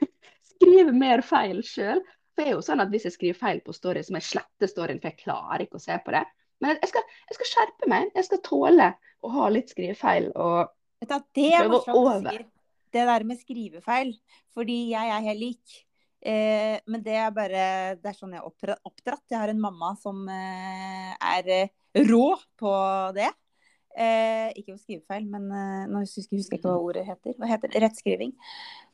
skrive 0.51 0.95
mer 0.95 1.23
feil 1.25 1.61
sjøl. 1.65 2.03
Det 2.39 2.45
er 2.47 2.55
jo 2.55 2.63
sånn 2.63 2.79
at 2.79 2.91
hvis 2.93 3.09
jeg 3.09 3.17
skriver 3.17 3.35
feil 3.35 3.57
på 3.65 3.75
story, 3.75 3.99
så 4.05 4.15
må 4.15 4.21
jeg 4.21 4.29
slette 4.29 4.69
storyen, 4.71 5.01
for 5.01 5.11
jeg 5.11 5.19
klarer 5.25 5.65
ikke 5.65 5.79
å 5.79 5.83
se 5.83 5.97
på 6.05 6.13
det. 6.15 6.23
Men 6.63 6.77
jeg 6.77 6.91
skal, 6.91 7.09
jeg 7.27 7.37
skal 7.37 7.49
skjerpe 7.49 7.89
meg. 7.91 8.13
Jeg 8.15 8.27
skal 8.29 8.41
tåle 8.45 8.87
å 9.23 9.31
ha 9.33 9.49
litt 9.51 9.71
skrivefeil 9.71 10.31
og 10.33 10.71
prøve 11.03 11.79
å 11.79 11.97
over. 11.99 12.47
Det 12.89 13.03
der 13.11 13.25
med 13.27 13.39
skrivefeil. 13.39 14.15
Fordi 14.55 14.79
jeg 14.93 15.13
er 15.15 15.27
helt 15.27 15.39
lik. 15.43 15.75
Eh, 16.19 16.79
men 16.91 17.03
det 17.03 17.13
er 17.15 17.29
bare 17.31 17.61
Det 17.95 18.09
er 18.11 18.15
sånn 18.17 18.33
jeg 18.35 18.41
er 18.41 18.79
oppdratt. 18.83 19.23
Jeg 19.29 19.39
har 19.39 19.51
en 19.51 19.61
mamma 19.61 19.93
som 19.99 20.25
eh, 20.31 21.13
er 21.15 21.53
eh, 21.55 21.75
rå 22.09 22.33
på 22.59 22.73
det. 23.15 23.29
Eh, 23.99 24.49
ikke 24.59 24.75
å 24.75 24.79
skrive 24.79 25.03
feil, 25.07 25.25
men 25.27 25.47
eh, 25.51 25.87
nå 25.91 26.03
husker 26.03 26.27
jeg 26.35 26.45
ikke 26.47 26.61
hva 26.67 26.75
ordet 26.79 27.05
heter. 27.07 27.35
Hva 27.39 27.49
heter 27.51 27.71
det? 27.71 27.83
Rettskriving. 27.83 28.35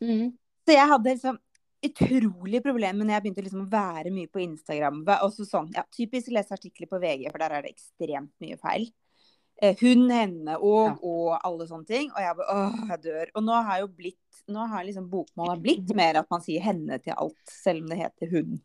Mm. 0.02 0.32
Så 0.66 0.78
jeg 0.78 0.92
hadde 0.92 1.14
liksom 1.14 1.42
utrolig 1.84 2.62
problemer 2.64 3.04
når 3.06 3.18
jeg 3.18 3.24
begynte 3.26 3.46
liksom 3.46 3.66
å 3.66 3.72
være 3.72 4.14
mye 4.14 4.30
på 4.32 4.44
Instagram. 4.44 5.02
Sånn, 5.36 5.72
ja, 5.76 5.84
typisk 5.94 6.32
lese 6.34 6.56
artikler 6.56 6.90
på 6.92 7.02
VG, 7.02 7.28
for 7.32 7.42
der 7.44 7.58
er 7.58 7.66
det 7.66 7.74
ekstremt 7.76 8.34
mye 8.44 8.60
feil. 8.62 8.88
Eh, 9.64 9.76
hun, 9.80 10.10
henne 10.12 10.58
og, 10.60 11.00
og 11.06 11.36
alle 11.38 11.68
sånne 11.70 11.88
ting. 11.88 12.10
Og 12.12 12.20
jeg 12.24 12.38
bare 12.40 12.56
åh, 12.60 12.80
jeg 12.92 13.04
dør. 13.06 13.34
Og 13.40 13.46
nå 13.48 13.60
har 13.70 13.82
jo 13.84 13.92
blitt 13.92 14.22
nå 14.52 14.66
har 14.70 14.86
liksom 14.86 15.08
bokmålet 15.10 15.62
blitt 15.64 15.92
mer 15.98 16.20
at 16.20 16.28
man 16.30 16.44
sier 16.44 16.62
henne 16.62 17.00
til 17.02 17.16
alt, 17.18 17.40
selv 17.50 17.82
om 17.82 17.90
det 17.90 17.98
heter 17.98 18.30
hun. 18.30 18.60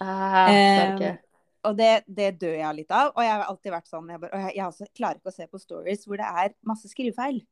Ah, 0.00 0.48
eh, 0.48 1.18
og 1.66 1.76
det, 1.76 2.06
det, 2.06 2.30
dør 2.40 2.54
jeg 2.56 2.78
litt 2.78 2.94
av. 2.94 3.10
Og 3.12 3.20
jeg 3.24 3.34
har 3.34 3.44
alltid 3.50 3.74
vært 3.74 3.90
sånn 3.90 4.08
jeg, 4.14 4.22
bare, 4.22 4.40
jeg, 4.46 4.54
jeg 4.56 4.66
også 4.70 4.88
klarer 4.96 5.20
ikke 5.20 5.34
å 5.34 5.36
se 5.36 5.48
på 5.50 5.60
stories 5.60 6.06
hvor 6.06 6.22
det 6.22 6.30
er 6.44 6.54
masse 6.68 6.88
skrivefeil. 6.92 7.42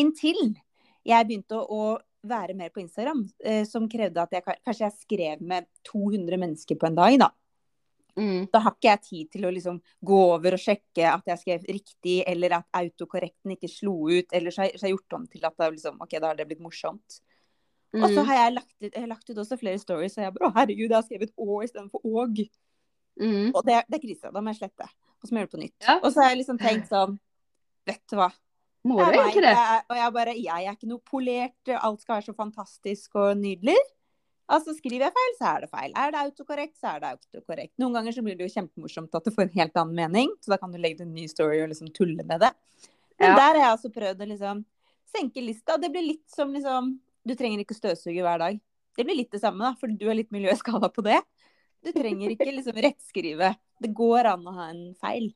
Inntil 0.00 0.42
jeg 1.06 1.28
begynte 1.28 1.58
å, 1.58 1.62
å 1.68 1.84
være 2.22 2.56
mer 2.58 2.72
på 2.74 2.82
Instagram, 2.82 3.24
eh, 3.44 3.62
som 3.68 3.88
krevde 3.90 4.22
at 4.22 4.34
jeg 4.34 4.44
kanskje 4.46 4.86
jeg 4.86 4.98
skrev 5.00 5.42
med 5.42 5.66
200 5.88 6.38
mennesker 6.38 6.78
på 6.78 6.88
en 6.88 6.98
dag, 6.98 7.18
da. 7.24 7.30
Mm. 8.16 8.46
Da 8.52 8.60
har 8.60 8.74
ikke 8.76 8.90
jeg 8.90 9.02
tid 9.06 9.28
til 9.32 9.46
å 9.48 9.52
liksom 9.54 9.78
gå 10.04 10.18
over 10.34 10.54
og 10.54 10.60
sjekke 10.60 11.06
at 11.08 11.28
jeg 11.32 11.40
skrev 11.40 11.68
riktig, 11.78 12.18
eller 12.28 12.58
at 12.58 12.80
autokorrekten 12.82 13.54
ikke 13.54 13.70
slo 13.72 13.94
ut, 14.10 14.28
eller 14.36 14.54
så 14.54 14.66
har 14.66 14.74
jeg 14.76 14.94
gjort 14.94 15.18
om 15.18 15.28
til 15.32 15.46
at 15.48 15.56
det 15.58 15.70
liksom, 15.78 16.00
ok, 16.04 16.18
da 16.18 16.32
har 16.32 16.40
det 16.40 16.48
blitt 16.50 16.64
morsomt. 16.64 17.22
Mm. 17.92 18.02
Og 18.02 18.08
så 18.08 18.20
mm. 18.20 18.26
har 18.28 18.38
jeg 18.38 18.56
lagt 18.58 18.76
ut, 18.76 18.92
jeg 18.92 19.08
lagt 19.08 19.30
ut 19.30 19.40
også 19.44 19.58
flere 19.60 19.80
stories, 19.80 20.18
og 20.18 20.26
jeg 20.26 20.36
bare 20.36 20.48
å 20.48 20.56
herregud, 20.56 20.86
jeg 20.88 20.98
har 20.98 21.08
skrevet 21.08 21.34
å 21.36 21.58
istedenfor 21.64 22.06
åg. 22.08 22.44
Mm. 23.20 23.50
Og 23.52 23.60
det, 23.66 23.82
det, 23.88 23.98
er 23.98 24.04
krise. 24.04 24.32
Da 24.32 24.40
må 24.40 24.52
jeg 24.52 24.62
slette. 24.62 24.88
Og 25.20 25.28
så 25.28 25.34
må 25.34 25.40
jeg 25.40 25.44
gjøre 25.44 25.50
det 25.50 25.56
på 25.56 25.64
nytt. 25.64 25.76
Ja. 25.84 25.98
Og 25.98 26.08
så 26.12 26.22
har 26.22 26.32
jeg 26.32 26.40
liksom 26.42 26.60
tenkt 26.60 26.88
sånn 26.92 27.18
Vet 27.82 27.98
du 28.12 28.14
hva. 28.14 28.28
Må 28.88 28.98
du 28.98 29.14
egentlig 29.14 29.44
det? 29.46 29.56
og 29.88 29.98
jeg 29.98 30.12
bare 30.16 30.32
Jeg 30.34 30.66
er 30.66 30.74
ikke 30.74 30.90
noe 30.90 31.02
polert, 31.06 31.74
alt 31.78 32.00
skal 32.02 32.16
være 32.16 32.26
så 32.30 32.34
fantastisk 32.34 33.18
og 33.20 33.36
nydelig. 33.38 33.76
Altså 34.52 34.74
Skriver 34.76 35.06
jeg 35.06 35.14
feil, 35.16 35.36
så 35.38 35.52
er 35.52 35.64
det 35.64 35.70
feil. 35.70 35.94
Er 35.96 36.12
det 36.12 36.22
autokorrekt, 36.26 36.74
så 36.80 36.96
er 36.96 37.02
det 37.02 37.12
autokorrekt. 37.14 37.72
Noen 37.80 37.94
ganger 37.96 38.16
så 38.16 38.24
blir 38.26 38.36
det 38.36 38.48
jo 38.48 38.54
kjempemorsomt 38.56 39.14
at 39.16 39.28
det 39.28 39.32
får 39.36 39.46
en 39.46 39.54
helt 39.54 39.78
annen 39.80 40.00
mening, 40.00 40.34
så 40.42 40.52
da 40.52 40.58
kan 40.60 40.74
du 40.74 40.80
legge 40.82 41.00
til 41.00 41.08
en 41.08 41.14
ny 41.14 41.28
story 41.30 41.62
og 41.62 41.70
liksom 41.70 41.92
tulle 41.94 42.26
med 42.26 42.42
det. 42.42 42.50
Men 43.22 43.32
ja. 43.32 43.38
der 43.38 43.46
har 43.46 43.60
jeg 43.60 43.76
altså 43.76 43.92
prøvd 43.94 44.24
å 44.24 44.28
liksom 44.32 44.64
senke 45.12 45.44
lista. 45.44 45.78
Det 45.80 45.92
blir 45.92 46.08
litt 46.08 46.26
som 46.32 46.52
liksom 46.54 46.96
Du 47.22 47.36
trenger 47.38 47.60
ikke 47.62 47.76
støvsuge 47.78 48.22
hver 48.24 48.40
dag. 48.42 48.56
Det 48.98 49.04
blir 49.06 49.14
litt 49.14 49.30
det 49.30 49.38
samme, 49.38 49.62
da, 49.62 49.76
for 49.78 49.86
du 49.86 50.08
er 50.10 50.16
litt 50.18 50.32
miljøskada 50.34 50.88
på 50.90 51.04
det. 51.06 51.20
Du 51.86 51.92
trenger 51.94 52.32
ikke 52.34 52.50
liksom 52.50 52.80
rettskrive. 52.82 53.52
Det 53.78 53.90
går 53.94 54.26
an 54.32 54.42
å 54.50 54.54
ha 54.56 54.66
en 54.72 54.88
feil. 54.98 55.30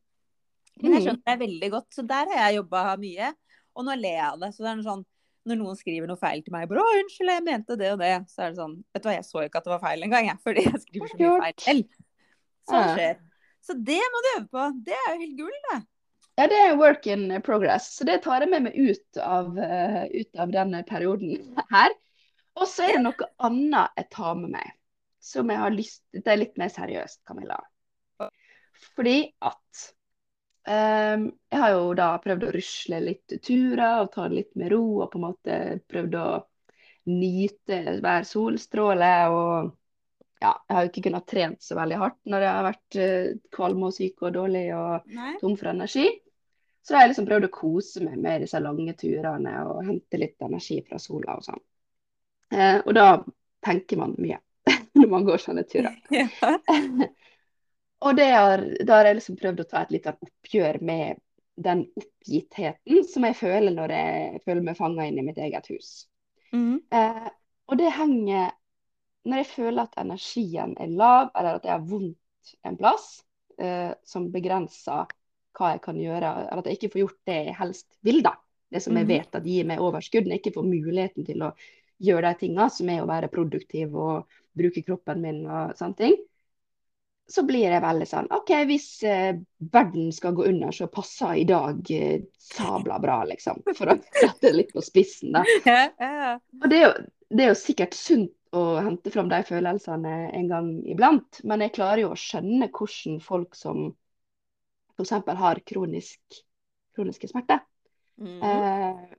Men 0.82 0.92
jeg 0.92 1.00
mm. 1.00 1.04
skjønner 1.06 1.26
det 1.26 1.42
veldig 1.42 1.68
godt, 1.72 1.88
så 1.94 2.04
der 2.06 2.32
har 2.32 2.42
jeg 2.44 2.58
jobba 2.60 2.86
mye. 3.00 3.28
Og 3.76 3.86
nå 3.86 3.94
ler 4.00 4.16
jeg 4.16 4.26
av 4.26 4.40
det. 4.42 4.50
Så 4.54 4.64
det 4.64 4.70
er 4.70 4.80
noe 4.80 4.88
sånn 4.88 5.04
når 5.46 5.58
noen 5.60 5.78
skriver 5.78 6.10
noe 6.10 6.18
feil 6.18 6.40
til 6.42 6.54
meg, 6.54 6.66
bare 6.66 6.82
'Å, 6.82 6.94
unnskyld, 7.00 7.30
jeg 7.30 7.44
mente 7.46 7.76
det 7.78 7.92
og 7.94 8.00
det', 8.00 8.24
så 8.32 8.42
er 8.42 8.48
det 8.50 8.58
sånn 8.58 8.72
Vet 8.94 9.02
du 9.04 9.08
hva, 9.08 9.14
jeg 9.14 9.26
så 9.28 9.44
ikke 9.44 9.60
at 9.60 9.68
det 9.68 9.72
var 9.72 9.84
feil 9.84 10.06
engang, 10.06 10.30
jeg, 10.30 10.40
fordi 10.46 10.64
jeg 10.66 10.80
skriver 10.82 11.12
så 11.12 11.18
mye 11.20 11.34
feil 11.44 11.60
selv. 11.66 12.00
Sånn 12.66 12.88
skjer. 12.96 13.20
Så 13.66 13.76
det 13.86 14.00
må 14.14 14.22
du 14.22 14.28
øve 14.32 14.48
på. 14.56 14.64
Det 14.86 14.96
er 14.96 15.06
jo 15.12 15.20
helt 15.20 15.38
gull, 15.38 15.60
det. 15.68 15.78
Ja, 16.36 16.46
det 16.52 16.58
er 16.60 16.74
work 16.78 17.06
in 17.08 17.30
progress. 17.46 17.86
Så 17.96 18.06
det 18.06 18.18
tar 18.26 18.42
jeg 18.44 18.50
med 18.52 18.66
meg 18.66 18.74
ut 18.76 19.20
av, 19.22 19.54
uh, 19.56 20.02
ut 20.10 20.42
av 20.42 20.52
denne 20.54 20.82
perioden 20.86 21.38
her. 21.74 21.94
Og 22.56 22.68
så 22.70 22.86
er 22.86 22.98
det 22.98 23.04
noe 23.06 23.30
annet 23.46 24.02
jeg 24.02 24.10
tar 24.16 24.36
med 24.38 24.52
meg, 24.56 24.74
som 25.22 25.50
jeg 25.52 25.62
har 25.62 25.74
lyst 25.74 26.02
til 26.10 26.24
Det 26.24 26.32
er 26.32 26.42
litt 26.42 26.60
mer 26.60 26.72
seriøst, 26.72 27.22
Camilla. 27.28 27.58
Fordi 28.96 29.18
at 29.44 29.86
Um, 30.66 31.28
jeg 31.52 31.62
har 31.62 31.72
jo 31.76 31.94
da 31.94 32.08
prøvd 32.18 32.44
å 32.48 32.52
rusle 32.56 32.98
litt 33.04 33.36
turer 33.38 34.02
og 34.02 34.10
ta 34.14 34.26
det 34.26 34.40
litt 34.40 34.54
med 34.58 34.72
ro. 34.74 34.82
Og 35.04 35.10
på 35.12 35.20
en 35.20 35.26
måte 35.28 35.58
prøvd 35.86 36.16
å 36.18 36.28
nyte 37.12 37.80
hver 38.02 38.26
solstråle. 38.26 39.10
Og 39.30 39.70
ja, 40.42 40.52
jeg 40.52 40.76
har 40.76 40.84
jo 40.84 40.92
ikke 40.92 41.04
kunnet 41.06 41.28
trent 41.30 41.62
så 41.64 41.78
veldig 41.78 42.00
hardt 42.02 42.18
når 42.28 42.46
jeg 42.46 42.54
har 42.58 42.66
vært 42.66 43.00
uh, 43.00 43.28
kvalm 43.56 43.86
og 43.88 43.94
syk 43.96 44.26
og 44.26 44.34
dårlig 44.36 44.66
og 44.76 45.12
Nei. 45.16 45.36
tom 45.42 45.54
for 45.58 45.72
energi. 45.72 46.08
Så 46.82 46.92
da 46.92 46.98
har 47.00 47.06
jeg 47.06 47.14
liksom 47.14 47.26
prøvd 47.26 47.48
å 47.48 47.54
kose 47.54 48.02
meg 48.06 48.18
med 48.22 48.44
disse 48.44 48.58
lange 48.62 48.92
turene 48.98 49.54
og 49.66 49.80
hente 49.88 50.20
litt 50.22 50.42
energi 50.46 50.80
fra 50.86 51.00
sola 51.02 51.38
og 51.38 51.46
sånn. 51.46 51.62
Uh, 52.54 52.78
og 52.84 52.92
da 52.94 53.06
tenker 53.66 53.98
man 53.98 54.12
mye 54.22 54.38
når 54.98 55.10
man 55.10 55.26
går 55.26 55.42
sånne 55.42 55.66
turer. 55.70 55.94
Ja. 56.14 56.28
Og 58.04 58.20
har, 58.20 58.62
da 58.84 58.98
har 58.98 59.08
jeg 59.08 59.18
liksom 59.18 59.38
prøvd 59.40 59.62
å 59.62 59.68
ta 59.70 59.82
et 59.82 59.94
lite 59.94 60.12
oppgjør 60.20 60.78
med 60.84 61.22
den 61.56 61.86
oppgittheten 61.96 63.04
som 63.08 63.24
jeg 63.24 63.38
føler 63.38 63.72
når 63.72 63.94
jeg 63.94 64.40
føler 64.44 64.64
meg 64.66 64.76
fanga 64.76 65.06
inn 65.08 65.20
i 65.20 65.24
mitt 65.24 65.40
eget 65.40 65.70
hus. 65.72 65.90
Mm. 66.52 66.82
Eh, 66.92 67.28
og 67.66 67.80
det 67.80 67.90
henger 67.96 68.52
Når 69.26 69.40
jeg 69.40 69.46
føler 69.50 69.82
at 69.82 69.96
energien 69.98 70.76
er 70.78 70.90
lav, 70.94 71.32
eller 71.34 71.56
at 71.56 71.64
jeg 71.66 71.72
har 71.72 71.86
vondt 71.90 72.50
en 72.62 72.76
plass, 72.78 73.24
eh, 73.58 73.90
som 74.06 74.28
begrenser 74.30 75.08
hva 75.58 75.70
jeg 75.72 75.80
kan 75.82 75.98
gjøre, 75.98 76.28
eller 76.44 76.60
at 76.62 76.68
jeg 76.70 76.78
ikke 76.78 76.90
får 76.92 77.00
gjort 77.00 77.18
det 77.26 77.38
jeg 77.48 77.56
helst 77.58 77.88
vil, 78.06 78.20
da. 78.22 78.36
Det 78.70 78.84
som 78.84 78.94
jeg 78.94 79.08
mm. 79.08 79.10
vet 79.10 79.34
at 79.34 79.48
gir 79.50 79.66
meg 79.66 79.82
overskudd. 79.82 80.28
Når 80.28 80.36
jeg 80.36 80.42
ikke 80.44 80.54
får 80.60 80.68
muligheten 80.68 81.26
til 81.26 81.42
å 81.42 81.50
gjøre 82.06 82.30
de 82.30 82.40
tingene 82.44 82.68
som 82.70 82.92
er 82.94 83.02
å 83.02 83.10
være 83.10 83.32
produktiv 83.34 83.98
og 83.98 84.38
bruke 84.54 84.84
kroppen 84.86 85.26
min 85.26 85.42
og 85.48 85.74
sånne 85.80 85.98
ting 85.98 86.16
så 87.28 87.42
blir 87.46 87.66
jeg 87.66 87.82
veldig 87.82 88.06
sånn 88.06 88.28
OK, 88.34 88.52
hvis 88.68 88.86
eh, 89.08 89.34
verden 89.72 90.12
skal 90.14 90.34
gå 90.36 90.44
under, 90.46 90.70
så 90.74 90.86
passer 90.92 91.40
i 91.40 91.44
dag 91.48 91.90
eh, 91.90 92.20
sabla 92.38 92.98
bra, 93.02 93.20
liksom. 93.26 93.62
For 93.74 93.90
å 93.92 93.96
sette 94.06 94.46
det 94.46 94.52
litt 94.54 94.72
på 94.76 94.84
spissen, 94.84 95.34
da. 95.34 95.42
Og 96.62 96.68
det 96.70 96.78
er, 96.78 96.84
jo, 96.86 96.92
det 97.34 97.44
er 97.46 97.50
jo 97.52 97.58
sikkert 97.58 97.96
sunt 97.98 98.32
å 98.56 98.64
hente 98.80 99.10
fram 99.12 99.28
de 99.28 99.40
følelsene 99.44 100.12
en 100.38 100.46
gang 100.48 100.68
iblant. 100.88 101.42
Men 101.44 101.64
jeg 101.66 101.74
klarer 101.76 102.04
jo 102.06 102.12
å 102.14 102.20
skjønne 102.20 102.70
hvordan 102.70 103.18
folk 103.24 103.58
som 103.58 103.88
f.eks. 104.96 105.12
har 105.42 105.62
kronisk, 105.68 106.42
kroniske 106.96 107.28
smerter 107.32 107.64
Mm. 108.16 108.38
eh, 108.40 109.16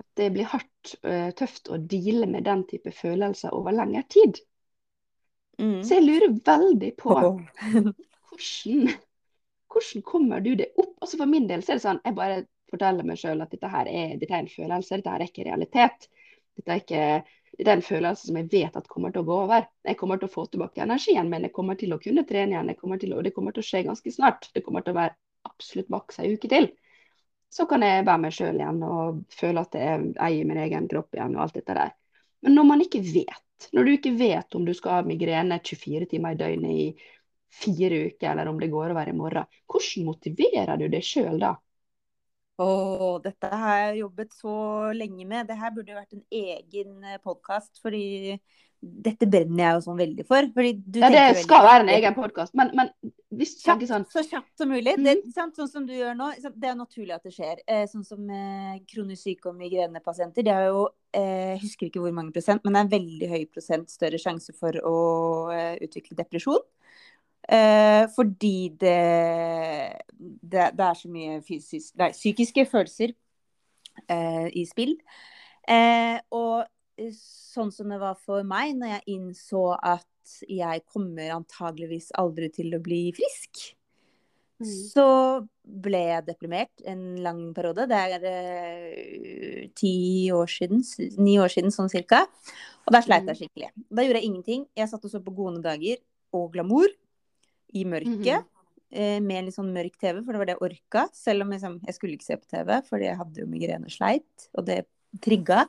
At 0.00 0.06
det 0.16 0.30
blir 0.32 0.48
hardt, 0.48 0.94
eh, 1.04 1.30
tøft 1.36 1.68
å 1.68 1.76
deale 1.76 2.24
med 2.26 2.46
den 2.48 2.62
type 2.70 2.94
følelser 2.96 3.52
over 3.52 3.76
lengre 3.76 4.00
tid. 4.08 4.40
Mm. 5.62 5.82
Så 5.86 5.98
jeg 5.98 6.06
lurer 6.06 6.32
veldig 6.46 6.90
på 6.98 7.14
hvordan, 7.14 7.92
hvordan 9.70 10.02
kommer 10.06 10.42
du 10.42 10.54
det 10.58 10.72
opp? 10.74 10.96
Altså 11.00 11.20
For 11.20 11.30
min 11.30 11.46
del 11.50 11.62
så 11.62 11.74
er 11.74 11.78
det 11.78 11.84
sånn, 11.84 12.02
jeg 12.04 12.18
bare 12.18 12.40
forteller 12.72 13.06
meg 13.06 13.20
sjøl 13.20 13.44
at 13.44 13.52
dette 13.52 13.70
her 13.70 13.90
er, 13.90 14.16
dette 14.18 14.34
er 14.34 14.42
en 14.42 14.50
følelse, 14.50 14.98
dette 14.98 15.12
her 15.12 15.22
er 15.22 15.30
ikke 15.30 15.46
realitet. 15.46 16.08
Dette 16.58 16.74
er, 16.74 16.82
ikke, 16.82 17.04
dette 17.58 17.70
er 17.70 17.78
en 17.78 17.84
følelse 17.86 18.28
som 18.28 18.38
jeg 18.40 18.48
vet 18.52 18.76
at 18.80 18.88
kommer 18.90 19.12
til 19.12 19.22
å 19.22 19.28
gå 19.28 19.38
over. 19.46 19.66
Jeg 19.86 19.98
kommer 20.00 20.20
til 20.20 20.28
å 20.28 20.34
få 20.34 20.46
tilbake 20.50 20.84
energien 20.84 21.30
min, 21.30 21.46
jeg 21.46 21.54
kommer 21.56 21.78
til 21.80 21.94
å 21.94 22.00
kunne 22.02 22.26
trene 22.28 22.56
igjen, 22.56 22.74
kommer 22.80 23.00
å, 23.00 23.22
det 23.24 23.34
kommer 23.36 23.56
til 23.56 23.64
å 23.64 23.68
skje 23.68 23.84
ganske 23.88 24.14
snart. 24.14 24.50
Det 24.54 24.64
kommer 24.66 24.84
til 24.84 24.96
å 24.96 25.00
være 25.00 25.16
absolutt 25.48 25.92
maks 25.92 26.20
ei 26.22 26.34
uke 26.34 26.50
til. 26.50 26.72
Så 27.52 27.66
kan 27.68 27.84
jeg 27.84 28.06
være 28.08 28.20
meg 28.24 28.32
sjøl 28.34 28.60
igjen 28.60 28.84
og 28.88 29.24
føle 29.36 29.64
at 29.66 29.74
jeg 29.76 30.12
eier 30.24 30.46
min 30.48 30.60
egen 30.62 30.88
kropp 30.88 31.12
igjen 31.16 31.36
og 31.36 31.46
alt 31.46 31.58
dette 31.58 31.76
der. 31.76 31.92
Men 32.42 32.56
når 32.58 32.68
man 32.68 32.84
ikke 32.84 33.02
vet, 33.06 33.68
når 33.72 33.86
du 33.86 33.92
ikke 33.94 34.14
vet 34.18 34.56
om 34.58 34.64
du 34.66 34.72
skal 34.74 34.98
ha 34.98 35.02
migrene 35.06 35.60
24 35.62 36.08
timer 36.10 36.34
i 36.34 36.40
døgnet 36.40 36.78
i 36.84 36.86
fire 37.52 38.06
uker, 38.08 38.30
eller 38.32 38.48
om 38.50 38.58
det 38.60 38.72
går 38.72 38.94
over 38.94 39.10
i 39.10 39.16
morgen, 39.16 39.60
hvordan 39.70 40.08
motiverer 40.08 40.80
du 40.80 40.88
deg 40.92 41.04
sjøl 41.06 41.38
da? 41.42 41.54
Åh, 42.62 43.20
dette 43.24 43.48
har 43.48 43.78
jeg 43.78 44.02
jobbet 44.02 44.34
så 44.36 44.56
lenge 44.94 45.24
med. 45.26 45.46
Det 45.48 45.56
her 45.58 45.72
burde 45.74 45.94
jo 45.94 45.98
vært 45.98 46.18
en 46.18 46.26
egen 46.42 47.16
podkast, 47.24 47.80
fordi 47.82 48.36
dette 48.82 49.28
brenner 49.30 49.62
jeg 49.62 49.76
jo 49.76 49.82
sånn 49.84 50.00
veldig 50.00 50.24
for. 50.26 50.48
Ja, 50.58 51.10
det 51.14 51.42
skal 51.44 51.66
være 51.66 51.84
en 51.84 51.92
egen 51.94 52.16
podkast, 52.16 52.54
men, 52.58 52.72
men 52.76 52.90
hvis 53.30 53.54
du 53.54 53.60
Kjapt, 53.62 53.68
tenker 53.68 53.90
sånn 53.92 54.06
så 54.10 54.24
kjapt 54.26 54.58
som 54.58 54.72
mulig. 54.74 54.96
Mm. 54.98 55.06
Det, 55.06 55.14
sant, 55.36 55.54
sånn 55.58 55.70
som 55.70 55.86
du 55.86 55.94
gjør 55.94 56.16
nå, 56.18 56.32
det 56.42 56.70
er 56.70 56.78
naturlig 56.78 57.14
at 57.14 57.28
det 57.28 57.34
skjer. 57.36 57.62
Eh, 57.62 57.84
sånn 57.90 58.04
som 58.06 58.26
eh, 58.26 58.80
kronisk 58.90 59.22
syke 59.22 59.52
og 59.52 59.58
migrenepasienter. 59.60 60.46
Det 60.46 60.54
er 60.54 60.66
jo, 60.72 60.88
eh, 60.90 61.01
jeg 61.12 61.60
husker 61.62 61.88
ikke 61.88 62.00
hvor 62.02 62.14
mange 62.16 62.32
prosent, 62.32 62.62
men 62.64 62.74
det 62.74 62.80
er 62.80 62.86
en 62.86 62.94
veldig 62.94 63.30
høy 63.32 63.42
prosent 63.52 63.90
større 63.92 64.20
sjanse 64.20 64.54
for 64.56 64.78
å 64.88 64.96
eh, 65.52 65.74
utvikle 65.84 66.16
depresjon. 66.18 66.62
Eh, 67.48 68.04
fordi 68.14 68.70
det, 68.80 68.98
det, 70.18 70.68
det 70.78 70.86
er 70.86 70.94
så 70.98 71.10
mye 71.10 71.40
fysisk, 71.46 71.90
nei, 71.98 72.12
psykiske 72.14 72.64
følelser 72.70 73.12
eh, 74.06 74.48
i 74.56 74.64
spill. 74.68 74.94
Eh, 75.68 76.18
og 76.32 77.10
sånn 77.18 77.72
som 77.74 77.90
det 77.90 77.98
var 78.02 78.18
for 78.20 78.46
meg 78.46 78.76
når 78.78 78.96
jeg 78.96 79.16
innså 79.16 79.66
at 79.74 80.08
jeg 80.48 80.84
kommer 80.86 81.34
antageligvis 81.34 82.12
aldri 82.20 82.48
til 82.54 82.76
å 82.76 82.82
bli 82.82 83.04
frisk, 83.16 83.72
Mm. 84.62 84.70
så 84.92 85.04
ble 85.62 85.98
jeg 86.08 86.24
deprimert 86.26 86.82
en 86.86 87.02
lang 87.22 87.40
periode. 87.54 87.86
Det 87.90 87.98
er 87.98 88.24
eh, 88.30 89.68
ti 89.74 90.30
år 90.34 90.46
siden, 90.50 90.82
ni 91.22 91.36
år 91.42 91.50
siden 91.52 91.70
sånn 91.74 91.90
cirka. 91.92 92.22
Og 92.86 92.94
der 92.94 93.04
sleit 93.04 93.26
jeg 93.30 93.36
skikkelig. 93.42 93.70
Da 93.90 94.02
gjorde 94.06 94.20
jeg 94.22 94.28
ingenting. 94.30 94.64
Jeg 94.78 94.88
satt 94.90 95.04
og 95.06 95.10
så 95.12 95.20
på 95.22 95.34
Gode 95.34 95.62
dager 95.62 95.98
og 96.34 96.52
Glamour 96.54 96.88
i 97.74 97.84
mørket. 97.84 98.44
eh, 98.92 99.20
Med 99.20 99.44
litt 99.46 99.54
sånn 99.56 99.72
mørk 99.72 99.94
TV, 99.98 100.22
for 100.24 100.32
det 100.32 100.38
var 100.42 100.46
det 100.50 100.56
jeg 100.58 100.64
orka. 100.70 101.08
Selv 101.12 101.42
om 101.46 101.50
liksom, 101.54 101.80
jeg 101.86 101.94
skulle 101.94 102.12
ikke 102.18 102.26
se 102.28 102.36
på 102.36 102.50
TV, 102.50 102.82
fordi 102.88 103.04
jeg 103.08 103.16
hadde 103.16 103.40
jo 103.40 103.46
migrene 103.46 103.84
og 103.88 103.90
sleit, 103.94 104.48
og 104.54 104.66
det 104.66 104.86
trigga. 105.20 105.66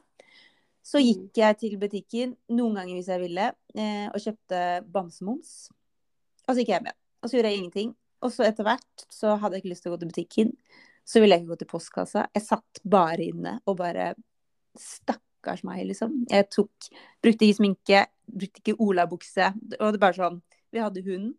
Så 0.84 1.00
Mm. 1.00 1.06
gikk 1.08 1.34
jeg 1.40 1.58
til 1.60 1.78
butikken 1.80 2.36
noen 2.50 2.76
ganger 2.76 2.96
hvis 2.98 3.08
jeg 3.08 3.22
ville, 3.22 3.54
eh, 3.76 4.08
og 4.10 4.20
kjøpte 4.20 4.84
bamsemums. 4.92 5.70
Og 6.48 6.56
så 6.56 6.60
gikk 6.60 6.68
jeg 6.74 6.80
hjem 6.82 6.88
igjen. 6.92 7.00
Og 7.24 7.30
så 7.30 7.38
gjorde 7.38 7.50
jeg 7.52 7.58
ingenting. 7.62 7.96
Og 8.24 8.32
så 8.34 8.48
etter 8.48 8.66
hvert 8.68 9.06
så 9.12 9.36
hadde 9.40 9.58
jeg 9.58 9.64
ikke 9.64 9.74
lyst 9.74 9.86
til 9.86 9.92
å 9.92 9.96
gå 9.96 10.02
til 10.02 10.12
butikken. 10.14 10.56
Så 11.04 11.20
ville 11.20 11.36
jeg 11.36 11.44
ikke 11.44 11.54
gå 11.54 11.60
til 11.62 11.72
postkassa. 11.74 12.26
Jeg 12.32 12.46
satt 12.46 12.82
bare 12.88 13.28
inne 13.28 13.58
og 13.68 13.78
bare 13.82 14.14
Stakkars 14.80 15.62
meg, 15.68 15.84
liksom. 15.86 16.24
Jeg 16.32 16.48
tok 16.50 16.88
Brukte 17.22 17.46
ikke 17.46 17.58
sminke, 17.60 18.00
brukte 18.26 18.64
ikke 18.64 18.80
olabukse. 18.82 19.52
Og 19.54 19.84
det 19.94 20.00
var 20.00 20.02
bare 20.08 20.18
sånn 20.18 20.40
Vi 20.74 20.82
hadde 20.82 21.04
hund. 21.06 21.34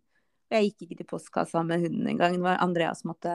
Og 0.51 0.59
jeg 0.59 0.69
gikk 0.69 0.85
ikke 0.85 1.01
til 1.01 1.09
postkassa 1.11 1.65
med 1.67 1.83
hunden 1.83 2.11
engang. 2.13 2.37
Det 2.37 2.45
var 2.45 2.61
Andreas 2.63 3.03
som 3.03 3.11
måtte 3.15 3.33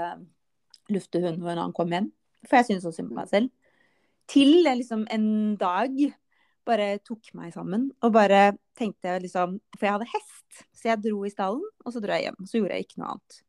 lufte 0.93 1.21
hunden 1.23 1.43
når 1.43 1.65
han 1.65 1.75
kom 1.75 1.91
hjem. 1.91 2.11
For 2.45 2.59
jeg 2.59 2.69
syntes 2.69 2.85
så 2.87 2.93
synd 2.95 3.11
på 3.11 3.17
meg 3.17 3.31
selv. 3.31 3.49
Til 4.29 4.61
liksom 4.63 5.07
en 5.11 5.27
dag 5.59 5.97
bare 6.69 6.87
tok 7.05 7.31
meg 7.37 7.51
sammen 7.55 7.89
og 8.05 8.13
bare 8.15 8.53
tenkte 8.79 9.17
liksom 9.23 9.57
For 9.75 9.87
jeg 9.87 9.95
hadde 9.97 10.09
hest, 10.13 10.63
så 10.77 10.91
jeg 10.91 11.01
dro 11.03 11.23
i 11.27 11.31
stallen, 11.33 11.65
og 11.85 11.93
så 11.93 12.01
dro 12.03 12.15
jeg 12.15 12.29
hjem. 12.29 12.37
Så 12.47 12.59
gjorde 12.61 12.77
jeg 12.77 12.85
ikke 12.87 13.01
noe 13.01 13.13
annet. 13.15 13.39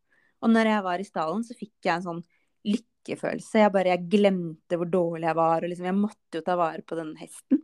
Og 0.40 0.50
når 0.54 0.70
jeg 0.72 0.84
var 0.88 1.02
i 1.02 1.06
stallen, 1.08 1.42
så 1.46 1.56
fikk 1.58 1.74
jeg 1.86 1.94
en 1.98 2.06
sånn 2.08 2.22
lykkefølelse. 2.66 3.60
Jeg 3.62 3.72
bare 3.74 3.92
jeg 3.94 4.08
glemte 4.12 4.78
hvor 4.80 4.88
dårlig 4.90 5.28
jeg 5.28 5.38
var, 5.38 5.64
og 5.64 5.70
liksom 5.72 5.88
jeg 5.90 5.98
måtte 6.00 6.40
jo 6.40 6.44
ta 6.46 6.56
vare 6.60 6.82
på 6.86 6.98
den 6.98 7.12
hesten. 7.20 7.62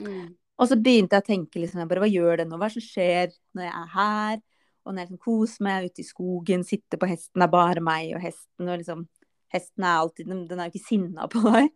Mm. 0.00 0.36
Og 0.60 0.68
så 0.68 0.76
begynte 0.76 1.16
jeg 1.16 1.24
å 1.24 1.28
tenke 1.30 1.60
liksom, 1.62 1.80
jeg 1.82 1.88
bare, 1.90 2.02
hva 2.04 2.10
gjør 2.10 2.40
det 2.42 2.46
nå? 2.48 2.58
Hva 2.60 2.68
er 2.68 2.74
det 2.74 2.76
som 2.80 2.86
skjer 2.86 3.32
når 3.56 3.66
jeg 3.66 3.74
er 3.80 3.90
her? 3.94 4.42
Og 4.84 4.92
når 4.92 5.00
jeg 5.02 5.08
liksom 5.10 5.24
koser 5.24 5.64
meg 5.66 5.88
ute 5.90 6.02
i 6.02 6.08
skogen, 6.08 6.64
sitter 6.68 7.00
på 7.00 7.08
hesten, 7.10 7.40
det 7.40 7.46
er 7.46 7.52
bare 7.54 7.82
meg 7.84 8.14
og 8.16 8.22
hesten. 8.24 8.68
Og 8.68 8.80
liksom, 8.80 9.04
hesten 9.54 9.86
er 9.86 9.98
alltid, 10.02 10.28
den 10.30 10.46
den 10.50 10.60
er 10.60 10.68
jo 10.70 10.74
ikke 10.74 10.88
sinna 10.88 11.28
på 11.32 11.42
deg. 11.46 11.70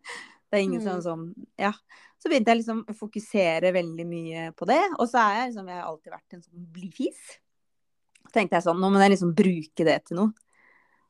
Det 0.50 0.60
er 0.60 0.62
ingen 0.68 0.82
Mm. 0.84 0.86
sånn 0.86 1.02
som, 1.02 1.22
ja. 1.58 1.72
Så 2.24 2.30
begynte 2.32 2.54
jeg 2.54 2.62
liksom 2.62 2.78
å 2.88 2.94
fokusere 2.96 3.68
veldig 3.76 4.04
mye 4.08 4.44
på 4.56 4.64
det. 4.70 4.80
Og 4.96 5.04
så 5.10 5.20
er 5.20 5.34
jeg 5.36 5.50
liksom, 5.50 5.66
jeg 5.68 5.76
har 5.76 5.88
alltid 5.90 6.14
vært 6.14 6.36
en 6.36 6.44
sånn 6.46 6.62
blidfis. 6.72 7.18
Så 8.24 8.32
tenkte 8.32 8.56
jeg 8.56 8.64
sånn, 8.64 8.80
nå 8.80 8.88
må 8.88 9.02
jeg 9.02 9.12
liksom 9.12 9.34
bruke 9.36 9.84
det 9.84 9.98
til 10.08 10.22
noe. 10.22 10.32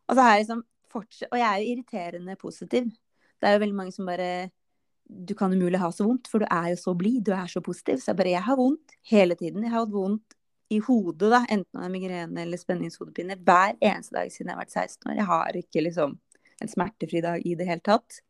Og 0.08 0.16
så 0.16 0.24
har 0.24 0.34
jeg 0.34 0.42
liksom 0.42 0.64
fortsatt, 0.90 1.30
og 1.30 1.38
jeg 1.38 1.46
er 1.46 1.62
jo 1.62 1.70
irriterende 1.70 2.36
positiv. 2.40 2.90
Det 3.38 3.46
er 3.46 3.54
jo 3.54 3.62
veldig 3.62 3.78
mange 3.78 3.94
som 3.94 4.10
bare 4.10 4.28
du 5.04 5.34
kan 5.38 5.54
umulig 5.54 5.78
ha 5.78 5.92
så 5.94 6.08
vondt, 6.08 6.26
for 6.32 6.42
du 6.42 6.48
er 6.48 6.72
jo 6.72 6.80
så 6.80 6.96
blid, 6.98 7.22
du 7.28 7.30
er 7.36 7.46
så 7.52 7.62
positiv. 7.62 8.02
Så 8.02 8.10
jeg 8.10 8.18
bare, 8.18 8.34
jeg 8.34 8.46
har 8.48 8.58
vondt 8.58 8.98
hele 9.12 9.38
tiden. 9.38 9.62
Jeg 9.62 9.70
har 9.70 9.84
hatt 9.84 9.94
vondt 9.94 10.36
i 10.74 10.80
hodet, 10.82 11.30
da, 11.30 11.44
enten 11.46 11.78
det 11.78 11.86
er 11.86 11.92
migrene 11.92 12.42
eller 12.42 12.58
spenningshodepine, 12.58 13.36
hver 13.46 13.76
eneste 13.84 14.16
dag 14.16 14.30
siden 14.32 14.50
jeg 14.50 14.56
har 14.56 14.64
vært 14.64 14.74
16 14.74 15.10
år. 15.10 15.18
Jeg 15.20 15.28
har 15.28 15.58
ikke 15.60 15.82
liksom 15.84 16.16
en 16.64 16.70
smertefri 16.70 17.22
dag 17.22 17.44
i 17.44 17.54
det 17.58 17.68
hele 17.68 17.84
tatt. 17.84 18.22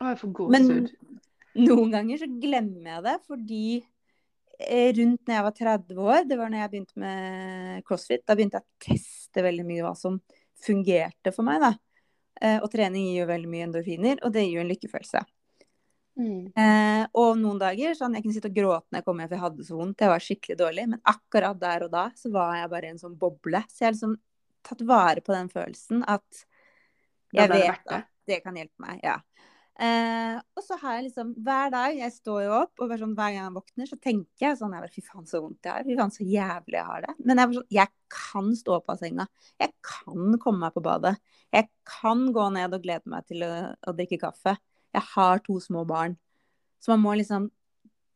Å, 0.00 0.10
jeg 0.10 0.20
får 0.22 0.32
Men 0.50 0.66
gåsehud. 0.70 1.13
Noen 1.58 1.92
ganger 1.94 2.22
så 2.22 2.28
glemmer 2.28 2.90
jeg 2.96 3.04
det, 3.06 3.14
fordi 3.28 3.66
eh, 4.58 4.90
rundt 4.98 5.22
når 5.26 5.36
jeg 5.36 5.46
var 5.48 5.56
30 5.60 6.02
år, 6.06 6.26
det 6.30 6.38
var 6.40 6.52
når 6.52 6.64
jeg 6.64 6.72
begynte 6.72 7.04
med 7.04 7.84
crossfit, 7.88 8.24
da 8.26 8.36
begynte 8.36 8.60
jeg 8.60 8.66
å 8.66 8.84
teste 8.88 9.46
veldig 9.46 9.66
mye 9.68 9.86
hva 9.86 9.94
som 9.98 10.20
fungerte 10.64 11.34
for 11.34 11.46
meg, 11.46 11.62
da. 11.62 11.74
Eh, 12.42 12.58
og 12.58 12.70
trening 12.72 13.10
gir 13.10 13.22
jo 13.22 13.30
veldig 13.30 13.50
mye 13.50 13.68
endorfiner, 13.68 14.20
og 14.24 14.34
det 14.34 14.46
gir 14.46 14.58
jo 14.58 14.64
en 14.64 14.72
lykkefølelse. 14.72 15.24
Mm. 16.14 16.52
Eh, 16.54 17.04
og 17.18 17.34
noen 17.40 17.58
dager 17.58 17.96
sånn, 17.98 18.14
jeg 18.14 18.24
kunne 18.24 18.36
sitte 18.36 18.50
og 18.50 18.58
gråte 18.58 18.86
når 18.90 19.00
jeg 19.00 19.06
kom 19.08 19.20
hjem 19.20 19.30
for 19.30 19.36
jeg 19.36 19.44
hadde 19.44 19.66
så 19.66 19.78
vondt. 19.78 20.04
Jeg 20.04 20.12
var 20.12 20.24
skikkelig 20.26 20.56
dårlig. 20.60 20.86
Men 20.92 21.02
akkurat 21.10 21.60
der 21.60 21.86
og 21.86 21.94
da 21.94 22.04
så 22.18 22.30
var 22.34 22.54
jeg 22.60 22.70
bare 22.74 22.88
i 22.88 22.94
en 22.94 23.00
sånn 23.02 23.16
boble. 23.18 23.62
Så 23.70 23.82
jeg 23.82 23.88
har 23.88 23.96
liksom 23.96 24.14
tatt 24.64 24.84
vare 24.88 25.24
på 25.24 25.34
den 25.34 25.50
følelsen 25.52 26.04
at 26.08 26.44
jeg 27.34 27.50
vet 27.50 27.82
det. 27.88 27.98
at 27.98 28.30
det 28.30 28.40
kan 28.44 28.56
hjelpe 28.56 28.86
meg. 28.86 29.02
Ja. 29.04 29.18
Eh, 29.74 30.36
og 30.54 30.62
så 30.62 30.76
har 30.78 30.92
jeg 30.94 31.08
liksom 31.08 31.32
hver 31.42 31.72
dag 31.74 31.96
Jeg 31.98 32.12
står 32.14 32.44
jo 32.44 32.50
opp, 32.60 32.78
og 32.78 32.92
sånn, 32.94 33.16
hver 33.18 33.32
gang 33.34 33.40
jeg 33.40 33.54
våkner, 33.56 33.88
så 33.90 33.96
tenker 33.98 34.46
jeg 34.46 34.58
sånn 34.60 34.76
jeg 34.76 34.84
bare, 34.84 34.94
Fy 34.94 35.02
faen, 35.02 35.26
så 35.26 35.40
vondt 35.42 35.66
jeg 35.66 35.72
har. 35.74 35.86
Fy 35.88 35.96
faen, 35.98 36.14
så 36.14 36.26
jævlig 36.28 36.78
jeg 36.78 36.90
har 36.90 37.06
det. 37.06 37.14
Men 37.26 37.42
jeg, 37.42 37.56
sånn, 37.58 37.66
jeg 37.74 37.92
kan 38.14 38.52
stå 38.60 38.76
opp 38.76 38.94
av 38.94 39.02
senga. 39.02 39.26
Jeg 39.62 39.74
kan 39.88 40.38
komme 40.42 40.62
meg 40.62 40.76
på 40.76 40.84
badet. 40.84 41.16
Jeg 41.54 41.68
kan 41.88 42.28
gå 42.36 42.46
ned 42.54 42.76
og 42.78 42.86
glede 42.86 43.10
meg 43.10 43.26
til 43.30 43.42
å, 43.46 43.50
å 43.74 43.96
drikke 43.98 44.20
kaffe. 44.22 44.54
Jeg 44.94 45.10
har 45.16 45.42
to 45.42 45.58
små 45.62 45.82
barn. 45.88 46.14
Så 46.78 46.94
man 46.94 47.02
må 47.02 47.16
liksom 47.18 47.50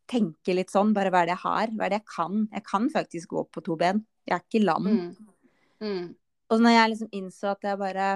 tenke 0.09 0.55
litt 0.55 0.73
sånn, 0.73 0.95
bare 0.97 1.11
hva 1.13 1.25
er 1.25 1.29
det 1.29 1.35
jeg 1.35 1.45
har? 1.45 1.75
Hva 1.75 1.87
er 1.87 1.93
det 1.93 2.01
jeg 2.01 2.09
kan? 2.15 2.47
Jeg 2.55 2.65
kan 2.69 2.89
faktisk 2.93 3.35
gå 3.35 3.45
på 3.53 3.65
to 3.67 3.77
ben. 3.81 4.05
Jeg 4.29 4.39
er 4.39 4.45
ikke 4.45 4.65
lam. 4.65 4.89
Mm. 4.89 5.35
Mm. 5.83 6.09
Og 6.49 6.63
når 6.65 6.75
jeg 6.75 6.93
liksom 6.93 7.15
innså 7.19 7.53
at 7.53 7.67
jeg 7.67 7.81
bare 7.81 8.09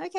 OK, 0.00 0.18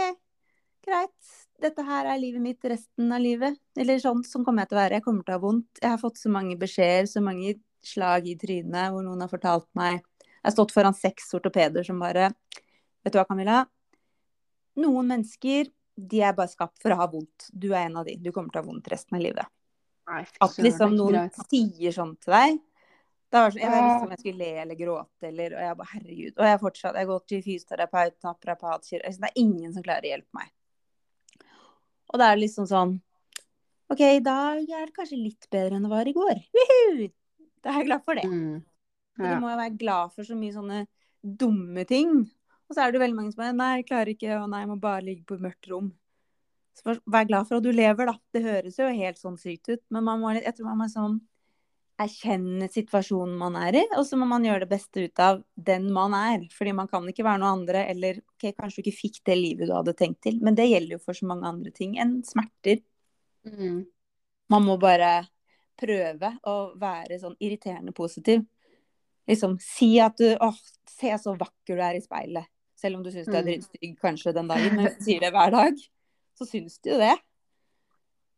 greit. 0.86 1.32
Dette 1.62 1.84
her 1.86 2.08
er 2.10 2.20
livet 2.22 2.42
mitt 2.42 2.66
resten 2.66 3.12
av 3.14 3.22
livet. 3.22 3.58
Eller 3.78 4.00
sånn, 4.02 4.24
sånn 4.26 4.46
kommer 4.46 4.64
jeg 4.66 4.72
til 4.72 4.80
å 4.80 4.82
være. 4.82 4.98
Jeg 4.98 5.06
kommer 5.06 5.26
til 5.28 5.36
å 5.36 5.38
ha 5.38 5.44
vondt. 5.44 5.82
Jeg 5.82 5.94
har 5.94 6.02
fått 6.02 6.18
så 6.22 6.32
mange 6.34 6.58
beskjeder, 6.62 7.10
så 7.10 7.22
mange 7.24 7.56
slag 7.86 8.28
i 8.30 8.38
trynet 8.38 8.94
hvor 8.94 9.06
noen 9.06 9.24
har 9.24 9.30
fortalt 9.32 9.66
meg 9.74 9.96
Jeg 9.98 10.44
har 10.46 10.54
stått 10.54 10.74
foran 10.74 10.94
seks 10.94 11.32
ortopeder 11.34 11.82
som 11.86 11.98
bare 12.02 12.28
Vet 13.02 13.16
du 13.16 13.18
hva, 13.18 13.26
Camilla? 13.26 13.64
Noen 14.78 15.08
mennesker 15.10 15.72
de 15.98 16.22
er 16.22 16.36
bare 16.38 16.52
skapt 16.52 16.78
for 16.82 16.94
å 16.94 17.00
ha 17.00 17.08
vondt. 17.10 17.48
Du 17.50 17.72
er 17.74 17.88
en 17.88 17.98
av 17.98 18.06
de. 18.06 18.16
Du 18.22 18.30
kommer 18.32 18.54
til 18.54 18.62
å 18.62 18.64
ha 18.64 18.70
vondt 18.70 18.90
resten 18.94 19.18
av 19.18 19.24
livet. 19.26 19.50
Nei, 20.10 20.22
At 20.42 20.58
liksom 20.62 20.94
det 20.94 21.00
noen 21.00 21.18
greit. 21.18 21.42
sier 21.50 21.96
sånn 21.96 22.14
til 22.22 22.36
deg. 22.36 22.62
Da 23.32 23.44
var 23.46 23.54
sånn, 23.54 23.62
jeg 23.64 23.72
visste 23.74 24.06
om 24.06 24.14
jeg 24.14 24.22
skulle 24.22 24.44
le 24.44 24.64
eller 24.64 24.80
gråte, 24.80 25.28
eller, 25.30 25.54
og 25.56 25.66
jeg 25.66 25.78
bare 25.82 25.92
herregud. 25.94 26.34
Og 26.36 26.48
jeg 26.50 26.62
fortsatt, 26.64 26.96
jeg 26.98 27.06
har 27.06 27.12
gått 27.12 27.28
til 27.32 27.44
fysioterapeut, 27.46 28.18
naprapat, 28.28 28.88
kirurg 28.90 29.20
Det 29.22 29.30
er 29.30 29.40
ingen 29.40 29.76
som 29.76 29.86
klarer 29.86 30.08
å 30.08 30.12
hjelpe 30.12 30.40
meg. 30.42 30.50
Og 32.12 32.20
da 32.20 32.28
er 32.28 32.38
det 32.38 32.46
liksom 32.46 32.68
sånn 32.70 32.98
OK, 33.92 34.02
i 34.06 34.24
dag 34.24 34.62
er 34.64 34.88
det 34.88 34.96
kanskje 34.96 35.20
litt 35.20 35.48
bedre 35.52 35.76
enn 35.76 35.84
det 35.84 35.92
var 35.92 36.08
i 36.08 36.14
går. 36.16 36.38
Woohoo! 36.56 37.10
Da 37.62 37.74
er 37.74 37.82
jeg 37.82 37.90
glad 37.90 38.06
for 38.08 38.18
det. 38.18 38.28
Mm. 38.28 38.62
Ja. 39.20 39.34
du 39.36 39.42
må 39.44 39.50
jo 39.52 39.58
være 39.60 39.78
glad 39.78 40.14
for 40.16 40.26
så 40.26 40.38
mye 40.40 40.54
sånne 40.56 40.78
dumme 41.22 41.84
ting. 41.90 42.14
Og 42.70 42.76
så 42.76 42.86
er 42.86 42.94
det 42.94 43.02
veldig 43.02 43.18
mange 43.18 43.34
som 43.36 43.44
er 43.44 43.58
Nei, 43.58 43.74
jeg 43.82 43.90
klarer 43.90 44.14
ikke, 44.14 44.38
og 44.40 44.48
nei, 44.50 44.64
jeg 44.64 44.72
må 44.72 44.78
bare 44.80 45.04
ligge 45.04 45.26
på 45.28 45.36
et 45.36 45.44
mørkt 45.44 45.68
rom. 45.70 45.92
Så 46.80 46.96
vær 47.04 47.28
glad 47.28 47.50
for 47.50 47.60
at 47.60 47.66
du 47.68 47.74
lever, 47.76 48.08
da. 48.08 48.16
Det 48.32 48.44
høres 48.46 48.80
jo 48.80 48.88
helt 48.88 49.20
sånn 49.20 49.36
sykt 49.42 49.68
ut, 49.74 49.84
men 49.92 50.08
man 50.08 50.24
må, 50.24 50.32
jeg 50.38 50.56
tror 50.56 50.72
man 50.72 50.80
må 50.80 50.88
sånn 50.92 51.20
erkjenne 52.02 52.68
situasjonen 52.72 53.34
man 53.40 53.56
er 53.60 53.78
i, 53.82 53.84
og 53.98 54.06
så 54.08 54.18
må 54.20 54.28
man 54.30 54.46
gjøre 54.46 54.66
det 54.66 54.72
beste 54.72 55.06
ut 55.06 55.22
av 55.24 55.42
den 55.56 55.90
man 55.94 56.16
er. 56.18 56.46
Fordi 56.56 56.74
man 56.78 56.90
kan 56.92 57.08
ikke 57.10 57.26
være 57.28 57.42
noe 57.42 57.54
andre, 57.58 57.86
eller 57.92 58.22
ok, 58.36 58.52
kanskje 58.58 58.82
du 58.82 58.90
ikke 58.90 59.00
fikk 59.00 59.20
det 59.30 59.38
livet 59.40 59.70
du 59.70 59.76
hadde 59.76 59.96
tenkt 59.98 60.22
til, 60.26 60.40
men 60.44 60.58
det 60.58 60.70
gjelder 60.70 60.98
jo 60.98 61.04
for 61.04 61.18
så 61.18 61.30
mange 61.30 61.50
andre 61.50 61.74
ting 61.76 61.98
enn 62.02 62.20
smerter. 62.28 62.82
Mm. 63.48 63.84
Man 64.52 64.68
må 64.68 64.78
bare 64.82 65.14
prøve 65.82 66.36
å 66.48 66.56
være 66.80 67.20
sånn 67.22 67.38
irriterende 67.42 67.94
positiv. 67.96 68.44
Liksom 69.30 69.56
si 69.64 69.94
at 70.04 70.18
du 70.20 70.28
åh, 70.34 70.58
se 70.90 71.14
så 71.22 71.36
vakker 71.38 71.78
du 71.78 71.84
er 71.86 71.98
i 71.98 72.04
speilet. 72.04 72.50
Selv 72.78 72.98
om 72.98 73.04
du 73.06 73.12
syns 73.14 73.30
du 73.30 73.36
er 73.38 73.46
drittstygg 73.46 73.78
dritstygg 73.78 73.98
kanskje 74.02 74.34
den 74.36 74.50
dagen, 74.50 74.76
men 74.76 74.88
hvis 74.88 74.98
du 74.98 75.06
sier 75.06 75.22
det 75.22 75.34
hver 75.36 75.54
dag, 75.54 75.84
så 76.38 76.48
syns 76.50 76.80
du 76.82 76.92
jo 76.96 77.02
det. 77.02 77.14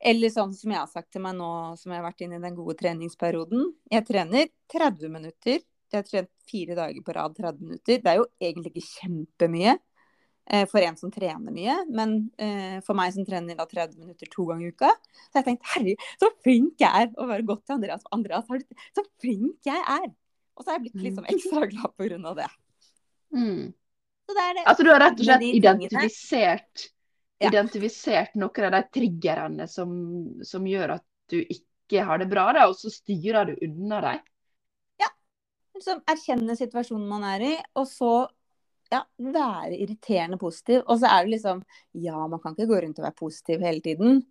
Eller 0.03 0.31
sånn 0.33 0.51
som 0.55 0.73
jeg 0.73 0.81
har 0.81 0.89
sagt 0.91 1.13
til 1.15 1.23
meg 1.23 1.37
nå 1.37 1.49
som 1.79 1.93
jeg 1.93 2.01
har 2.01 2.07
vært 2.09 2.25
inne 2.25 2.39
i 2.39 2.43
den 2.43 2.57
gode 2.57 2.75
treningsperioden. 2.81 3.69
Jeg 3.93 4.05
trener 4.09 4.49
30 4.73 5.13
minutter. 5.13 5.63
Jeg 5.93 6.01
har 6.01 6.07
trent 6.09 6.31
fire 6.49 6.75
dager 6.75 7.05
på 7.05 7.15
rad 7.15 7.35
30 7.37 7.63
minutter. 7.63 8.01
Det 8.03 8.11
er 8.11 8.19
jo 8.19 8.27
egentlig 8.41 8.73
ikke 8.73 8.87
kjempemye 8.87 9.75
eh, 9.77 10.65
for 10.69 10.83
en 10.83 10.97
som 10.99 11.13
trener 11.13 11.53
mye, 11.55 11.75
men 11.93 12.15
eh, 12.41 12.79
for 12.85 12.97
meg 12.97 13.13
som 13.15 13.27
trener 13.27 13.59
da 13.59 13.67
30 13.69 14.01
minutter 14.01 14.31
to 14.33 14.47
ganger 14.49 14.67
i 14.67 14.73
uka, 14.73 14.89
så 15.29 15.37
har 15.37 15.43
jeg 15.43 15.49
tenkt 15.51 15.69
herregud, 15.75 16.09
så 16.23 16.31
flink 16.43 16.83
jeg 16.83 17.05
er 17.05 17.13
å 17.13 17.29
være 17.29 17.47
godt 17.47 17.63
til 17.67 17.77
Andreas. 17.77 18.09
Andreas, 18.15 18.49
har 18.49 18.63
du, 18.63 18.83
så 18.97 19.05
flink 19.23 19.69
jeg 19.69 19.85
er! 19.99 20.09
Og 20.53 20.65
så 20.65 20.69
har 20.69 20.77
jeg 20.77 20.89
blitt 20.89 21.07
liksom 21.07 21.29
ekstra 21.31 21.69
glad 21.71 22.27
av 22.29 22.41
det. 22.41 22.49
Mm. 23.33 23.71
Så 24.23 24.35
det 24.37 24.43
er 24.43 24.57
det. 24.57 24.65
Altså 24.69 24.85
du 24.85 24.91
har 24.91 25.01
rett 25.01 25.17
og 25.17 25.27
slett 25.27 25.47
identifisert, 25.49 26.89
Ja. 27.43 27.51
identifisert 27.51 28.37
noen 28.39 28.67
av 28.69 28.75
de 28.77 28.83
triggerne 28.99 29.67
som, 29.67 29.91
som 30.47 30.67
gjør 30.67 30.97
at 30.97 31.05
du 31.31 31.41
ikke 31.41 32.05
har 32.07 32.21
det 32.21 32.29
bra, 32.31 32.47
da, 32.55 32.69
og 32.71 32.77
så 32.79 32.91
styrer 32.93 33.51
du 33.51 33.57
unna 33.67 33.99
dem. 34.05 34.21
liksom 35.83 36.01
erkjenne 36.07 36.55
situasjonen 36.57 37.09
man 37.09 37.25
er 37.27 37.45
i, 37.45 37.53
og 37.79 37.87
så 37.89 38.13
ja, 38.93 39.01
være 39.17 39.77
irriterende 39.79 40.37
positiv. 40.37 40.83
Og 40.87 40.99
så 41.01 41.09
er 41.09 41.25
det 41.25 41.37
liksom 41.37 41.63
Ja, 41.91 42.27
man 42.27 42.39
kan 42.39 42.53
ikke 42.53 42.69
gå 42.69 42.81
rundt 42.81 42.99
og 42.99 43.07
være 43.07 43.19
positiv 43.19 43.63
hele 43.65 43.81
tiden. 43.81 44.21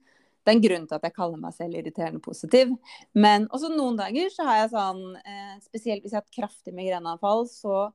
Det 0.43 0.51
er 0.51 0.57
en 0.57 0.63
grunn 0.63 0.87
til 0.89 0.99
at 0.99 1.05
jeg 1.07 1.15
kaller 1.15 1.39
meg 1.39 1.55
selv 1.55 1.79
irriterende 1.79 2.23
positiv. 2.23 2.77
Men 3.15 3.47
også 3.51 3.71
noen 3.75 3.99
dager 3.99 4.31
så 4.35 4.47
har 4.47 4.63
jeg 4.63 4.73
sånn 4.73 5.03
eh, 5.23 5.59
Spesielt 5.63 6.03
hvis 6.03 6.15
jeg 6.15 6.19
har 6.19 6.25
hatt 6.25 6.39
kraftig 6.39 6.75
migreneanfall, 6.75 7.47
så 7.51 7.91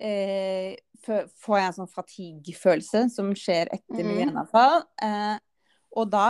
eh, 0.00 0.76
får 1.04 1.58
jeg 1.58 1.66
en 1.68 1.78
sånn 1.80 1.92
fatigue-følelse 1.92 3.08
som 3.12 3.32
skjer 3.36 3.72
etter 3.74 4.00
mm. 4.00 4.08
migreneanfall. 4.10 4.80
Eh, 5.04 5.36
og 5.94 6.08
da 6.10 6.28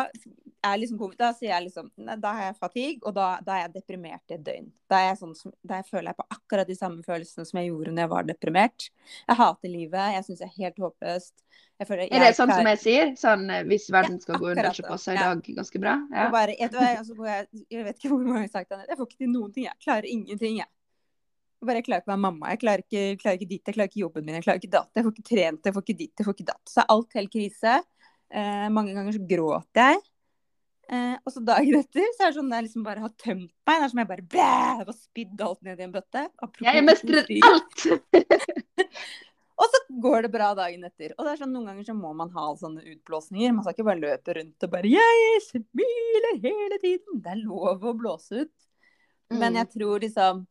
er 0.64 0.78
liksom, 0.80 0.98
kom- 0.98 1.14
da 1.18 1.30
sier 1.36 1.50
jeg 1.52 1.66
liksom 1.66 1.90
Da 2.20 2.32
har 2.32 2.46
jeg 2.48 2.56
fatigue, 2.60 3.00
og 3.04 3.14
da, 3.16 3.38
da 3.44 3.56
er 3.56 3.62
jeg 3.66 3.74
deprimert 3.76 4.32
i 4.32 4.36
et 4.36 4.44
døgn. 4.44 4.70
Da, 4.90 5.00
jeg 5.08 5.18
sånn, 5.20 5.34
som- 5.36 5.52
da 5.64 5.80
jeg 5.80 5.86
føler 5.90 6.10
jeg 6.10 6.16
på 6.16 6.26
akkurat 6.36 6.66
de 6.66 6.76
samme 6.76 7.02
følelsene 7.04 7.46
som 7.46 7.60
jeg 7.60 7.70
gjorde 7.70 7.92
når 7.92 8.04
jeg 8.04 8.12
var 8.14 8.28
deprimert. 8.28 8.88
Jeg 9.28 9.36
hater 9.36 9.68
livet. 9.68 10.14
Jeg 10.16 10.24
syns 10.24 10.38
det 10.38 10.48
er 10.48 10.62
helt 10.64 10.78
håpløst. 10.84 11.34
Jeg 11.80 11.88
føler, 11.88 12.08
Er 12.10 12.20
det 12.20 12.36
sånn 12.36 12.52
som 12.52 12.66
jeg 12.66 12.78
sier? 12.78 13.14
Sånn 13.16 13.50
eh, 13.50 13.64
hvis 13.64 13.90
verden 13.90 14.20
skal 14.20 14.38
gå 14.38 14.50
under, 14.52 14.70
så 14.72 14.86
passer 14.86 15.12
i 15.12 15.16
Ja. 15.16 15.34
dag 15.34 15.42
ganske 15.42 15.80
bra? 15.80 15.98
Ja. 16.12 16.30
Bare, 16.30 16.56
jeg, 16.58 16.70
jeg, 16.72 17.64
jeg 17.70 17.84
vet 17.84 17.98
ikke 17.98 18.08
hvor 18.08 18.18
mange 18.18 18.32
ganger 18.34 18.48
jeg 18.48 18.52
har 18.52 18.60
sagt 18.60 18.70
det, 18.70 18.88
jeg 18.88 18.98
får 18.98 19.08
ikke 19.08 19.18
til 19.24 19.32
noen 19.32 19.52
ting. 19.52 19.64
Jeg 19.64 19.80
klarer 19.84 20.08
ingenting, 20.08 20.56
jeg. 20.58 20.70
Bare, 21.64 21.80
jeg 21.80 21.86
klarer 21.88 22.02
ikke 22.02 22.10
å 22.10 22.14
være 22.14 22.24
mamma, 22.24 22.50
jeg 22.54 22.60
klarer 22.62 22.82
ikke, 22.84 23.02
klarer 23.22 23.38
ikke 23.38 23.48
ditt, 23.50 23.62
jeg 23.66 23.74
klarer 23.76 23.90
ikke 23.90 24.02
jobben 24.04 24.24
min, 24.26 24.34
jeg 24.38 24.44
klarer 24.46 24.60
ikke 24.62 24.72
datt, 24.74 24.90
jeg 24.94 25.04
får 25.06 25.14
ikke 25.14 25.28
trent, 25.30 25.60
jeg 25.64 25.74
får 25.76 25.84
ikke 25.86 25.98
ditt, 26.00 26.14
jeg 26.18 26.26
får 26.28 26.34
ikke 26.36 26.50
datt. 26.52 26.64
Så 26.70 26.80
er 26.82 26.90
alt 26.94 27.16
helt 27.18 27.32
krise. 27.32 27.76
Eh, 28.34 28.66
mange 28.74 28.94
ganger 28.96 29.12
så 29.16 29.22
gråter 29.34 29.94
jeg. 29.94 30.02
Eh, 30.92 31.14
og 31.24 31.32
så 31.32 31.40
dagen 31.40 31.78
etter 31.80 32.04
så 32.12 32.26
er 32.26 32.32
det 32.32 32.36
sånn 32.36 32.50
at 32.52 32.58
jeg 32.58 32.66
liksom 32.66 32.82
bare 32.84 33.00
har 33.00 33.12
tømt 33.16 33.48
meg. 33.48 33.76
Det 33.78 33.84
er 33.86 33.92
som 33.92 34.00
jeg 34.02 34.08
bare 34.10 34.26
blæ, 34.34 34.48
jeg 34.78 34.88
bare 34.90 34.98
spydd 34.98 35.44
alt 35.46 35.62
ned 35.64 35.80
i 35.80 35.86
en 35.86 35.94
bøtte. 35.94 36.24
Apropos 36.44 36.66
Jeg 36.74 36.84
mestrer 36.84 37.30
alt! 37.48 37.86
Og 39.54 39.70
så 39.70 39.78
går 40.02 40.24
det 40.26 40.32
bra 40.34 40.48
dagen 40.58 40.82
etter. 40.82 41.12
Og 41.14 41.24
det 41.24 41.32
er 41.32 41.40
sånn, 41.44 41.52
noen 41.54 41.68
ganger 41.70 41.86
så 41.86 41.94
må 41.94 42.10
man 42.18 42.32
ha 42.34 42.48
sånne 42.58 42.82
utblåsninger. 42.90 43.52
Man 43.54 43.62
skal 43.62 43.76
ikke 43.76 43.86
bare 43.86 44.02
løpe 44.02 44.34
rundt 44.34 44.66
og 44.66 44.72
bare 44.72 44.90
'Jeg 44.90 45.42
smiler 45.46 46.40
hele 46.42 46.78
tiden'. 46.82 47.22
Det 47.22 47.30
er 47.30 47.44
lov 47.46 47.86
å 47.86 47.94
blåse 47.94 48.42
ut. 48.42 48.56
Men 49.30 49.52
Mm. 49.54 49.56
jeg 49.60 49.68
tror 49.78 50.00
liksom 50.00 50.46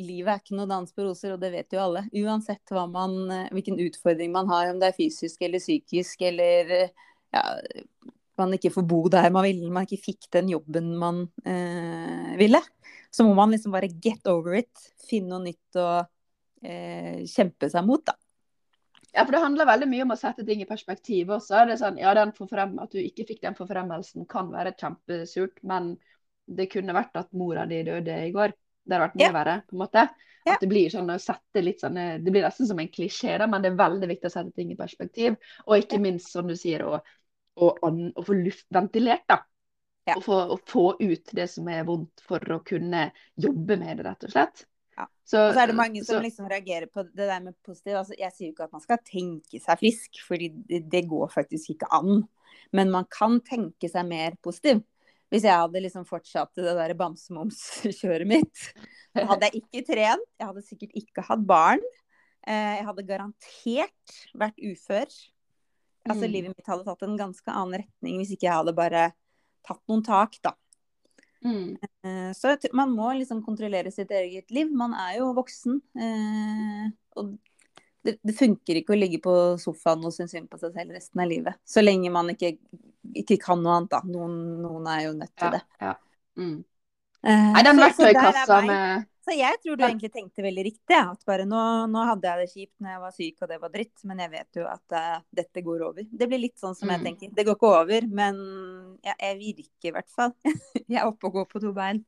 Livet 0.00 0.32
er 0.32 0.40
ikke 0.40 0.56
noe 0.56 0.70
dans 0.70 0.94
på 0.94 1.04
roser, 1.04 1.34
og 1.34 1.40
det 1.42 1.50
vet 1.52 1.74
jo 1.74 1.82
alle. 1.82 2.06
Uansett 2.22 2.72
man, 2.92 3.16
eh, 3.30 3.50
hvilken 3.52 3.80
utfordring 3.82 4.32
man 4.32 4.48
har, 4.48 4.70
om 4.70 4.80
det 4.80 4.90
er 4.90 4.96
fysisk 4.96 5.42
eller 5.44 5.60
psykisk, 5.60 6.22
eller 6.28 6.72
eh, 6.78 6.94
ja, 7.34 7.44
man 8.40 8.54
ikke 8.56 8.72
får 8.72 8.86
bo 8.88 9.02
der 9.12 9.28
man 9.34 9.44
ville, 9.46 9.70
man 9.72 9.86
ikke 9.86 10.00
fikk 10.10 10.30
den 10.32 10.50
jobben 10.52 10.94
man 10.98 11.26
eh, 11.44 12.32
ville, 12.40 12.62
så 13.12 13.26
må 13.26 13.34
man 13.36 13.52
liksom 13.52 13.74
bare 13.74 13.92
get 13.92 14.26
over 14.30 14.56
it. 14.56 14.72
Finne 15.08 15.34
noe 15.34 15.44
nytt 15.44 15.80
å 15.80 15.88
eh, 16.64 17.22
kjempe 17.28 17.68
seg 17.72 17.84
mot, 17.86 18.04
da. 18.06 18.16
Ja, 19.12 19.26
for 19.26 19.34
det 19.34 19.42
handler 19.42 19.68
veldig 19.68 19.90
mye 19.90 20.04
om 20.06 20.14
å 20.14 20.16
sette 20.16 20.44
ting 20.48 20.62
i 20.64 20.68
perspektiv 20.68 21.34
også. 21.36 21.66
Det 21.68 21.74
er 21.74 21.82
sånn, 21.82 22.00
ja, 22.00 22.14
forfrem 22.32 22.78
At 22.80 22.94
du 22.94 23.00
ikke 23.02 23.26
fikk 23.28 23.42
den 23.44 23.58
forfremmelsen 23.58 24.24
kan 24.30 24.48
være 24.54 24.72
kjempesurt, 24.80 25.60
men 25.68 25.98
det 26.48 26.70
kunne 26.72 26.96
vært 26.96 27.18
at 27.20 27.28
mora 27.36 27.66
di 27.68 27.82
døde 27.84 28.16
i 28.24 28.32
går. 28.32 28.56
Det 28.84 28.96
har 28.96 29.08
vært 29.08 29.16
mye 29.20 29.28
Ja. 29.28 29.32
verre, 29.32 29.56
på 29.68 29.76
en 29.76 29.82
måte. 29.84 30.08
Ja. 30.44 30.54
At 30.56 30.60
det 30.60 30.68
blir 30.68 30.90
sånn 30.90 31.10
å 31.12 31.18
sette 31.22 31.62
litt 31.62 31.80
sånn 31.80 31.94
Det 31.94 32.32
blir 32.32 32.42
nesten 32.42 32.66
som 32.66 32.78
en 32.82 32.88
klisjé, 32.88 33.38
da, 33.38 33.46
men 33.46 33.62
det 33.62 33.70
er 33.70 33.76
veldig 33.78 34.08
viktig 34.10 34.26
å 34.26 34.32
sette 34.34 34.52
ting 34.56 34.72
i 34.72 34.76
perspektiv. 34.76 35.36
Og 35.66 35.76
ikke 35.78 36.00
minst, 36.02 36.32
som 36.32 36.48
du 36.48 36.56
sier, 36.58 36.82
å, 36.82 36.98
å, 37.56 37.68
å 37.78 38.24
få 38.26 38.34
luftventilert, 38.40 39.22
da. 39.28 39.38
Ja. 40.04 40.16
Å, 40.18 40.20
få, 40.24 40.40
å 40.50 40.58
få 40.66 40.96
ut 40.98 41.30
det 41.32 41.46
som 41.48 41.68
er 41.70 41.84
vondt, 41.86 42.24
for 42.26 42.42
å 42.50 42.58
kunne 42.66 43.12
jobbe 43.38 43.76
med 43.78 43.98
det, 44.00 44.04
rett 44.08 44.24
og 44.26 44.30
slett. 44.34 44.64
Ja. 44.98 45.06
Så, 45.24 45.38
Og 45.48 45.54
så 45.54 45.62
er 45.62 45.70
det 45.70 45.76
mange 45.78 46.02
som 46.04 46.16
så- 46.18 46.22
liksom 46.24 46.48
reagerer 46.50 46.86
på 46.90 47.04
det 47.06 47.28
der 47.28 47.40
med 47.40 47.54
positiv. 47.62 47.94
Altså, 48.00 48.18
jeg 48.18 48.32
sier 48.32 48.48
jo 48.48 48.52
ikke 48.56 48.64
at 48.64 48.72
man 48.72 48.80
skal 48.82 48.98
tenke 49.06 49.60
seg 49.62 49.78
frisk, 49.78 50.18
fordi 50.26 50.48
det, 50.68 50.90
det 50.90 51.04
går 51.08 51.30
faktisk 51.30 51.76
ikke 51.76 51.86
an. 51.92 52.26
Men 52.72 52.90
man 52.90 53.06
kan 53.06 53.38
tenke 53.40 53.88
seg 53.88 54.08
mer 54.08 54.34
positiv. 54.42 54.82
Hvis 55.32 55.46
jeg 55.48 55.56
hadde 55.56 55.80
liksom 55.80 56.04
fortsatt 56.04 56.52
det 56.60 56.74
der 56.76 56.92
bamsemums-kjøret 56.98 58.28
mitt, 58.28 58.66
hadde 59.16 59.48
jeg 59.48 59.62
ikke 59.62 59.84
trent. 59.88 60.26
Jeg 60.38 60.48
hadde 60.50 60.64
sikkert 60.66 60.96
ikke 61.00 61.24
hatt 61.24 61.44
barn. 61.48 61.80
Eh, 62.46 62.76
Jeg 62.80 62.84
hadde 62.88 63.06
garantert 63.08 64.16
vært 64.36 64.58
ufør. 64.60 65.06
Altså 66.02 66.26
Mm. 66.26 66.32
Livet 66.32 66.56
mitt 66.56 66.66
hadde 66.66 66.84
tatt 66.84 67.02
en 67.06 67.16
ganske 67.16 67.46
annen 67.48 67.78
retning 67.84 68.16
hvis 68.18 68.32
ikke 68.34 68.48
jeg 68.48 68.56
hadde 68.58 68.74
bare 68.74 69.02
tatt 69.64 69.80
noen 69.88 70.02
tak, 70.02 70.34
da. 70.42 70.52
Mm. 71.44 71.76
Eh, 72.04 72.32
Så 72.34 72.56
man 72.74 72.90
må 72.90 73.12
liksom 73.16 73.44
kontrollere 73.46 73.92
sitt 73.94 74.10
eget 74.10 74.50
liv. 74.50 74.68
Man 74.70 74.92
er 74.94 75.18
jo 75.20 75.32
voksen. 75.34 75.80
eh, 75.96 76.90
Og 77.16 77.38
det, 78.04 78.16
det 78.22 78.34
funker 78.38 78.80
ikke 78.80 78.94
å 78.94 78.98
ligge 78.98 79.20
på 79.22 79.34
sofaen 79.62 80.02
og 80.08 80.14
synes 80.14 80.34
synd 80.34 80.50
på 80.50 80.58
seg 80.60 80.74
selv 80.74 80.96
resten 80.96 81.22
av 81.22 81.30
livet. 81.30 81.58
Så 81.64 81.84
lenge 81.84 82.10
man 82.14 82.32
ikke, 82.34 82.56
ikke 83.22 83.38
kan 83.42 83.62
noe 83.62 83.76
annet, 83.78 83.92
da. 83.94 84.02
Noen, 84.08 84.36
noen 84.64 84.88
er 84.90 85.06
jo 85.08 85.14
nødt 85.20 85.34
til 85.38 85.54
det. 85.56 85.62
ja. 85.80 85.94
Mm. 86.40 86.60
Eh, 87.22 87.48
Nei, 87.54 87.60
den 87.62 87.78
er 87.78 87.84
verktøykassa 87.86 88.56
med 88.66 89.04
Så 89.22 89.34
jeg 89.38 89.58
tror 89.62 89.76
du 89.78 89.84
egentlig 89.86 90.08
tenkte 90.10 90.42
veldig 90.42 90.62
riktig. 90.66 90.96
At 90.98 91.20
bare 91.28 91.44
nå, 91.46 91.60
nå 91.92 92.06
hadde 92.08 92.26
jeg 92.26 92.40
det 92.40 92.50
kjipt 92.50 92.82
når 92.82 92.90
jeg 92.90 93.02
var 93.04 93.12
syk 93.14 93.44
og 93.44 93.50
det 93.52 93.58
var 93.62 93.70
dritt, 93.76 94.00
men 94.10 94.22
jeg 94.24 94.32
vet 94.32 94.58
jo 94.58 94.64
at 94.66 94.96
uh, 94.98 95.20
dette 95.30 95.62
går 95.62 95.84
over. 95.86 96.08
Det 96.10 96.26
blir 96.32 96.42
litt 96.42 96.58
sånn 96.58 96.74
som 96.74 96.90
jeg 96.90 96.98
Mm. 96.98 97.06
tenker. 97.06 97.30
Det 97.36 97.44
går 97.46 97.54
ikke 97.60 97.70
over, 97.70 98.08
men 98.22 98.40
ja, 99.06 99.14
jeg 99.20 99.38
virker 99.44 99.92
i 99.92 99.94
hvert 99.94 100.10
fall. 100.10 100.34
jeg 100.88 100.98
er 100.98 101.06
oppe 101.06 101.30
og 101.30 101.38
går 101.38 101.46
på 101.52 101.62
to 101.62 101.70
bein. 101.76 102.02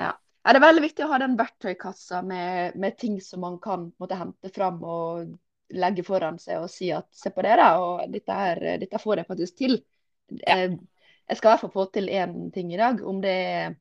Ja, 0.00 0.10
det 0.48 0.56
er 0.56 0.64
veldig 0.64 0.82
viktig 0.86 1.04
å 1.04 1.10
ha 1.10 1.18
den 1.20 1.36
verktøykassa 1.38 2.22
med, 2.24 2.76
med 2.80 2.96
ting 2.98 3.18
som 3.20 3.42
man 3.44 3.58
kan 3.62 3.90
måtte 4.00 4.18
hente 4.20 4.52
fram 4.54 4.80
og 4.82 5.34
legge 5.76 6.04
foran 6.06 6.38
seg 6.40 6.64
og 6.64 6.70
si 6.72 6.88
at 6.94 7.06
se 7.14 7.30
på 7.34 7.44
det, 7.46 7.58
da, 7.60 7.68
og 7.78 8.00
dette, 8.10 8.38
her, 8.38 8.62
dette 8.80 8.98
får 8.98 9.20
jeg 9.20 9.28
faktisk 9.28 9.58
til. 9.60 9.76
Jeg, 10.40 10.72
jeg 11.28 11.38
skal 11.38 11.48
i 11.48 11.52
hvert 11.52 11.64
fall 11.66 11.74
få 11.74 11.86
til 11.94 12.10
én 12.10 12.48
ting 12.54 12.72
i 12.72 12.80
dag, 12.80 13.04
om 13.06 13.20
det 13.22 13.36
er 13.36 13.76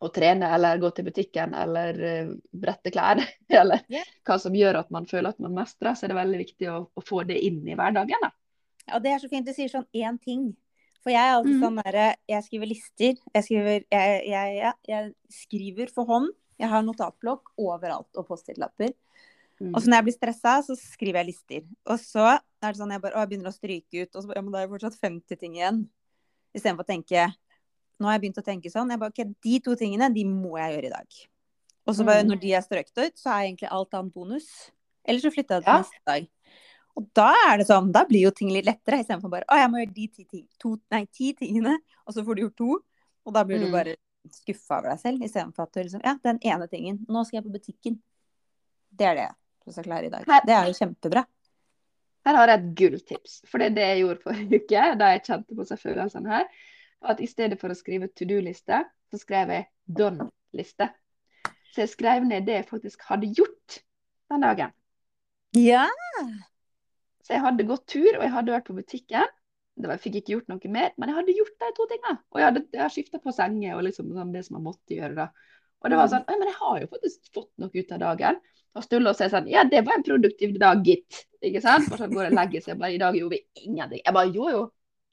å 0.00 0.08
trene 0.08 0.48
eller 0.56 0.80
gå 0.80 0.90
til 0.96 1.06
butikken 1.10 1.52
eller 1.54 1.98
eh, 2.08 2.32
brette 2.56 2.92
klær, 2.92 3.20
eller 3.60 3.84
hva 4.24 4.38
som 4.40 4.56
gjør 4.56 4.80
at 4.80 4.92
man 4.94 5.08
føler 5.10 5.34
at 5.34 5.42
man 5.44 5.56
mestrer, 5.58 5.92
så 5.94 6.06
er 6.06 6.14
det 6.14 6.20
veldig 6.22 6.40
viktig 6.40 6.70
å, 6.72 6.78
å 6.88 7.04
få 7.04 7.22
det 7.28 7.36
inn 7.44 7.60
i 7.68 7.76
hverdagen. 7.76 8.24
Da. 8.24 8.32
Ja, 8.86 9.00
det 9.04 9.12
er 9.12 9.22
så 9.22 9.28
fint. 9.30 9.46
Du 9.46 9.54
sier 9.54 9.70
sånn 9.72 9.86
én 9.92 10.16
ting. 10.22 10.48
For 11.00 11.14
jeg 11.14 11.20
er 11.20 11.34
alltid 11.38 11.56
mm. 11.56 11.62
sånn 11.64 11.78
derre 11.80 12.06
Jeg 12.28 12.46
skriver 12.46 12.68
lister. 12.68 13.20
Jeg 13.34 13.46
skriver, 13.46 13.84
jeg, 13.92 14.22
jeg, 14.28 14.72
jeg 14.90 15.12
skriver 15.32 15.92
for 15.94 16.10
hånd. 16.10 16.32
Jeg 16.60 16.68
har 16.68 16.84
notatblokk 16.84 17.54
overalt 17.60 18.20
og 18.20 18.26
Post-It-lapper. 18.28 18.92
Mm. 19.60 19.74
Og 19.74 19.80
så 19.80 19.88
når 19.88 19.98
jeg 20.00 20.06
blir 20.08 20.16
stressa, 20.16 20.56
så 20.64 20.76
skriver 20.76 21.22
jeg 21.22 21.30
lister. 21.32 21.64
Og 21.88 22.00
så 22.00 22.26
er 22.36 22.66
det 22.68 22.80
sånn 22.80 22.92
jeg 22.92 23.02
bare 23.04 23.16
å, 23.16 23.24
jeg 23.24 23.32
begynner 23.32 23.52
å 23.52 23.56
stryke 23.56 24.04
ut, 24.04 24.14
og 24.16 24.24
så 24.24 24.36
Ja, 24.36 24.42
men 24.44 24.52
da 24.52 24.60
er 24.60 24.68
jo 24.68 24.74
fortsatt 24.74 25.00
50 25.00 25.40
ting 25.40 25.56
igjen. 25.56 25.82
Istedenfor 26.56 26.84
å 26.84 26.92
tenke 26.92 27.30
nå 28.00 28.08
har 28.08 28.16
jeg 28.16 28.24
begynt 28.24 28.40
å 28.40 28.46
tenke 28.46 28.72
sånn. 28.72 28.90
Jeg 28.92 29.00
bare, 29.02 29.12
ok, 29.12 29.34
De 29.44 29.60
to 29.60 29.76
tingene 29.76 30.08
de 30.14 30.24
må 30.24 30.56
jeg 30.56 30.72
gjøre 30.74 30.88
i 30.88 30.94
dag. 30.94 31.18
Og 31.86 31.96
så 31.96 32.04
bare 32.06 32.24
Mm. 32.24 32.30
når 32.30 32.40
de 32.40 32.52
er 32.54 32.62
strøkt 32.64 32.96
ut, 32.96 33.14
så 33.16 33.28
er 33.28 33.48
egentlig 33.48 33.68
alt 33.70 33.92
annet 33.94 34.14
bonus. 34.14 34.70
Eller 35.04 35.20
så 35.20 35.32
flytter 35.32 35.56
jeg 35.56 35.64
det 35.64 35.64
til 35.64 35.74
Ja. 35.74 35.82
neste 35.82 36.00
dag. 36.06 36.28
Og 36.98 37.06
da 37.16 37.30
er 37.48 37.58
det 37.60 37.66
sånn, 37.68 37.92
da 37.94 38.04
blir 38.08 38.26
jo 38.26 38.30
ting 38.34 38.50
litt 38.52 38.66
lettere, 38.66 38.98
istedenfor 39.00 39.30
bare 39.32 39.46
å, 39.48 39.56
jeg 39.56 39.70
må 39.70 39.78
gjøre 39.80 39.94
de 39.94 40.06
ti, 40.08 40.24
ting, 40.24 40.46
to, 40.60 40.74
nei, 40.92 41.04
ti 41.14 41.32
tingene, 41.38 41.76
og 42.06 42.14
så 42.16 42.24
får 42.26 42.34
du 42.36 42.42
gjort 42.42 42.56
to. 42.60 42.78
Og 43.26 43.34
da 43.36 43.44
blir 43.46 43.60
du 43.62 43.66
Mm. 43.68 43.72
bare 43.72 43.96
skuffa 44.30 44.78
over 44.78 44.90
deg 44.90 44.98
selv, 45.00 45.22
istedenfor 45.24 45.62
at 45.62 45.72
du 45.72 45.80
liksom 45.82 46.00
Ja, 46.04 46.14
den 46.22 46.38
ene 46.42 46.66
tingen. 46.68 46.98
Nå 47.08 47.24
skal 47.24 47.38
jeg 47.40 47.44
på 47.46 47.52
butikken. 47.58 48.00
Det 48.92 49.06
er 49.06 49.14
det 49.14 49.28
jeg 49.66 49.72
skal 49.74 49.84
klare 49.84 50.06
i 50.06 50.10
dag. 50.10 50.24
Det 50.26 50.54
er 50.56 50.66
jo 50.66 50.72
kjempebra. 50.76 51.24
Her 52.26 52.36
har 52.36 52.48
jeg 52.48 52.58
et 52.58 52.74
gulltips. 52.76 53.40
For 53.48 53.58
det 53.58 53.70
er 53.70 53.74
det 53.74 53.86
jeg 53.86 54.00
gjorde 54.02 54.22
forrige 54.22 54.58
uke, 54.60 54.82
da 54.98 55.12
jeg 55.14 55.22
kjente 55.24 55.56
på 55.56 55.66
seg 55.66 55.78
følelsene 55.80 56.28
her. 56.28 56.48
At 57.02 57.20
i 57.20 57.26
stedet 57.26 57.58
for 57.60 57.72
å 57.72 57.76
skrive 57.78 58.08
to 58.12 58.26
do-liste, 58.28 58.82
så 59.10 59.18
skrev 59.18 59.48
jeg 59.54 59.66
done-liste. 59.88 60.90
Så 61.72 61.84
jeg 61.86 61.88
skrev 61.94 62.26
ned 62.26 62.44
det 62.46 62.58
jeg 62.58 62.68
faktisk 62.68 63.00
hadde 63.08 63.30
gjort 63.32 63.78
den 64.28 64.40
dagen. 64.44 64.72
Ja. 65.56 65.86
Så 67.30 67.36
jeg 67.36 67.44
hadde 67.44 67.64
gått 67.68 67.84
tur, 67.86 68.08
og 68.16 68.22
jeg 68.24 68.32
hadde 68.34 68.50
vært 68.50 68.64
på 68.66 68.74
butikken. 68.74 69.34
Det 69.78 69.86
var, 69.86 69.94
jeg 69.94 70.02
fikk 70.02 70.16
ikke 70.18 70.32
gjort 70.32 70.48
noe 70.50 70.70
mer, 70.74 70.88
men 70.98 71.12
jeg 71.12 71.16
hadde 71.20 71.34
gjort 71.36 71.60
de 71.62 71.68
to 71.76 71.84
tingene. 71.92 72.18
Og 72.34 72.40
jeg 72.40 72.48
hadde, 72.48 72.62
jeg 72.74 72.82
har 72.82 72.90
skifta 72.90 73.20
på 73.22 73.34
senger 73.36 73.76
og 73.76 73.84
liksom 73.86 74.08
sånn 74.16 74.32
det 74.34 74.42
som 74.48 74.56
jeg 74.58 74.64
måtte 74.64 74.96
gjøre. 74.96 75.14
da. 75.14 75.52
Og 75.78 75.92
det 75.92 76.00
var 76.00 76.08
sånn 76.10 76.24
Men 76.26 76.42
jeg 76.48 76.56
har 76.58 76.80
jo 76.82 76.88
faktisk 76.90 77.28
fått 77.36 77.52
noe 77.62 77.70
ut 77.70 77.92
av 77.94 78.00
dagen. 78.02 78.40
Og 78.74 78.82
Sturle 78.82 79.12
og 79.12 79.20
sier 79.20 79.30
sånn 79.30 79.46
Ja, 79.52 79.62
det 79.62 79.84
var 79.86 80.00
en 80.00 80.06
produktiv 80.08 80.56
dag, 80.58 80.82
gitt. 80.90 81.20
Ikke 81.38 81.62
sant? 81.62 81.86
Og 81.86 82.02
så 82.02 82.08
går 82.10 82.32
og 82.32 82.34
legger 82.40 82.64
seg 82.64 82.80
bare 82.82 82.96
I 82.96 83.02
dag 83.02 83.18
gjorde 83.20 83.38
vi 83.38 83.68
ingenting. 83.68 84.02
Jeg 84.02 84.16
bare 84.18 84.34
jo, 84.34 84.48
jo. 84.50 84.64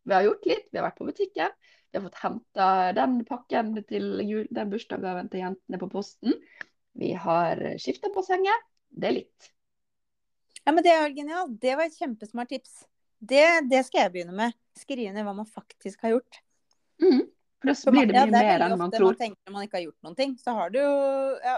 Vi 0.10 0.18
har 0.18 0.26
gjort 0.26 0.50
litt. 0.50 0.66
Vi 0.72 0.82
har 0.82 0.88
vært 0.88 0.98
på 0.98 1.12
butikken. 1.12 1.54
Vi 1.92 2.00
har 2.00 2.08
fått 2.08 2.24
henta 2.24 2.72
den 2.98 3.20
pakken 3.30 3.76
til 3.86 4.10
jul, 4.26 4.50
den 4.58 4.74
bursdagsgaven 4.74 5.30
til 5.30 5.46
jentene 5.46 5.82
på 5.86 5.92
posten. 5.94 6.42
Vi 6.98 7.14
har 7.14 7.62
skifta 7.78 8.10
på 8.10 8.26
senger. 8.26 8.66
Det 8.90 9.12
er 9.12 9.16
litt. 9.22 9.54
Ja, 10.68 10.74
men 10.76 10.84
det 10.84 10.92
er 10.92 11.06
jo 11.06 11.16
genialt. 11.16 11.56
Det 11.64 11.74
var 11.80 11.88
et 11.88 11.96
kjempesmart 11.96 12.52
tips. 12.52 12.84
Det, 13.18 13.46
det 13.72 13.86
skal 13.88 14.04
jeg 14.04 14.14
begynne 14.18 14.36
med. 14.36 14.56
Skrive 14.78 15.14
ned 15.16 15.24
hva 15.26 15.34
man 15.38 15.48
faktisk 15.48 16.04
har 16.04 16.18
gjort. 16.18 16.42
Mm. 17.02 17.24
Pluss 17.64 17.86
blir 17.88 18.10
det 18.10 18.18
ja, 18.18 18.26
mye 18.28 18.42
er 18.44 18.60
mer 18.60 18.66
enn 18.68 18.76
man 18.80 18.92
tror. 18.94 19.14
Man 19.14 19.22
tenker 19.22 19.40
når 19.48 19.56
man 19.56 19.66
ikke 19.66 19.80
har 19.80 19.86
gjort 19.88 20.06
noen 20.06 20.18
ting, 20.20 20.36
så 20.42 20.54
har 20.58 20.74
du 20.74 20.80
jo 20.82 20.92
ja, 21.42 21.56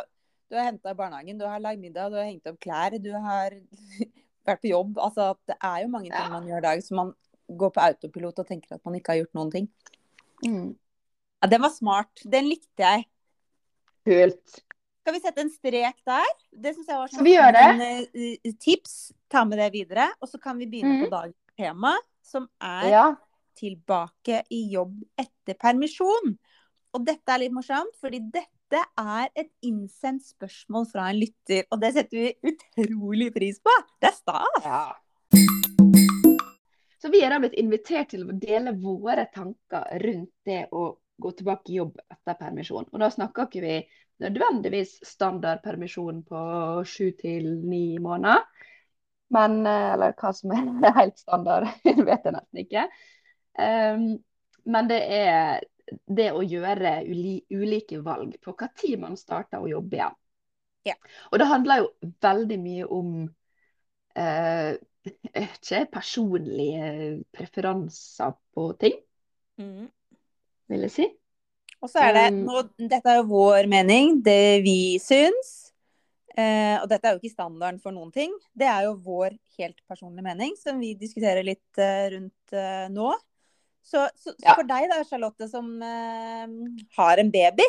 Du 0.50 0.58
har 0.58 0.70
henta 0.70 0.94
barnehagen, 0.98 1.38
du 1.42 1.46
har 1.46 1.60
lagd 1.62 1.82
middag, 1.82 2.14
du 2.14 2.18
har 2.18 2.30
hengt 2.30 2.48
opp 2.50 2.60
klær, 2.64 2.96
du 3.02 3.12
har 3.14 3.58
vært 4.48 4.62
på 4.64 4.72
jobb. 4.72 5.02
Altså, 5.02 5.34
det 5.50 5.58
er 5.58 5.82
jo 5.84 5.92
mange 5.92 6.14
ting 6.14 6.30
Ja. 6.30 6.32
man 6.32 6.48
gjør 6.48 6.64
i 6.64 6.68
dag 6.70 6.86
som 6.86 7.02
man 7.02 7.12
går 7.50 7.74
på 7.76 7.84
autopilot 7.84 8.40
og 8.44 8.48
tenker 8.48 8.78
at 8.78 8.86
man 8.86 8.96
ikke 8.98 9.14
har 9.16 9.24
gjort 9.24 9.38
noen 9.38 9.52
ting. 9.58 9.68
Mm. 10.46 10.72
Ja, 11.42 11.50
Den 11.50 11.66
var 11.66 11.74
smart. 11.74 12.24
Den 12.24 12.50
likte 12.54 12.86
jeg. 12.86 13.08
Kult. 14.08 14.62
Skal 15.00 15.16
vi 15.16 15.22
sette 15.24 15.42
en 15.42 15.50
strek 15.52 16.02
der? 16.08 16.30
Det 16.52 16.74
syns 16.76 16.90
jeg 16.92 17.00
var 17.00 17.10
sånn, 17.12 17.24
det? 17.56 17.66
eh, 18.44 18.54
tips. 18.60 18.96
Ta 19.32 19.46
med 19.48 19.62
det 19.62 19.70
videre. 19.74 20.10
Og 20.20 20.30
så 20.30 20.40
kan 20.42 20.60
vi 20.60 20.68
begynne 20.68 20.98
mm. 21.00 21.04
på 21.06 21.12
dagens 21.14 21.38
tema, 21.58 21.94
som 22.22 22.48
er 22.62 22.90
Ja. 22.90 23.06
tilbake 23.60 24.44
i 24.52 24.62
jobb 24.74 25.00
etter 25.18 25.56
permisjon. 25.60 26.36
Og 26.94 27.06
dette 27.06 27.32
er 27.32 27.40
litt 27.46 27.54
morsomt, 27.56 27.96
fordi 28.02 28.20
dette 28.34 28.82
er 28.98 29.30
et 29.36 29.50
innsendt 29.66 30.26
spørsmål 30.26 30.88
fra 30.92 31.10
en 31.10 31.20
lytter. 31.20 31.64
Og 31.72 31.80
det 31.82 31.94
setter 31.96 32.18
vi 32.18 32.54
utrolig 32.54 33.34
pris 33.34 33.60
på. 33.60 33.76
Det 34.02 34.12
er 34.12 34.18
stas. 34.18 34.64
Ja. 34.66 34.96
Så 37.00 37.10
vi 37.10 37.22
er 37.24 37.32
da 37.32 37.40
blitt 37.40 37.56
invitert 37.56 38.10
til 38.12 38.28
å 38.28 38.36
dele 38.36 38.76
våre 38.76 39.30
tanker 39.34 39.88
rundt 40.04 40.34
det 40.46 40.66
å 40.76 40.98
gå 41.20 41.32
tilbake 41.32 41.72
i 41.72 41.80
jobb 41.80 41.98
etter 42.12 42.36
permisjon. 42.40 42.88
Og 42.92 43.00
da 43.00 43.10
snakker 43.10 43.48
ikke 43.48 43.64
vi 43.64 43.78
nødvendigvis 44.20 44.98
standardpermisjon 45.08 46.24
på 46.28 46.42
sju 46.88 47.12
til 47.20 47.50
ni 47.70 47.98
måneder. 48.02 48.44
Men, 49.30 49.60
eh, 49.66 49.92
eller 49.94 50.16
hva 50.18 50.32
som 50.34 50.54
er 50.56 50.94
helt 51.00 51.20
standard, 51.22 51.68
vet 52.10 52.26
jeg 52.26 52.36
nesten 52.36 52.64
ikke. 52.64 52.88
Um, 53.60 54.08
men 54.70 54.90
det 54.90 55.00
er 55.14 55.62
det 55.90 56.30
å 56.38 56.44
gjøre 56.46 57.00
uli 57.10 57.40
ulike 57.50 57.98
valg 58.06 58.36
på 58.44 58.54
hva 58.54 58.70
tid 58.78 59.00
man 59.02 59.18
starter 59.18 59.62
å 59.62 59.70
jobbe 59.70 59.98
igjen. 59.98 60.18
Ja. 60.88 60.96
Og 61.32 61.42
det 61.42 61.50
handler 61.50 61.82
jo 61.82 61.90
veldig 62.24 62.60
mye 62.62 62.90
om 63.00 63.14
uh, 64.20 64.74
ikke, 65.10 65.86
personlige 65.94 66.90
preferanser 67.34 68.36
på 68.54 68.66
ting, 68.82 69.00
mm. 69.62 69.88
vil 70.70 70.86
jeg 70.88 70.96
si. 70.96 71.08
Og 71.82 71.90
så 71.90 72.02
er 72.04 72.14
det 72.18 72.26
Um, 72.34 72.40
nå, 72.50 72.62
Dette 72.92 73.08
er 73.14 73.22
jo 73.22 73.28
vår 73.30 73.68
mening, 73.72 74.18
det 74.26 74.62
vi 74.66 74.98
syns. 75.00 75.72
Eh, 76.36 76.76
og 76.82 76.88
dette 76.92 77.08
er 77.08 77.16
jo 77.16 77.20
ikke 77.22 77.34
standarden 77.34 77.80
for 77.84 77.92
noen 77.96 78.12
ting. 78.16 78.34
Det 78.56 78.68
er 78.68 78.86
jo 78.88 78.94
vår 79.04 79.34
helt 79.60 79.80
personlige 79.90 80.24
mening, 80.24 80.54
som 80.60 80.80
vi 80.80 80.94
diskuterer 81.00 81.44
litt 81.44 81.80
eh, 81.82 82.10
rundt 82.14 82.54
eh, 82.56 82.86
nå. 82.94 83.14
Så, 83.84 84.06
så, 84.16 84.32
så 84.36 84.46
Ja. 84.46 84.54
for 84.56 84.68
deg 84.68 84.90
da, 84.92 85.00
Charlotte, 85.08 85.48
som 85.50 85.72
eh, 85.82 86.46
har 87.00 87.18
en 87.24 87.32
baby, 87.32 87.66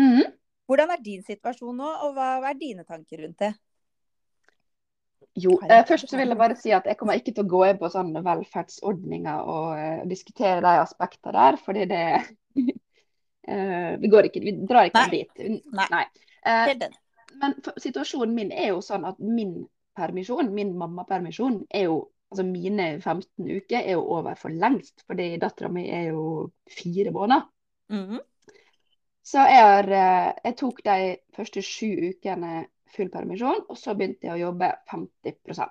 Mhm. 0.00 0.22
hvordan 0.66 0.90
er 0.94 1.02
din 1.04 1.22
situasjon 1.22 1.76
nå, 1.76 1.90
og 2.06 2.14
hva, 2.16 2.38
hva 2.40 2.50
er 2.50 2.58
dine 2.58 2.84
tanker 2.88 3.20
rundt 3.20 3.38
det? 3.42 3.50
Jo, 5.36 5.58
eh, 5.68 5.84
først 5.88 6.08
så 6.08 6.16
vil 6.16 6.28
jeg 6.32 6.38
bare 6.40 6.56
si 6.56 6.72
at 6.72 6.84
jeg 6.88 6.96
kommer 7.00 7.16
ikke 7.18 7.34
til 7.36 7.44
å 7.44 7.50
gå 7.50 7.60
inn 7.68 7.78
på 7.80 7.90
sånne 7.92 8.22
velferdsordninger 8.24 9.44
og 9.48 9.68
eh, 9.78 10.02
diskutere 10.08 10.60
de 10.64 10.72
aspektene 10.80 11.32
der, 11.36 11.60
fordi 11.60 11.84
det 11.92 12.02
eh, 13.48 13.92
Vi 14.00 14.10
går 14.12 14.28
ikke, 14.28 14.40
vi 14.44 14.56
drar 14.66 14.88
ikke 14.88 15.04
Nei. 15.06 15.10
dit. 15.22 15.62
Nei. 15.72 15.86
Nei. 15.90 16.04
Uh, 16.42 16.88
men 17.42 17.54
for, 17.64 17.78
situasjonen 17.80 18.34
min 18.34 18.50
er 18.52 18.72
jo 18.72 18.80
sånn 18.84 19.06
at 19.08 19.20
min 19.22 19.62
permisjon, 19.96 20.50
min 20.54 20.74
mammapermisjon, 20.78 21.62
er 21.70 21.88
jo 21.90 22.02
Altså 22.32 22.46
mine 22.48 22.84
15 22.96 23.44
uker 23.44 23.82
er 23.82 23.90
jo 23.92 24.06
over 24.16 24.38
for 24.40 24.48
lengst, 24.56 25.02
fordi 25.04 25.34
dattera 25.36 25.68
mi 25.68 25.82
er 25.92 26.14
jo 26.14 26.22
fire 26.64 27.10
måneder. 27.12 27.42
Mhm. 27.92 28.22
Så 29.22 29.42
jeg, 29.50 29.66
har, 29.66 29.90
eh, 29.92 30.30
jeg 30.44 30.56
tok 30.56 30.80
de 30.86 30.94
første 31.36 31.60
sju 31.62 31.90
ukene 32.08 32.54
full 32.96 33.10
permisjon, 33.12 33.60
og 33.68 33.76
så 33.76 33.92
begynte 33.92 34.30
jeg 34.30 34.38
å 34.38 34.46
jobbe 34.46 34.72
50 34.88 35.68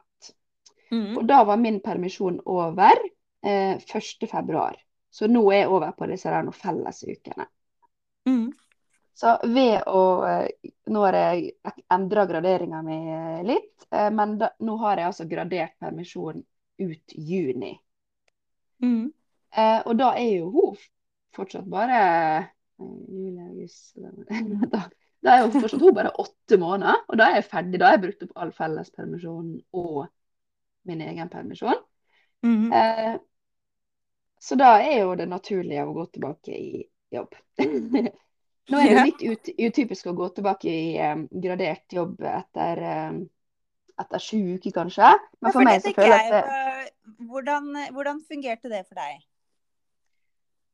Mhm. 0.91 1.17
Og 1.17 1.25
da 1.27 1.43
var 1.47 1.57
min 1.57 1.79
permisjon 1.79 2.39
over 2.45 2.99
eh, 3.43 3.77
1. 3.79 4.27
februar. 4.27 4.75
Så 5.09 5.27
nå 5.27 5.41
er 5.51 5.63
jeg 5.63 5.69
over 5.69 5.91
på 5.97 6.07
disse 6.07 6.29
fellesukene. 6.29 7.47
Mhm. 8.29 8.51
Så 9.21 9.37
ved 9.43 9.83
å 9.85 10.01
eh, 10.25 10.47
Nå 10.91 11.01
har 11.05 11.13
jeg 11.13 11.51
endra 11.93 12.25
graderinga 12.25 12.81
mi 12.83 12.97
eh, 13.13 13.41
litt, 13.45 13.85
eh, 13.91 14.09
men 14.11 14.37
da, 14.41 14.49
nå 14.59 14.75
har 14.81 14.97
jeg 14.97 15.09
altså 15.11 15.27
gradert 15.29 15.75
permisjon 15.79 16.41
ut 16.81 17.13
juni. 17.15 17.75
Mm. 18.81 19.11
Eh, 19.55 19.79
og 19.85 19.93
da 19.99 20.13
er 20.17 20.31
jo 20.39 20.49
hun 20.55 20.79
fortsatt 21.35 21.67
bare 21.69 21.99
da, 24.73 24.81
da 25.21 25.35
er 25.35 25.43
jo 25.43 25.51
fortsatt 25.53 25.83
hun 25.83 25.95
bare 25.95 26.15
åtte 26.23 26.57
måneder, 26.59 27.03
og 27.07 27.19
da 27.21 27.29
er 27.29 27.39
jeg 27.39 27.49
ferdig. 27.51 27.79
Da 27.79 27.91
har 27.91 27.99
jeg 27.99 28.05
brukt 28.07 28.25
opp 28.25 28.33
all 28.41 28.53
fellespermisjonen 28.57 29.59
og 29.77 30.07
min 30.89 31.03
egen 31.05 31.29
permisjon. 31.29 31.77
Mm. 32.41 32.71
Eh, 32.73 33.19
så 34.41 34.57
da 34.57 34.79
er 34.81 35.03
jo 35.03 35.13
det 35.19 35.29
naturlige 35.29 35.85
å 35.85 35.93
gå 35.93 36.07
tilbake 36.15 36.57
i 36.57 36.81
jobb. 37.15 37.35
Nå 38.71 38.79
er 38.79 38.93
det 38.95 39.05
litt 39.09 39.23
ut, 39.25 39.49
utypisk 39.57 40.11
å 40.11 40.15
gå 40.15 40.29
tilbake 40.35 40.69
i 40.71 40.93
eh, 41.01 41.23
gradert 41.43 41.95
jobb 41.95 42.21
etter, 42.29 42.83
eh, 42.91 43.17
etter 44.03 44.23
sju 44.23 44.39
uker, 44.55 44.73
kanskje. 44.75 45.09
Men 45.41 45.49
Ja, 45.49 45.55
for 45.55 45.67
meg 45.67 45.81
så 45.83 45.93
føles 45.97 46.29
det 46.31 46.43
eh, 46.45 46.85
hvordan, 47.31 47.73
hvordan 47.95 48.21
fungerte 48.27 48.71
det 48.71 48.85
for 48.85 49.01
deg? 49.01 49.25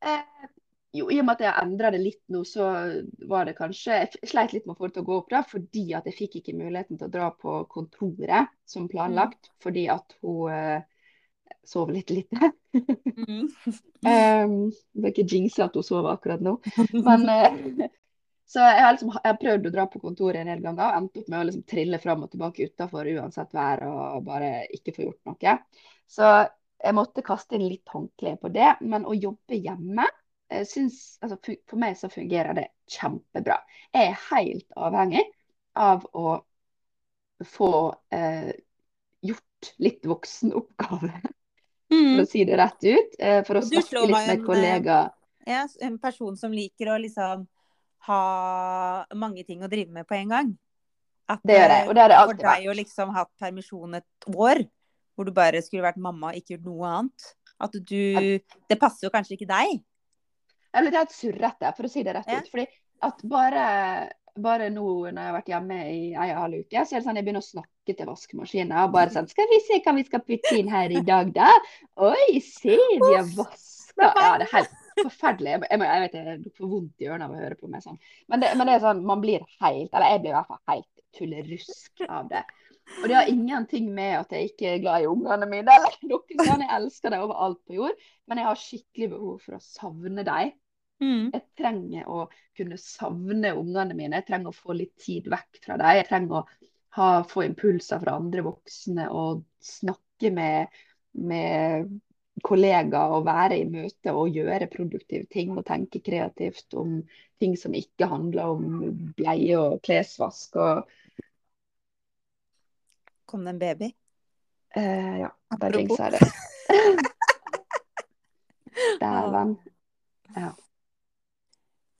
Eh, 0.06 0.50
jo, 0.94 1.08
i 1.10 1.18
og 1.18 1.26
med 1.26 1.34
at 1.34 1.42
jeg 1.42 1.50
har 1.50 1.64
endra 1.64 1.90
det 1.94 2.02
litt 2.04 2.22
nå, 2.32 2.44
så 2.46 2.68
var 3.28 3.48
det 3.48 3.56
kanskje 3.58 3.96
Jeg 4.04 4.30
sleit 4.30 4.54
litt 4.54 4.68
med 4.68 4.76
å 4.76 4.78
få 4.78 4.88
det 4.88 4.98
til 4.98 5.04
å 5.04 5.08
gå 5.08 5.16
opp, 5.22 5.32
da, 5.32 5.42
fordi 5.48 5.88
at 5.98 6.06
jeg 6.08 6.18
fikk 6.20 6.38
ikke 6.38 6.56
muligheten 6.60 7.00
til 7.00 7.08
å 7.08 7.14
dra 7.16 7.32
på 7.34 7.58
kontoret 7.72 8.52
som 8.68 8.86
planlagt, 8.90 9.50
fordi 9.64 9.88
at 9.92 10.14
hun 10.22 10.84
eh, 11.48 11.56
sov 11.66 11.92
litt 11.94 12.10
lite. 12.14 12.52
Mhm. 12.72 13.48
Um, 13.98 14.68
det 14.94 15.08
er 15.08 15.10
ikke 15.10 15.24
jinxy 15.26 15.58
at 15.64 15.74
hun 15.74 15.82
sover 15.82 16.12
akkurat 16.12 16.42
nå. 16.44 16.52
Men, 17.06 17.24
uh, 17.26 17.88
så 18.52 18.62
jeg 18.62 18.84
har, 18.84 18.92
liksom, 18.94 19.10
jeg 19.16 19.26
har 19.26 19.40
prøvd 19.40 19.66
å 19.66 19.72
dra 19.74 19.86
på 19.90 20.00
kontoret 20.04 20.38
en 20.38 20.50
del 20.52 20.62
ganger 20.62 20.84
og 20.84 20.98
endt 21.00 21.18
opp 21.18 21.32
med 21.32 21.40
å 21.40 21.48
liksom 21.48 21.64
trille 21.66 21.98
fram 21.98 22.22
og 22.22 22.30
tilbake 22.30 22.68
utafor 22.70 23.10
uansett 23.10 23.50
vær 23.58 23.82
og 23.88 24.22
bare 24.28 24.52
ikke 24.76 24.94
få 24.94 25.08
gjort 25.08 25.32
noe. 25.32 25.56
Så 26.06 26.30
jeg 26.78 26.94
måtte 26.94 27.26
kaste 27.26 27.58
inn 27.58 27.66
litt 27.66 27.90
håndkle 27.90 28.36
på 28.38 28.52
det. 28.54 28.70
Men 28.86 29.08
å 29.10 29.18
jobbe 29.18 29.58
hjemme 29.58 30.06
synes, 30.64 31.18
altså, 31.20 31.36
For 31.68 31.82
meg 31.82 31.98
så 31.98 32.08
fungerer 32.12 32.54
det 32.56 32.68
kjempebra. 32.94 33.58
Jeg 33.92 34.12
er 34.12 34.22
helt 34.30 34.78
avhengig 34.78 35.26
av 35.74 36.06
å 36.14 36.38
få 37.44 37.94
eh, 38.10 38.52
gjort 39.20 39.74
litt 39.78 40.06
voksenoppgaver, 41.88 42.16
for 42.16 42.22
å 42.22 42.30
si 42.30 42.44
det 42.44 42.58
rett 42.58 42.84
ut. 42.84 43.14
Eh, 43.18 43.42
for 43.44 43.54
å 43.54 43.62
snakke 43.62 44.02
litt 44.06 44.16
med 44.16 44.30
en, 44.34 44.44
kollegaer. 44.44 45.10
Ja, 45.48 45.66
en 45.80 45.98
person 45.98 46.36
som 46.36 46.52
liker 46.52 46.90
å 46.92 46.98
liksom 47.00 47.46
ha 48.08 49.06
mange 49.14 49.44
ting 49.44 49.62
å 49.62 49.68
drive 49.68 49.90
med 49.92 50.06
på 50.06 50.14
en 50.14 50.28
gang. 50.28 50.58
At 51.28 51.40
Det 51.44 51.56
gjør 51.58 51.68
jeg, 51.74 51.88
og 51.88 51.94
det 51.94 52.02
har 52.02 52.08
det 52.08 52.16
alltid 52.18 52.36
vært. 52.36 52.44
For 52.44 52.62
deg 52.62 52.68
å 52.70 52.76
liksom 52.78 53.10
hatt 53.14 53.30
permisjon 53.38 53.94
et 53.98 54.28
år, 54.34 54.62
hvor 55.14 55.24
du 55.28 55.32
bare 55.32 55.60
skulle 55.62 55.84
vært 55.84 56.00
mamma 56.00 56.30
og 56.30 56.36
ikke 56.38 56.56
gjort 56.56 56.68
noe 56.68 56.92
annet. 56.98 57.34
At 57.60 57.72
du 57.72 58.38
Det 58.68 58.78
passer 58.78 59.08
jo 59.08 59.10
kanskje 59.10 59.34
ikke 59.36 59.48
deg. 59.50 59.80
Jeg 60.68 60.84
blitt 60.84 60.94
helt 60.94 61.12
surrete, 61.16 61.72
for 61.76 61.88
å 61.88 61.90
si 61.90 62.02
det 62.02 62.14
rett 62.14 62.28
Ja. 62.28 62.38
ut. 62.40 62.48
Fordi 62.52 62.66
at 63.02 63.22
bare, 63.24 64.10
bare 64.36 64.70
nå 64.70 65.10
når 65.10 65.16
jeg 65.16 65.26
har 65.26 65.36
vært 65.40 65.48
hjemme 65.52 65.78
i 65.88 66.14
ei 66.14 66.30
og 66.30 66.36
en 66.36 66.42
halv 66.44 66.54
uke, 66.60 66.84
så 66.84 66.92
er 66.94 67.00
det 67.00 67.06
sånn 67.08 67.16
jeg 67.16 67.24
begynner 67.24 67.44
å 67.44 67.50
snakke 67.50 67.77
til 67.96 68.08
vaskemaskinen. 68.10 68.74
Og 68.84 68.92
bare 68.94 69.14
sånn 69.14 69.30
Skal 69.30 69.48
vi 69.50 69.60
se 69.64 69.80
hva 69.84 69.94
vi 69.96 70.04
skal 70.08 70.24
putte 70.26 70.54
inn 70.58 70.70
her 70.72 70.92
i 70.92 71.02
dag, 71.06 71.32
da? 71.34 71.48
Oi, 72.08 72.40
se, 72.44 72.76
de 72.76 73.14
har 73.14 73.32
vaska 73.36 74.12
Ja, 74.18 74.36
det 74.40 74.48
er 74.48 74.54
helt 74.58 74.76
forferdelig. 75.02 75.56
Jeg, 75.56 75.64
jeg, 75.70 75.88
jeg 75.88 76.04
vet 76.04 76.16
jeg 76.18 76.54
får 76.58 76.70
vondt 76.74 77.02
i 77.02 77.10
ørene 77.10 77.28
av 77.28 77.34
å 77.34 77.42
høre 77.42 77.58
på 77.58 77.70
meg 77.72 77.84
sånn. 77.84 77.98
Men 78.30 78.44
det, 78.44 78.52
men 78.58 78.68
det 78.68 78.76
er 78.76 78.86
sånn, 78.86 79.02
man 79.06 79.24
blir 79.24 79.44
helt 79.62 79.92
Eller 79.92 80.14
jeg 80.14 80.24
blir 80.24 80.34
i 80.34 80.38
hvert 80.38 80.52
fall 80.52 80.64
helt 80.74 81.04
tullerusk 81.18 82.06
av 82.08 82.30
det. 82.30 82.44
Og 83.02 83.08
det 83.08 83.16
har 83.18 83.28
ingenting 83.28 83.90
med 83.94 84.14
at 84.22 84.32
jeg 84.32 84.52
ikke 84.52 84.70
er 84.70 84.80
glad 84.82 85.04
i 85.04 85.10
ungene 85.10 85.48
mine, 85.48 85.74
eller 85.74 85.98
noe 86.08 86.38
sånt. 86.38 86.64
Jeg 86.64 86.70
elsker 86.78 87.12
dem 87.12 87.24
overalt 87.26 87.60
på 87.68 87.76
jord, 87.76 88.06
men 88.28 88.40
jeg 88.40 88.48
har 88.48 88.62
skikkelig 88.62 89.10
behov 89.12 89.44
for 89.44 89.58
å 89.58 89.64
savne 89.64 90.24
dem. 90.26 90.54
Mm. 90.98 91.28
Jeg 91.30 91.44
trenger 91.58 92.08
å 92.10 92.24
kunne 92.58 92.78
savne 92.82 93.52
ungene 93.54 93.94
mine. 93.94 94.18
Jeg 94.18 94.28
trenger 94.30 94.50
å 94.50 94.56
få 94.56 94.74
litt 94.78 94.96
tid 95.00 95.28
vekk 95.30 95.60
fra 95.64 95.76
dem. 95.78 96.00
Jeg 96.00 96.08
trenger 96.08 96.40
å 96.40 96.46
ha, 96.96 97.22
få 97.28 97.44
impulser 97.44 98.00
fra 98.02 98.16
andre 98.18 98.42
voksne 98.46 99.08
og 99.10 99.44
snakke 99.62 100.30
med, 100.34 100.66
med 101.12 101.88
kollegaer 102.44 103.14
og 103.16 103.26
være 103.26 103.58
i 103.58 103.66
møte 103.68 104.14
og 104.14 104.30
gjøre 104.34 104.70
produktive 104.72 105.26
ting 105.32 105.52
og 105.58 105.66
tenke 105.66 106.00
kreativt 106.04 106.74
om 106.78 107.00
ting 107.38 107.56
som 107.58 107.74
ikke 107.74 108.06
handler 108.10 108.54
om 108.54 109.12
bleie 109.18 109.58
og 109.58 109.80
klesvask 109.86 110.56
og 110.56 110.88
Kom 113.28 113.44
det 113.44 113.50
en 113.50 113.58
baby? 113.60 113.90
eh, 114.76 115.18
Ja, 115.20 115.28
der 115.60 115.70
dingsa 115.70 116.10
det. 116.10 116.22
Dæven. 119.00 119.58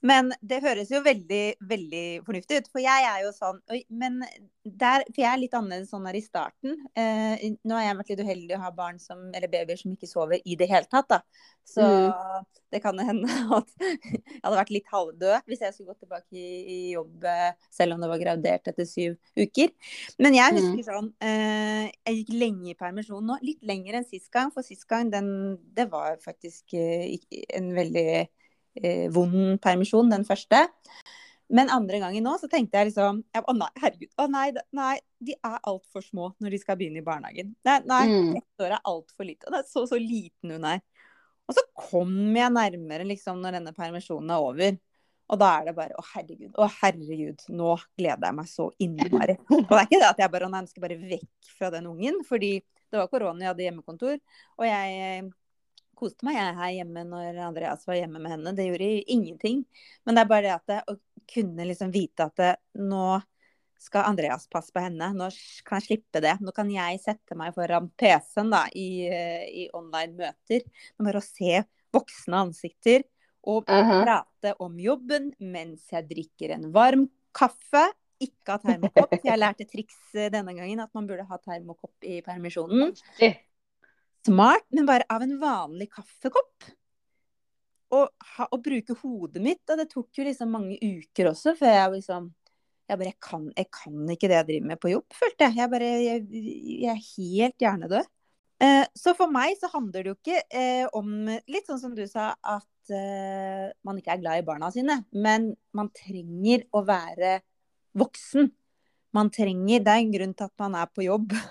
Men 0.07 0.30
det 0.46 0.61
høres 0.62 0.90
jo 0.92 1.01
veldig, 1.03 1.42
veldig 1.70 2.03
fornuftig 2.26 2.61
ut. 2.61 2.68
For 2.70 2.82
jeg 2.84 3.07
er 3.09 3.24
jo 3.24 3.32
sånn 3.34 3.59
men 3.90 4.20
der 4.68 5.03
For 5.09 5.22
jeg 5.22 5.30
er 5.32 5.40
litt 5.40 5.55
annerledes 5.57 5.88
sånn 5.90 6.05
her 6.07 6.16
i 6.18 6.20
starten. 6.22 6.74
Eh, 6.99 7.40
nå 7.64 7.74
har 7.74 7.86
jeg 7.86 7.96
vært 7.99 8.11
litt 8.12 8.20
uheldig 8.26 8.57
å 8.59 8.61
ha 8.66 8.70
barn 8.76 8.99
som, 9.01 9.22
eller 9.32 9.49
babyer 9.49 9.80
som 9.80 9.94
ikke 9.94 10.11
sover 10.11 10.42
i 10.44 10.57
det 10.61 10.68
hele 10.68 10.84
tatt, 10.92 11.09
da. 11.09 11.22
Så 11.64 11.82
Mm. 11.88 12.44
det 12.70 12.82
kan 12.84 12.99
hende 13.01 13.28
at 13.59 13.70
jeg 13.80 14.42
hadde 14.44 14.59
vært 14.59 14.72
litt 14.74 14.90
halvdød 14.92 15.49
hvis 15.49 15.62
jeg 15.64 15.72
skulle 15.74 15.94
gått 15.94 16.03
tilbake 16.05 16.36
i, 16.36 16.49
i 16.68 16.78
jobb 16.92 17.24
eh, 17.24 17.53
selv 17.72 17.96
om 17.96 18.05
det 18.05 18.11
var 18.12 18.20
gradert 18.20 18.68
etter 18.68 18.84
syv 18.88 19.16
uker. 19.40 19.72
Men 20.20 20.36
jeg 20.36 20.53
Mm. 20.53 20.59
husker 20.61 20.84
sånn 20.92 21.09
eh, 21.24 21.88
Jeg 22.07 22.20
gikk 22.20 22.34
lenge 22.36 22.70
i 22.70 22.76
permisjon 22.78 23.24
nå. 23.24 23.38
Litt 23.42 23.64
lenger 23.64 23.99
enn 23.99 24.07
sist 24.09 24.30
gang. 24.30 24.53
For 24.53 24.62
sist 24.62 24.86
gang, 24.88 25.11
den, 25.11 25.57
det 25.74 25.88
var 25.90 26.18
faktisk 26.24 26.74
eh, 26.76 27.16
en 27.57 27.72
veldig 27.76 28.28
eh, 28.83 29.09
vond 29.14 29.59
permisjon, 29.62 30.11
den 30.11 30.26
første. 30.29 30.66
Men 31.49 31.70
andre 31.72 32.01
gangen 32.03 32.26
nå 32.26 32.35
så 32.37 32.49
tenkte 32.53 32.76
jeg 32.76 32.91
liksom 32.91 33.22
Å 33.41 33.53
nei, 33.57 33.68
herregud. 33.81 34.11
Å 34.20 34.26
nei, 34.29 34.51
nei 34.76 34.99
de 35.24 35.33
er 35.35 35.57
altfor 35.70 36.05
små 36.05 36.33
når 36.43 36.53
de 36.55 36.59
skal 36.61 36.76
begynne 36.76 37.01
i 37.01 37.07
barnehagen. 37.07 37.55
Nei, 37.64 37.79
nei 37.89 38.03
Mm. 38.09 38.37
ett 38.37 38.64
år 38.64 38.74
er 38.76 38.85
altfor 38.85 39.24
lite. 39.24 39.47
Og 39.47 39.55
det 39.55 39.62
er 39.62 39.70
så, 39.70 39.87
så 39.89 39.97
liten 39.97 40.53
hun 40.53 40.66
er. 40.68 40.83
Og 41.49 41.57
så 41.57 41.64
kom 41.89 42.37
jeg 42.37 42.53
nærmere 42.53 43.07
liksom 43.09 43.41
når 43.41 43.57
denne 43.59 43.72
permisjonen 43.72 44.31
er 44.31 44.45
over. 44.45 44.76
Og 45.29 45.41
da 45.41 45.49
er 45.59 45.66
det 45.68 45.74
bare 45.76 45.97
å 45.97 46.05
herregud, 46.14 46.53
å 46.57 46.68
herregud, 46.79 47.43
nå 47.53 47.74
gleder 47.99 48.29
jeg 48.31 48.37
meg 48.37 48.49
så 48.49 48.68
innmari. 48.81 49.37
Og 49.57 49.66
det 49.68 49.81
er 49.81 49.89
ikke 49.89 50.01
det 50.01 50.09
at 50.09 50.22
jeg 50.22 50.33
bare 50.33 50.49
å 50.49 50.53
nei, 50.53 50.62
jeg 50.64 50.72
skal 50.72 50.85
bare 50.87 51.01
vekk 51.01 51.51
fra 51.59 51.70
den 51.74 51.89
ungen, 51.91 52.22
fordi 52.29 52.53
det 52.89 52.97
var 52.97 53.11
korona, 53.12 53.43
jeg 53.45 53.51
hadde 53.53 53.66
hjemmekontor. 53.66 54.16
Og 54.57 54.64
jeg 54.64 55.26
koste 55.99 56.26
meg 56.26 56.38
jeg 56.38 56.55
her 56.59 56.74
hjemme 56.78 57.03
når 57.09 57.40
Andreas 57.49 57.82
var 57.88 57.99
hjemme 57.99 58.20
med 58.22 58.32
henne. 58.36 58.53
Det 58.57 58.68
gjorde 58.68 58.88
ingenting. 59.11 59.64
Men 60.07 60.14
det 60.16 60.22
er 60.24 60.30
bare 60.30 60.55
det 60.66 60.78
at 60.78 60.92
å 60.94 60.96
kunne 61.28 61.66
liksom 61.68 61.90
vite 61.92 62.24
at 62.30 62.38
det, 62.40 62.53
nå 62.80 63.18
skal 63.78 64.09
Andreas 64.09 64.49
passe 64.51 64.72
på 64.74 64.82
henne. 64.82 65.12
Nå 65.14 65.28
kan 65.68 65.78
jeg 65.78 65.86
slippe 65.86 66.22
det. 66.24 66.32
Nå 66.42 66.51
kan 66.57 66.70
jeg 66.72 66.99
sette 67.03 67.36
meg 67.38 67.53
foran 67.55 67.90
PC-en 68.01 68.51
da, 68.51 68.64
i, 68.74 69.07
i 69.07 69.68
online 69.76 70.16
møter. 70.18 70.64
Men 70.96 71.11
Bare 71.11 71.20
å 71.22 71.26
se 71.26 71.61
voksne 71.94 72.40
ansikter 72.49 73.05
og 73.49 73.68
Mhm. 73.70 74.03
prate 74.05 74.55
om 74.61 74.74
jobben 74.82 75.30
mens 75.40 75.86
jeg 75.92 76.09
drikker 76.11 76.57
en 76.57 76.70
varm 76.74 77.07
kaffe. 77.32 77.84
Ikke 78.20 78.57
ha 78.57 78.59
termokopp. 78.59 79.12
Jeg 79.22 79.38
lærte 79.38 79.64
triks 79.70 79.94
eh, 80.14 80.26
denne 80.34 80.53
gangen 80.57 80.80
at 80.82 80.90
man 80.92 81.07
burde 81.07 81.24
ha 81.28 81.38
termokopp 81.38 82.03
i 82.03 82.18
permisjonen. 82.26 82.90
Smart, 84.27 84.66
men 84.75 84.89
bare 84.89 85.07
av 85.09 85.23
en 85.23 85.37
vanlig 85.41 85.89
kaffekopp. 85.93 86.69
Og, 87.97 88.11
ha, 88.35 88.47
og 88.53 88.61
bruke 88.64 88.97
hodet 89.01 89.43
mitt. 89.45 89.62
Og 89.71 89.81
det 89.81 89.89
tok 89.93 90.21
jo 90.21 90.27
liksom 90.27 90.53
mange 90.53 90.77
uker 90.83 91.31
også 91.31 91.55
før 91.57 91.73
jeg 91.73 91.95
liksom 91.97 92.35
Jeg 92.89 92.97
bare 92.97 93.09
jeg 93.11 93.19
kan, 93.21 93.49
jeg 93.57 93.69
kan 93.73 94.12
ikke 94.12 94.29
det 94.29 94.37
jeg 94.37 94.49
driver 94.49 94.69
med 94.71 94.81
på 94.81 94.93
jobb, 94.93 95.07
følte 95.16 95.49
jeg. 95.49 95.57
Jeg 95.61 95.73
bare 95.73 95.91
Jeg, 96.05 96.23
jeg 96.85 96.93
er 96.93 97.03
helt 97.09 97.64
hjernedød. 97.64 98.12
Eh, 98.59 98.85
så 98.97 99.14
for 99.14 99.31
meg 99.31 99.55
så 99.61 99.71
handler 99.71 100.03
det 100.03 100.11
jo 100.11 100.16
ikke 100.16 100.41
eh, 100.51 100.87
om 100.99 101.29
Litt 101.47 101.69
sånn 101.69 101.79
som 101.79 101.93
du 101.95 102.03
sa, 102.11 102.33
at 102.35 102.91
eh, 102.91 103.69
man 103.87 104.01
ikke 104.01 104.16
er 104.16 104.23
glad 104.23 104.41
i 104.41 104.47
barna 104.47 104.73
sine. 104.75 105.03
Men 105.12 105.53
man 105.77 105.93
trenger 105.95 106.66
å 106.75 106.83
være 106.89 107.39
voksen. 107.99 108.51
Man 109.17 109.31
trenger 109.33 109.85
Det 109.85 109.93
er 109.93 110.03
en 110.03 110.13
grunn 110.13 110.35
til 110.37 110.49
at 110.49 110.65
man 110.65 110.79
er 110.79 110.89
på 110.93 111.07
jobb. 111.07 111.35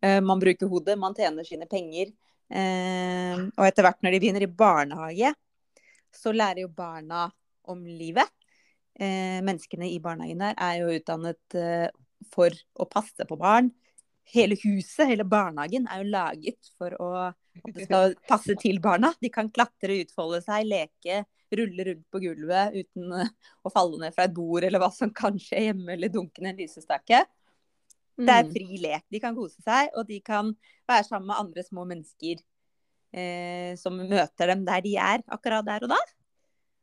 Eh, 0.00 0.16
man 0.24 0.40
bruker 0.40 0.68
hodet, 0.70 0.94
man 0.96 1.12
tjener 1.12 1.44
sine 1.44 1.66
penger. 1.68 2.08
Eh, 2.48 3.40
og 3.52 3.64
etter 3.66 3.84
hvert 3.84 3.98
når 4.00 4.14
de 4.14 4.20
begynner 4.22 4.44
i 4.46 4.48
barnehage, 4.48 5.32
så 6.08 6.32
lærer 6.32 6.62
jo 6.62 6.70
barna 6.72 7.26
om 7.68 7.82
livet. 7.84 8.30
Eh, 8.96 9.42
menneskene 9.44 9.90
i 9.92 9.98
barnehagen 10.00 10.40
der 10.40 10.56
er 10.56 10.78
jo 10.80 10.94
utdannet 10.96 11.58
for 12.32 12.56
å 12.80 12.88
passe 12.88 13.26
på 13.28 13.36
barn. 13.40 13.68
Hele 14.32 14.56
huset, 14.62 15.04
hele 15.10 15.26
barnehagen, 15.28 15.84
er 15.84 16.00
jo 16.00 16.14
laget 16.14 16.72
for 16.80 16.96
å, 16.96 17.10
at 17.28 17.76
det 17.76 17.90
skal 17.90 18.16
passe 18.32 18.56
til 18.62 18.80
barna. 18.80 19.12
De 19.20 19.28
kan 19.34 19.52
klatre, 19.52 20.00
utfolde 20.06 20.40
seg, 20.46 20.64
leke, 20.70 21.26
rulle 21.58 21.86
rundt 21.88 22.06
på 22.12 22.20
gulvet 22.22 22.76
uten 22.76 23.12
eh, 23.18 23.30
å 23.66 23.72
falle 23.72 23.98
ned 24.02 24.14
fra 24.14 24.26
et 24.28 24.34
bord 24.36 24.64
eller 24.66 24.82
hva 24.82 24.90
som 24.94 25.10
kan 25.14 25.38
skje 25.40 25.66
hjemme, 25.70 25.92
eller 25.96 26.12
dunke 26.12 26.42
ned 26.44 26.54
en 26.54 26.62
lysestake. 26.64 27.24
Det 28.20 28.28
er 28.34 28.44
Mm. 28.44 28.52
fri 28.52 28.78
lek. 28.82 29.04
De 29.10 29.20
kan 29.22 29.34
kose 29.34 29.62
seg, 29.64 29.90
og 29.96 30.06
de 30.06 30.18
kan 30.20 30.50
være 30.88 31.06
sammen 31.06 31.30
med 31.30 31.38
andre 31.40 31.62
små 31.64 31.86
mennesker 31.88 32.42
eh, 33.16 33.76
som 33.80 33.96
møter 33.96 34.50
dem 34.52 34.64
der 34.66 34.82
de 34.84 34.96
er, 35.00 35.22
akkurat 35.26 35.64
der 35.64 35.86
og 35.86 35.94
da. 35.94 36.00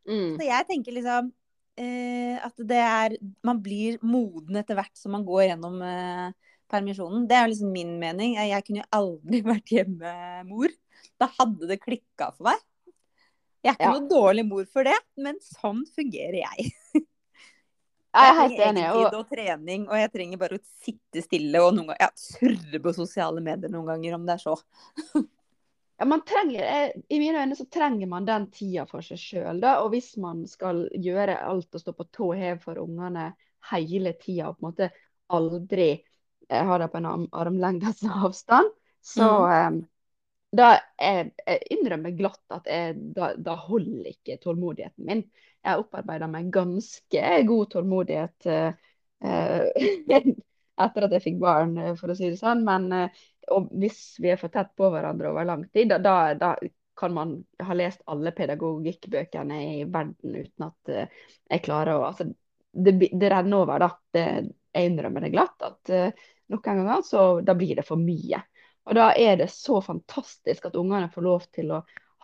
Mm. 0.08 0.34
Så 0.40 0.48
jeg 0.48 0.68
tenker 0.70 0.96
liksom 0.96 1.30
eh, 1.78 2.40
at 2.42 2.56
det 2.58 2.80
er 2.80 3.18
Man 3.44 3.60
blir 3.62 4.00
moden 4.02 4.56
etter 4.56 4.76
hvert 4.80 4.96
som 4.98 5.12
man 5.14 5.26
går 5.28 5.50
gjennom 5.52 5.82
eh, 5.84 6.32
permisjonen. 6.72 7.28
Det 7.30 7.38
er 7.38 7.52
liksom 7.52 7.72
min 7.72 7.94
mening. 8.00 8.36
Jeg, 8.40 8.50
jeg 8.56 8.66
kunne 8.66 8.82
jo 8.82 8.90
aldri 8.98 9.42
vært 9.52 9.74
hjemmemor. 9.76 10.74
Da 11.22 11.30
hadde 11.38 11.70
det 11.70 11.80
klikka 11.84 12.32
for 12.34 12.50
meg. 12.50 12.64
Jeg 13.68 13.74
er 13.74 13.78
ikke 13.78 13.88
Ja. 13.90 13.94
noe 14.00 14.10
dårlig 14.10 14.44
mor 14.48 14.66
for 14.72 14.88
det, 14.88 14.98
men 15.20 15.40
sånn 15.44 15.84
fungerer 15.92 16.40
jeg. 16.40 16.70
Jeg 18.18 18.30
er 18.32 18.38
helt 18.38 18.62
enig. 18.66 18.84
Og, 18.96 19.14
og 19.14 19.26
trening, 19.30 19.84
og 19.92 19.98
jeg 20.00 20.12
trenger 20.14 20.40
bare 20.42 20.58
å 20.58 20.62
sitte 20.82 21.22
stille 21.22 21.60
og 21.62 21.76
noen 21.76 21.92
ganger 21.92 22.06
ja, 22.08 22.12
surre 22.18 22.80
på 22.82 22.94
sosiale 22.96 23.44
medier 23.44 23.70
noen 23.74 23.90
ganger, 23.92 24.16
om 24.18 24.24
det 24.26 24.38
er 24.38 24.42
så. 24.42 24.56
ja, 26.00 26.08
man 26.08 26.24
trenger, 26.26 26.64
eh, 26.64 26.96
I 27.14 27.20
mine 27.22 27.44
øyne 27.44 27.58
så 27.60 27.68
trenger 27.70 28.10
man 28.10 28.26
den 28.26 28.48
tida 28.56 28.88
for 28.90 29.06
seg 29.06 29.20
sjøl. 29.22 29.62
Og 29.84 29.92
hvis 29.94 30.14
man 30.24 30.46
skal 30.50 30.86
gjøre 30.96 31.36
alt 31.46 31.78
og 31.78 31.84
stå 31.84 31.94
på 31.98 32.08
tå 32.16 32.32
hev 32.40 32.64
for 32.64 32.80
ungene 32.82 33.34
hele 33.74 34.16
tida 34.18 34.48
og 34.50 34.58
på 34.58 34.64
en 34.64 34.70
måte 34.72 34.90
aldri 35.36 35.90
eh, 36.48 36.64
ha 36.72 36.80
det 36.82 36.90
på 36.94 37.02
en 37.04 37.28
armlengdes 37.36 38.02
avstand, 38.24 38.72
så 39.04 39.30
eh, 39.52 39.70
da 40.56 40.68
jeg, 40.96 41.32
jeg 41.44 41.64
innrømmer 41.76 42.14
glatt 42.16 42.56
at 42.56 42.68
jeg, 42.72 42.96
da, 43.16 43.34
da 43.36 43.56
holder 43.60 44.12
ikke 44.14 44.38
tålmodigheten 44.44 45.08
min. 45.08 45.24
Jeg 45.60 45.74
har 45.74 45.84
opparbeida 45.84 46.30
meg 46.32 46.52
ganske 46.54 47.24
god 47.50 47.72
tålmodighet 47.74 48.48
eh, 48.52 48.78
eh, 49.28 49.90
etter 50.86 51.08
at 51.08 51.16
jeg 51.18 51.26
fikk 51.26 51.42
barn, 51.42 51.76
eh, 51.82 51.94
for 52.00 52.14
å 52.14 52.18
si 52.18 52.32
det 52.32 52.40
sånn. 52.40 52.64
Men 52.68 52.88
eh, 52.96 53.26
hvis 53.76 54.02
vi 54.24 54.32
er 54.32 54.40
for 54.40 54.54
tett 54.54 54.72
på 54.78 54.92
hverandre 54.94 55.34
over 55.34 55.48
lang 55.48 55.68
tid, 55.74 55.92
da, 55.92 56.18
da, 56.38 56.56
kan 56.98 57.14
man 57.14 57.36
ha 57.62 57.76
lest 57.78 58.02
alle 58.10 58.32
pedagogikkbøkene 58.34 59.58
i 59.62 59.84
verden 59.86 60.34
uten 60.34 60.64
at 60.66 60.90
jeg 60.90 61.62
klarer 61.62 62.00
å 62.00 62.08
altså, 62.08 62.26
det, 62.74 62.96
det 63.14 63.30
renner 63.30 63.60
over, 63.60 63.84
da. 63.84 63.90
Det, 64.18 64.24
jeg 64.74 64.90
innrømmer 64.90 65.22
det 65.22 65.30
glatt. 65.36 65.62
At 65.62 65.92
noen 66.50 66.64
ganger 66.66 67.04
så 67.06 67.28
da 67.46 67.54
blir 67.54 67.78
det 67.78 67.86
for 67.86 68.02
mye. 68.02 68.42
Og 68.88 68.96
da 68.96 69.12
er 69.20 69.40
det 69.42 69.50
så 69.52 69.82
fantastisk 69.84 70.66
at 70.70 70.78
ungene 70.80 71.12
får 71.12 71.26
lov 71.26 71.48
til 71.56 71.74
å 71.76 71.82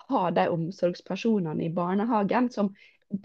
ha 0.10 0.24
de 0.36 0.48
omsorgspersonene 0.52 1.66
i 1.68 1.74
barnehagen 1.74 2.50
som 2.54 2.72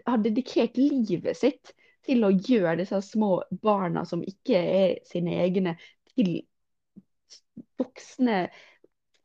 har 0.07 0.19
dedikert 0.23 0.77
livet 0.79 1.39
sitt 1.39 1.73
til 2.09 2.25
å 2.25 2.33
gjøre 2.33 2.79
disse 2.81 3.01
små 3.05 3.43
barna 3.63 4.05
som 4.09 4.25
ikke 4.27 4.59
er 4.59 4.97
sine 5.07 5.39
egne, 5.43 5.77
til 6.15 6.41
voksne, 7.79 8.49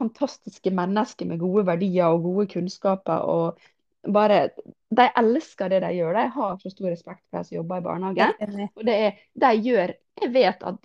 fantastiske 0.01 0.73
mennesker 0.73 1.29
med 1.29 1.41
gode 1.41 1.65
verdier 1.69 2.13
og 2.13 2.25
gode 2.27 2.47
kunnskaper. 2.53 3.23
og 3.23 4.13
bare, 4.13 4.49
De 4.89 5.09
elsker 5.23 5.71
det 5.71 5.81
de 5.85 5.93
gjør. 5.97 6.17
De 6.17 6.25
har 6.37 6.57
så 6.61 6.71
stor 6.73 6.89
respekt 6.91 7.23
for 7.29 7.39
de 7.39 7.49
som 7.49 7.55
jobber 7.55 7.81
i 7.81 7.85
barnehagen. 7.87 8.67
Og 8.75 8.85
det 8.85 8.97
er, 9.07 9.21
de 9.33 9.53
gjør, 9.63 9.95
Jeg 10.21 10.33
vet 10.33 10.63
at 10.69 10.75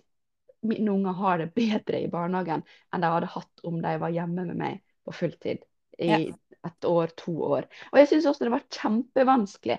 mine 0.67 0.91
unger 0.91 1.17
har 1.19 1.39
det 1.39 1.53
bedre 1.55 2.03
i 2.03 2.11
barnehagen 2.11 2.65
enn 2.95 3.05
de 3.05 3.13
hadde 3.13 3.31
hatt 3.35 3.65
om 3.69 3.81
de 3.83 3.95
var 4.03 4.15
hjemme 4.15 4.45
med 4.51 4.59
meg 4.59 4.83
på 5.07 5.15
fulltid 5.15 5.63
i 5.99 6.11
ja. 6.11 6.19
et 6.67 6.89
år, 6.89 7.15
to 7.19 7.35
år. 7.47 7.69
Og 7.93 8.01
jeg 8.01 8.11
syns 8.11 8.29
også 8.31 8.47
det 8.47 8.55
var 8.55 8.67
kjempevanskelig 8.75 9.79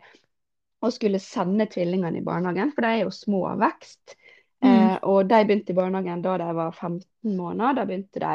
å 0.79 0.91
skulle 0.95 1.19
sende 1.19 1.67
tvillingene 1.71 2.21
i 2.21 2.25
barnehagen, 2.25 2.71
for 2.75 2.85
de 2.85 2.91
er 2.93 3.03
jo 3.03 3.13
små 3.13 3.43
av 3.51 3.63
vekst. 3.63 4.15
Mm. 4.63 4.69
Eh, 4.69 4.95
og 5.11 5.27
de 5.27 5.41
begynte 5.43 5.73
i 5.73 5.77
barnehagen 5.77 6.23
da 6.23 6.37
de 6.39 6.47
var 6.55 6.71
15 6.71 7.35
måneder. 7.35 7.75
Da 7.75 7.85
begynte 7.87 8.23
de 8.23 8.31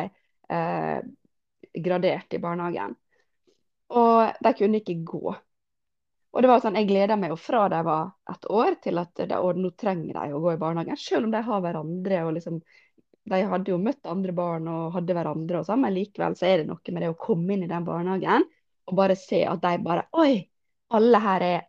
eh, 0.56 1.00
gradert 1.84 2.36
i 2.36 2.42
barnehagen. 2.42 2.96
Og 3.94 4.44
de 4.44 4.54
kunne 4.58 4.80
ikke 4.80 4.98
gå. 5.06 5.34
Og 6.34 6.42
det 6.42 6.50
var 6.50 6.62
sånn, 6.62 6.74
Jeg 6.74 6.88
gleda 6.88 7.16
meg 7.16 7.30
jo 7.30 7.36
fra 7.38 7.68
de 7.70 7.78
var 7.86 8.08
et 8.32 8.48
år, 8.50 8.74
til 8.82 8.98
at 8.98 9.20
de, 9.20 9.36
nå 9.54 9.70
trenger 9.78 10.16
de 10.18 10.34
å 10.34 10.40
gå 10.42 10.54
i 10.54 10.58
barnehagen. 10.58 10.98
Selv 10.98 11.28
om 11.28 11.34
de 11.34 11.42
har 11.46 11.62
hverandre. 11.62 12.24
og 12.26 12.34
liksom, 12.34 12.58
De 13.30 13.40
hadde 13.52 13.70
jo 13.70 13.78
møtt 13.78 14.10
andre 14.10 14.34
barn 14.34 14.66
og 14.68 14.96
hadde 14.96 15.14
hverandre, 15.14 15.60
og 15.60 15.68
sånn, 15.68 15.84
men 15.84 15.94
likevel 15.94 16.34
så 16.38 16.48
er 16.50 16.62
det 16.62 16.68
noe 16.72 16.94
med 16.96 17.06
det 17.06 17.12
å 17.12 17.18
komme 17.18 17.54
inn 17.54 17.64
i 17.68 17.70
den 17.70 17.86
barnehagen 17.86 18.48
og 18.84 18.98
bare 18.98 19.16
se 19.16 19.44
at 19.48 19.62
de 19.62 19.78
bare 19.84 20.08
Oi! 20.20 20.42
Alle 20.94 21.18
her 21.18 21.42
er 21.42 21.62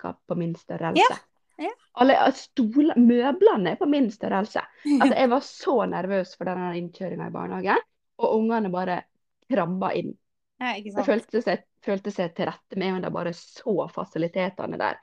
ca. 0.00 0.12
på 0.26 0.36
min 0.36 0.54
størrelse. 0.58 1.04
Yeah. 1.04 1.68
Ja. 1.68 1.70
Alle 2.02 2.16
stole, 2.36 2.94
Møblene 2.98 3.72
er 3.74 3.78
på 3.78 3.86
min 3.90 4.10
størrelse. 4.14 4.62
Altså, 5.00 5.14
jeg 5.14 5.30
var 5.30 5.44
så 5.46 5.76
nervøs 5.90 6.34
for 6.36 6.50
denne 6.50 6.72
innkjøringa 6.80 7.28
i 7.28 7.34
barnehagen, 7.34 7.86
og 8.18 8.34
ungene 8.40 8.72
bare 8.72 9.02
krabba 9.50 9.92
inn. 9.98 10.12
Ja, 10.58 10.74
det 10.82 11.06
føltes 11.06 11.46
seg, 11.46 11.62
følte 11.84 12.12
seg 12.14 12.34
til 12.36 12.48
rette 12.50 12.78
med 12.78 12.94
men 12.94 13.06
de 13.06 13.12
bare 13.14 13.34
så 13.36 13.88
fasilitetene 13.92 14.80
der. 14.80 14.98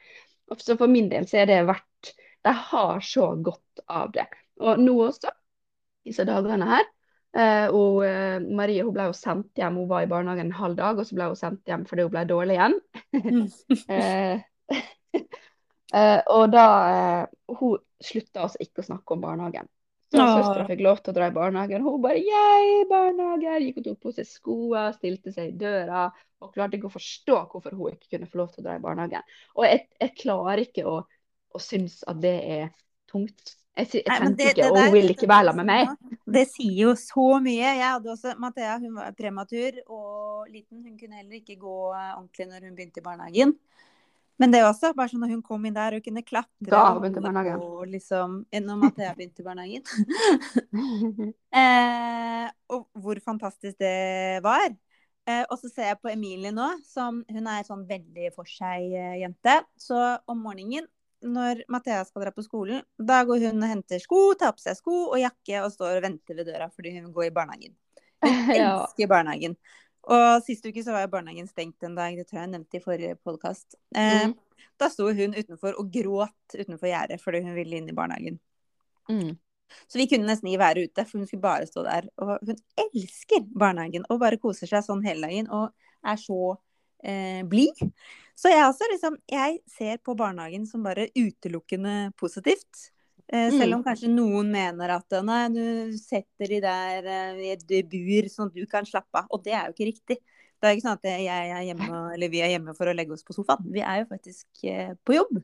Og 0.52 0.62
så 0.62 0.78
for 0.78 0.92
min 0.92 1.10
del 1.12 1.28
så 1.30 1.42
er 1.42 1.50
det 1.50 1.64
verdt 1.68 2.14
De 2.46 2.52
har 2.54 3.00
så 3.02 3.32
godt 3.42 3.82
av 3.90 4.12
det. 4.14 4.28
Og 4.62 4.78
nå 4.80 4.94
også, 5.08 5.32
disse 6.06 6.26
dagene 6.28 6.68
her, 6.70 6.86
Uh, 7.36 7.68
og 7.76 7.98
uh, 8.08 8.38
Marie 8.56 8.80
hun 8.80 8.94
ble 8.96 9.10
jo 9.10 9.16
sendt 9.18 9.60
hjem, 9.60 9.76
hun 9.82 9.90
var 9.90 10.06
i 10.06 10.08
barnehagen 10.08 10.48
en 10.48 10.56
halv 10.56 10.78
dag, 10.80 10.96
og 10.96 11.04
så 11.04 11.18
ble 11.18 11.26
hun 11.28 11.36
sendt 11.36 11.68
hjem 11.68 11.82
fordi 11.90 12.06
hun 12.06 12.14
ble 12.14 12.22
dårlig 12.30 12.56
igjen. 12.56 12.78
uh, 13.92 14.38
og 16.38 16.46
da 16.54 16.68
Hun 17.60 17.76
slutta 18.04 18.46
altså 18.46 18.64
ikke 18.64 18.84
å 18.84 18.88
snakke 18.88 19.18
om 19.18 19.26
barnehagen. 19.28 19.68
Så 20.16 20.28
søstera 20.40 20.68
fikk 20.70 20.84
lov 20.86 21.02
til 21.02 21.14
å 21.14 21.16
dra 21.18 21.28
i 21.30 21.36
barnehagen. 21.36 21.84
Hun 21.86 22.02
bare 22.04 22.22
'jeg 22.22 22.88
barnehager! 22.92 23.60
Gikk 23.66 23.82
og 23.82 23.88
tok 23.90 24.00
på 24.06 24.14
seg 24.16 24.30
skoene, 24.30 24.86
stilte 24.96 25.34
seg 25.36 25.52
i 25.52 25.58
døra. 25.60 26.08
Og 26.44 26.54
klarte 26.54 26.78
ikke 26.78 26.90
å 26.92 26.96
forstå 26.96 27.38
hvorfor 27.52 27.76
hun 27.76 27.94
ikke 27.94 28.16
kunne 28.16 28.30
få 28.30 28.42
lov 28.42 28.50
til 28.54 28.64
å 28.64 28.68
dra 28.68 28.76
i 28.78 28.84
barnehagen. 28.84 29.24
Og 29.56 29.68
jeg, 29.68 29.86
jeg 30.02 30.18
klarer 30.22 30.64
ikke 30.66 30.86
å, 30.90 30.98
å 31.56 31.62
synes 31.62 32.02
at 32.08 32.20
det 32.22 32.36
er 32.58 32.68
tungt. 33.12 33.56
Jeg, 33.76 33.90
jeg 33.92 34.04
Nei, 34.08 34.20
tenkte 34.20 34.44
det, 34.44 34.52
ikke, 34.54 34.68
og 34.72 34.78
hun 34.80 34.94
vil 34.94 35.12
ikke 35.12 35.28
være 35.28 35.50
sammen 35.50 35.68
med 35.68 35.88
meg. 35.88 36.20
Det 36.38 36.46
sier 36.48 36.78
jo 36.86 36.94
så 37.00 37.26
mye. 37.44 37.74
Jeg 37.76 37.84
hadde 37.84 38.14
også, 38.14 38.36
Mathea 38.40 38.78
hun 38.80 38.94
var 38.96 39.18
prematur 39.18 39.82
og 39.86 40.48
liten. 40.48 40.80
Hun 40.86 40.96
kunne 41.00 41.20
heller 41.20 41.42
ikke 41.42 41.58
gå 41.60 41.76
ordentlig 41.92 42.48
når 42.52 42.70
hun 42.70 42.78
begynte 42.78 43.04
i 43.04 43.08
barnehagen. 43.10 43.58
Men 44.42 44.52
det 44.52 44.66
også, 44.68 44.92
bare 44.96 45.12
sånn 45.12 45.22
når 45.24 45.36
hun 45.38 45.44
kom 45.46 45.64
inn 45.68 45.76
der 45.76 45.96
og 45.96 46.04
kunne 46.04 46.24
klatre 46.26 46.68
Da 46.68 46.82
begynte 46.98 47.24
barnehagen. 47.24 47.62
Og 47.64 47.86
liksom, 47.88 48.42
Når 48.52 48.82
Mathea 48.82 49.14
begynte 49.16 49.44
i 49.44 49.46
barnehagen. 49.46 49.86
eh, 51.62 52.50
og 52.76 52.90
hvor 53.00 53.22
fantastisk 53.24 53.80
det 53.80 54.42
var. 54.44 54.68
Eh, 55.26 55.46
og 55.50 55.56
så 55.62 55.72
ser 55.72 55.94
jeg 55.94 56.02
på 56.02 56.12
Emilie 56.12 56.52
nå, 56.54 56.68
som 56.86 57.24
hun 57.32 57.48
er 57.50 57.64
sånn 57.66 57.88
veldig 57.88 58.34
for 58.36 58.50
seg-jente. 58.50 59.62
Så 59.80 60.02
om 60.30 60.44
morgenen 60.44 60.90
når 61.26 61.64
Mathea 61.72 62.04
skal 62.06 62.26
dra 62.26 62.34
på 62.36 62.44
skolen, 62.46 62.84
da 62.98 63.24
går 63.26 63.48
hun 63.48 63.64
og 63.64 63.72
henter 63.72 64.02
sko, 64.04 64.20
tar 64.38 64.54
på 64.56 64.62
seg 64.62 64.78
sko 64.78 64.98
og 65.08 65.18
jakke 65.22 65.64
og 65.64 65.72
står 65.74 65.98
og 65.98 66.06
venter 66.06 66.38
ved 66.38 66.52
døra 66.52 66.68
fordi 66.70 66.94
hun 67.00 67.10
går 67.16 67.30
i 67.30 67.34
barnehagen. 67.34 67.74
Hun 68.26 68.52
elsker 68.60 69.10
barnehagen. 69.10 69.58
Og 70.06 70.44
sist 70.46 70.66
uke 70.68 70.84
så 70.86 70.94
var 70.94 71.08
barnehagen 71.10 71.48
stengt 71.50 71.84
en 71.86 71.96
dag, 71.98 72.18
det 72.18 72.28
tror 72.28 72.40
jeg 72.40 72.46
jeg 72.46 72.54
nevnte 72.54 72.78
i 72.78 72.84
forrige 72.84 73.16
podkast. 73.26 73.78
Eh, 73.96 74.28
mm. 74.28 74.36
Da 74.82 74.90
sto 74.92 75.08
hun 75.08 75.34
utenfor 75.34 75.80
og 75.82 75.90
gråt 75.94 76.58
utenfor 76.58 76.90
gjerdet 76.92 77.22
fordi 77.24 77.42
hun 77.46 77.56
ville 77.58 77.80
inn 77.80 77.90
i 77.90 77.96
barnehagen. 77.96 78.38
Mm. 79.10 79.34
Så 79.88 79.98
vi 79.98 80.06
kunne 80.10 80.28
nesten 80.30 80.52
ikke 80.52 80.62
være 80.62 80.86
ute, 80.86 81.06
for 81.08 81.20
hun 81.20 81.28
skulle 81.28 81.46
bare 81.46 81.66
stå 81.70 81.84
der. 81.88 82.10
Og 82.22 82.36
hun 82.46 82.60
elsker 82.86 83.48
barnehagen 83.58 84.06
og 84.10 84.22
bare 84.22 84.40
koser 84.42 84.70
seg 84.70 84.86
sånn 84.86 85.04
hele 85.06 85.26
dagen 85.26 85.50
og 85.54 85.72
er 86.06 86.22
så 86.22 86.42
eh, 87.04 87.42
blid. 87.50 87.82
Så 88.36 88.52
jeg 88.52 88.66
også 88.68 88.90
liksom 88.92 89.18
Jeg 89.32 89.60
ser 89.72 89.98
på 90.04 90.16
barnehagen 90.20 90.68
som 90.68 90.84
bare 90.86 91.10
utelukkende 91.16 92.12
positivt. 92.20 92.92
Eh, 93.28 93.50
selv 93.50 93.74
om 93.74 93.82
mm. 93.82 93.86
kanskje 93.88 94.12
noen 94.14 94.52
mener 94.54 94.92
at 95.00 95.16
nei, 95.26 95.42
du 95.50 95.96
setter 95.98 96.52
de 96.52 96.60
der 96.62 97.08
eh, 97.10 97.42
i 97.48 97.52
et 97.56 97.66
bur 97.90 98.30
sånn 98.30 98.52
at 98.52 98.58
du 98.58 98.68
kan 98.70 98.86
slappe 98.86 99.24
av. 99.24 99.30
Og 99.34 99.42
det 99.46 99.56
er 99.56 99.66
jo 99.66 99.76
ikke 99.76 99.90
riktig. 99.90 100.20
Det 100.62 100.70
er 100.70 100.78
ikke 100.78 100.86
sånn 100.86 101.00
at 101.00 101.10
jeg 101.10 101.26
er 101.32 101.66
hjemme, 101.68 102.04
eller 102.16 102.32
vi 102.32 102.42
er 102.46 102.54
hjemme 102.54 102.76
for 102.78 102.90
å 102.90 102.96
legge 102.96 103.16
oss 103.16 103.26
på 103.26 103.36
sofaen. 103.36 103.66
Vi 103.74 103.82
er 103.82 104.04
jo 104.04 104.10
faktisk 104.12 104.66
eh, 104.70 104.94
på 105.04 105.18
jobb. 105.18 105.42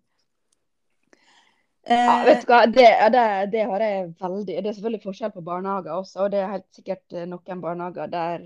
Ja, 1.90 2.20
vet 2.28 2.44
du 2.46 2.52
hva, 2.52 2.60
det, 2.70 2.86
det, 3.10 3.22
det, 3.56 3.62
har 3.66 3.82
jeg 3.82 4.02
veldig 4.22 4.54
Det 4.54 4.70
er 4.70 4.76
selvfølgelig 4.78 5.02
forskjell 5.02 5.32
på 5.34 5.42
barnehager 5.48 5.96
også. 5.96 6.28
Og 6.28 6.34
det 6.34 6.44
er 6.44 6.52
helt 6.54 6.68
sikkert 6.78 7.16
noen 7.26 7.64
barnehager 7.64 8.12
der 8.12 8.44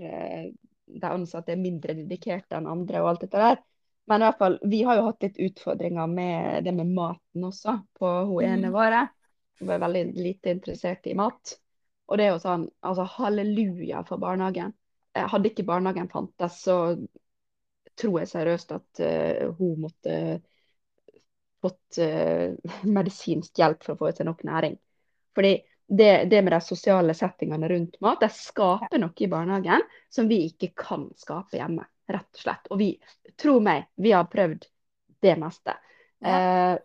de 0.86 1.10
ansatte 1.10 1.52
er 1.52 1.60
mindre 1.60 1.98
dedikerte 1.98 2.56
enn 2.56 2.70
andre 2.70 3.02
og 3.02 3.10
alt 3.10 3.26
dette 3.26 3.42
der. 3.42 3.60
Men 4.08 4.22
i 4.22 4.28
hvert 4.28 4.40
fall, 4.40 4.56
vi 4.64 4.80
har 4.86 4.96
jo 4.96 5.08
hatt 5.10 5.26
litt 5.26 5.40
utfordringer 5.50 6.08
med 6.08 6.64
det 6.64 6.72
med 6.72 6.94
maten 6.96 7.44
også 7.44 7.76
på 7.98 8.12
hun 8.30 8.46
ene 8.46 8.70
mm. 8.70 8.74
våre. 8.74 9.02
Hun 9.60 9.70
er 9.72 9.80
veldig 9.82 10.02
lite 10.16 10.52
interessert 10.56 11.06
i 11.08 11.14
mat. 11.18 11.56
Og 12.06 12.18
det 12.18 12.26
er 12.26 12.34
jo 12.34 12.42
sånn, 12.42 12.66
altså 12.86 13.06
halleluja 13.16 14.02
for 14.06 14.22
barnehagen. 14.22 14.74
Eh, 15.16 15.26
hadde 15.30 15.50
ikke 15.50 15.66
barnehagen 15.66 16.10
fantes, 16.12 16.60
så 16.62 16.96
tror 17.96 18.20
jeg 18.20 18.28
seriøst 18.28 18.74
at 18.76 19.00
uh, 19.00 19.54
hun 19.56 19.86
måtte 19.86 20.16
fått 21.64 21.98
uh, 22.04 22.52
medisinsk 22.98 23.56
hjelp 23.56 23.86
for 23.86 23.94
å 23.94 24.00
få 24.02 24.10
i 24.10 24.18
seg 24.18 24.28
nok 24.28 24.44
næring. 24.46 24.76
Fordi 25.36 25.54
det, 25.86 26.10
det, 26.30 26.42
med 26.42 26.52
de 26.52 26.60
sosiale 26.64 27.14
settingene 27.14 27.68
rundt 27.70 27.96
mat, 28.04 28.20
det 28.20 28.32
skaper 28.34 29.00
noe 29.00 29.14
i 29.22 29.30
barnehagen 29.30 29.84
som 30.12 30.28
vi 30.28 30.42
ikke 30.50 30.72
kan 30.76 31.06
skape 31.18 31.60
hjemme. 31.60 31.86
Rett 32.10 32.28
og 32.38 32.42
slett. 32.42 32.68
Og 32.74 32.80
vi, 32.80 32.90
tro 33.38 33.56
meg, 33.62 33.88
vi 33.98 34.12
har 34.14 34.28
prøvd 34.30 34.66
det 35.24 35.34
meste. 35.40 35.74
Ja. 36.22 36.76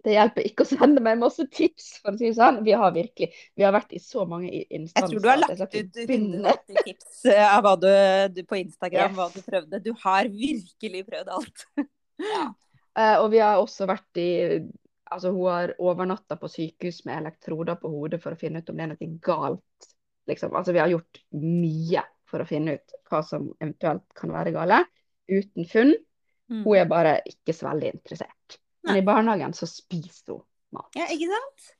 Det 0.00 0.14
hjelper 0.14 0.46
ikke 0.48 0.64
å 0.64 0.68
sende 0.70 1.02
meg 1.04 1.18
masse 1.20 1.44
tips, 1.52 1.88
for 2.00 2.14
å 2.14 2.20
si 2.20 2.30
det 2.30 2.36
sånn. 2.38 2.62
Vi 2.64 2.72
har 2.76 2.92
virkelig 2.94 3.28
vi 3.58 3.64
har 3.66 3.74
vært 3.74 3.92
i 3.92 4.00
så 4.00 4.24
mange 4.28 4.48
instanser. 4.48 5.02
Jeg 5.02 5.10
tror 5.12 5.24
du 5.24 5.28
har 5.28 5.40
lagt 5.42 5.76
ut 5.76 5.98
180 6.06 6.84
tips 6.86 7.24
eh, 7.28 7.44
av 7.44 7.64
hva 7.66 7.74
du, 7.80 7.90
du, 8.32 8.42
på 8.48 8.60
Instagram, 8.62 9.12
yes. 9.12 9.18
hva 9.18 9.28
du 9.34 9.50
prøvde. 9.50 9.82
Du 9.84 9.90
har 10.04 10.30
virkelig 10.32 11.04
prøvd 11.10 11.34
alt. 11.36 11.66
ja. 12.32 12.46
Uh, 12.98 13.16
og 13.22 13.28
vi 13.32 13.38
har 13.38 13.60
også 13.60 13.86
vært 13.86 14.18
i 14.18 14.30
Altså, 15.10 15.32
hun 15.34 15.48
har 15.50 15.72
overnatta 15.82 16.36
på 16.38 16.46
sykehus 16.46 17.00
med 17.02 17.16
elektroder 17.18 17.74
på 17.82 17.88
hodet 17.90 18.20
for 18.22 18.30
å 18.30 18.38
finne 18.38 18.60
ut 18.62 18.68
om 18.70 18.76
det 18.78 18.84
er 18.84 18.90
noe 18.92 19.08
galt. 19.26 19.88
Liksom. 20.30 20.52
Altså, 20.54 20.70
vi 20.70 20.78
har 20.78 20.92
gjort 20.92 21.18
mye 21.34 22.04
for 22.30 22.44
å 22.44 22.46
finne 22.46 22.76
ut 22.78 22.94
hva 23.10 23.18
som 23.26 23.48
eventuelt 23.58 24.04
kan 24.14 24.30
være 24.30 24.52
gale, 24.54 24.84
uten 25.26 25.66
funn. 25.66 25.96
Mm. 26.46 26.62
Hun 26.62 26.76
er 26.78 26.86
bare 26.90 27.16
ikke 27.26 27.56
så 27.58 27.72
veldig 27.72 27.90
interessert. 27.96 28.39
Men 28.86 28.96
i 29.00 29.04
barnehagen 29.04 29.52
så 29.56 29.68
spiser 29.68 30.36
hun 30.38 30.44
mat. 30.76 30.88
Ja, 30.96 31.08
ikke 31.12 31.28
sant? 31.30 31.70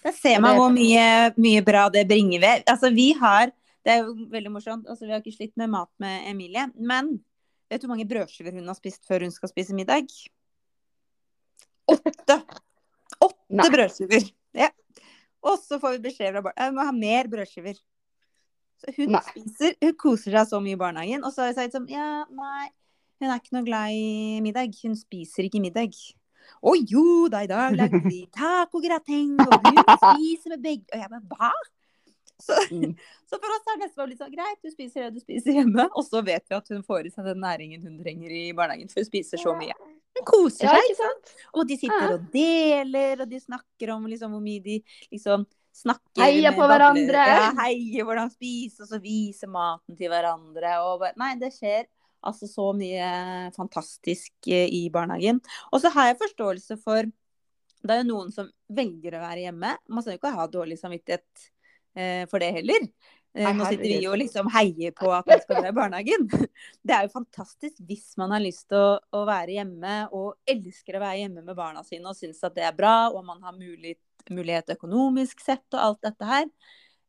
Da 0.00 0.12
ser 0.16 0.40
man 0.40 0.56
hvor 0.56 0.72
mye, 0.72 1.30
mye, 1.36 1.62
bra 1.64 1.88
det 1.92 2.06
bringer 2.08 2.40
ved. 2.42 2.64
Altså, 2.70 2.90
vi 2.94 3.12
har 3.20 3.52
Det 3.80 3.94
er 3.94 4.02
jo 4.04 4.26
veldig 4.28 4.50
morsomt. 4.52 4.88
Altså, 4.92 5.06
vi 5.06 5.14
har 5.14 5.22
ikke 5.22 5.38
slitt 5.38 5.54
med 5.56 5.70
mat 5.72 5.88
med 6.02 6.26
Emilie. 6.28 6.66
Men 6.76 7.14
vet 7.70 7.80
du 7.80 7.86
hvor 7.86 7.94
mange 7.94 8.08
brødskiver 8.08 8.52
hun 8.52 8.68
har 8.68 8.76
spist 8.76 9.06
før 9.08 9.24
hun 9.24 9.32
skal 9.32 9.48
spise 9.48 9.72
middag? 9.76 10.10
Åtte! 11.88 12.36
Åtte 13.24 13.70
brødskiver. 13.72 14.26
Ja. 14.52 14.68
Og 15.40 15.56
så 15.64 15.78
får 15.80 15.96
vi 15.96 16.02
beskjed 16.10 16.34
fra 16.34 16.42
barna 16.44 16.68
vi 16.68 16.76
må 16.76 16.84
ha 16.84 16.92
mer 16.92 17.30
brødskiver. 17.32 17.80
Så 18.80 18.92
hun 18.98 19.16
nei. 19.16 19.22
spiser, 19.30 19.74
hun 19.80 19.96
koser 20.00 20.36
seg 20.36 20.52
så 20.52 20.60
mye 20.60 20.76
i 20.76 20.80
barnehagen. 20.80 21.24
Og 21.24 21.32
så 21.32 21.44
har 21.44 21.50
jeg 21.50 21.58
sagt 21.62 21.78
sånn 21.78 21.88
Ja, 21.92 22.26
nei, 22.28 22.68
hun 23.20 23.28
er 23.30 23.38
ikke 23.40 23.54
noe 23.56 23.66
glad 23.66 23.92
i 23.96 24.40
middag. 24.44 24.72
Hun 24.82 24.96
spiser 24.98 25.46
ikke 25.48 25.60
middag. 25.62 25.94
Å 26.66 26.72
jo 26.80 27.28
da, 27.30 27.44
i 27.44 27.50
dag 27.50 27.76
lagde 27.78 28.00
vi 28.06 28.24
tacograteng, 28.36 29.36
og 29.44 29.52
hun 29.68 29.78
spiser 29.92 30.56
med 30.56 30.64
begge 30.64 30.88
Og 30.96 31.04
jeg 31.04 31.12
bare 31.12 31.36
hva? 31.36 31.52
Så, 32.40 32.56
Mm. 32.72 32.94
så 33.28 33.36
for 33.36 33.52
oss 33.52 33.66
er 33.68 33.76
det 33.76 33.84
nesten 33.84 34.00
blitt 34.00 34.12
litt 34.14 34.22
sånn 34.24 34.32
greit, 34.32 34.58
du 34.64 34.70
spiser 34.72 35.04
det 35.06 35.18
du 35.18 35.20
spiser 35.20 35.58
hjemme. 35.60 35.84
Og 35.92 36.06
så 36.08 36.22
vet 36.24 36.46
vi 36.48 36.56
at 36.56 36.70
hun 36.72 36.82
får 36.86 37.06
i 37.10 37.12
seg 37.12 37.26
den 37.28 37.42
næringen 37.44 37.82
hun 37.84 37.98
trenger 38.00 38.32
i 38.32 38.46
barnehagen, 38.56 38.88
for 38.88 39.02
hun 39.04 39.08
spiser 39.10 39.40
så 39.42 39.52
mye. 39.58 39.76
Hun 40.16 40.24
koser 40.26 40.64
Ja, 40.66 40.72
seg. 40.74 40.88
ikke 40.88 40.98
sant? 41.04 41.34
Og 41.54 41.68
de 41.68 41.76
sitter 41.78 42.14
og 42.16 42.24
deler, 42.32 43.20
og 43.22 43.28
de 43.30 43.38
snakker 43.44 43.92
om 43.94 44.08
liksom, 44.10 44.32
hvor 44.34 44.42
mye 44.42 44.64
de 44.64 44.78
liksom 45.12 45.44
snakker 45.76 46.32
med 46.40 46.56
på 46.56 46.66
hverandre. 46.72 47.26
Ja, 47.30 47.44
heier 47.60 48.08
hvordan 48.08 48.32
spise, 48.32 48.82
og 48.82 48.90
så 48.90 48.98
viser 49.04 49.52
maten 49.52 50.00
til 50.00 50.10
hverandre. 50.10 50.72
Og 50.88 50.96
bare, 51.04 51.14
nei, 51.20 51.34
det 51.38 51.52
skjer 51.54 51.84
altså 52.26 52.48
så 52.50 52.70
mye 52.76 53.06
fantastisk 53.56 54.50
eh, 54.50 54.68
i 54.68 54.84
barnehagen. 54.92 55.40
Og 55.70 55.82
så 55.82 55.92
har 55.94 56.10
jeg 56.10 56.20
forståelse 56.24 56.80
for 56.82 57.08
Det 57.80 57.94
er 57.94 58.02
jo 58.02 58.10
noen 58.10 58.32
som 58.34 58.50
velger 58.68 59.16
å 59.16 59.22
være 59.22 59.46
hjemme. 59.46 59.72
Man 59.88 60.04
skal 60.04 60.14
jo 60.14 60.20
ikke 60.20 60.34
ha 60.36 60.44
dårlig 60.52 60.76
samvittighet 60.76 61.46
eh, 61.96 62.26
for 62.28 62.42
det 62.42 62.50
heller. 62.58 62.84
Eh, 63.32 63.46
Nei, 63.46 63.54
Nå 63.56 63.68
sitter 63.70 63.86
vi 63.86 64.08
og 64.10 64.18
liksom 64.18 64.50
heier 64.52 64.92
på 64.96 65.08
at 65.14 65.28
man 65.30 65.40
skal 65.44 65.60
være 65.60 65.72
i 65.72 65.78
barnehagen. 65.78 66.26
Det 66.86 66.96
er 66.96 67.06
jo 67.06 67.14
fantastisk 67.14 67.80
hvis 67.88 68.12
man 68.20 68.34
har 68.34 68.42
lyst 68.42 68.66
til 68.68 68.80
å, 68.80 68.98
å 69.16 69.24
være 69.28 69.56
hjemme 69.56 69.96
og 70.16 70.34
elsker 70.50 70.98
å 70.98 71.02
være 71.04 71.22
hjemme 71.22 71.46
med 71.46 71.56
barna 71.58 71.84
sine 71.86 72.10
og 72.10 72.18
syns 72.18 72.42
at 72.46 72.56
det 72.58 72.66
er 72.66 72.76
bra, 72.76 73.08
og 73.14 73.22
man 73.26 73.40
har 73.46 73.56
mulighet, 73.56 74.02
mulighet 74.28 74.74
økonomisk 74.76 75.40
sett 75.44 75.64
og 75.72 75.84
alt 75.86 76.02
dette 76.10 76.28
her. 76.28 76.48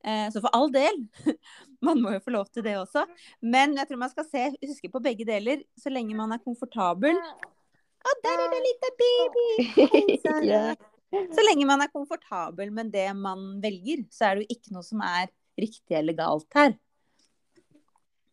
Eh, 0.04 0.28
Så 0.34 0.42
for 0.42 0.54
all 0.58 0.72
del, 0.74 1.04
man 1.86 2.02
må 2.02 2.16
jo 2.16 2.22
få 2.26 2.34
lov 2.34 2.48
til 2.54 2.66
det 2.66 2.78
også. 2.80 3.06
Men 3.42 3.76
jeg 3.78 3.90
tror 3.90 4.02
man 4.02 4.14
skal 4.14 4.28
se, 4.30 4.48
huske 4.66 4.92
på 4.94 5.04
begge 5.04 5.28
deler, 5.28 5.64
så 5.78 5.94
lenge 5.94 6.18
man 6.18 6.34
er 6.36 6.42
komfortabel. 6.44 7.18
Å, 8.02 8.16
der 8.26 8.40
er 8.46 8.48
det 8.50 8.58
en 8.58 8.70
liten 8.70 8.98
baby! 9.04 9.48
Så 11.12 11.44
lenge 11.44 11.66
man 11.68 11.82
er 11.84 11.90
komfortabel 11.92 12.70
med 12.72 12.88
det 12.94 13.10
man 13.20 13.58
velger, 13.60 14.06
så 14.16 14.30
er 14.30 14.38
det 14.38 14.46
jo 14.46 14.56
ikke 14.56 14.76
noe 14.78 14.86
som 14.88 15.02
er 15.04 15.26
riktig 15.60 15.98
eller 15.98 16.16
galt 16.16 16.48
her. 16.56 16.72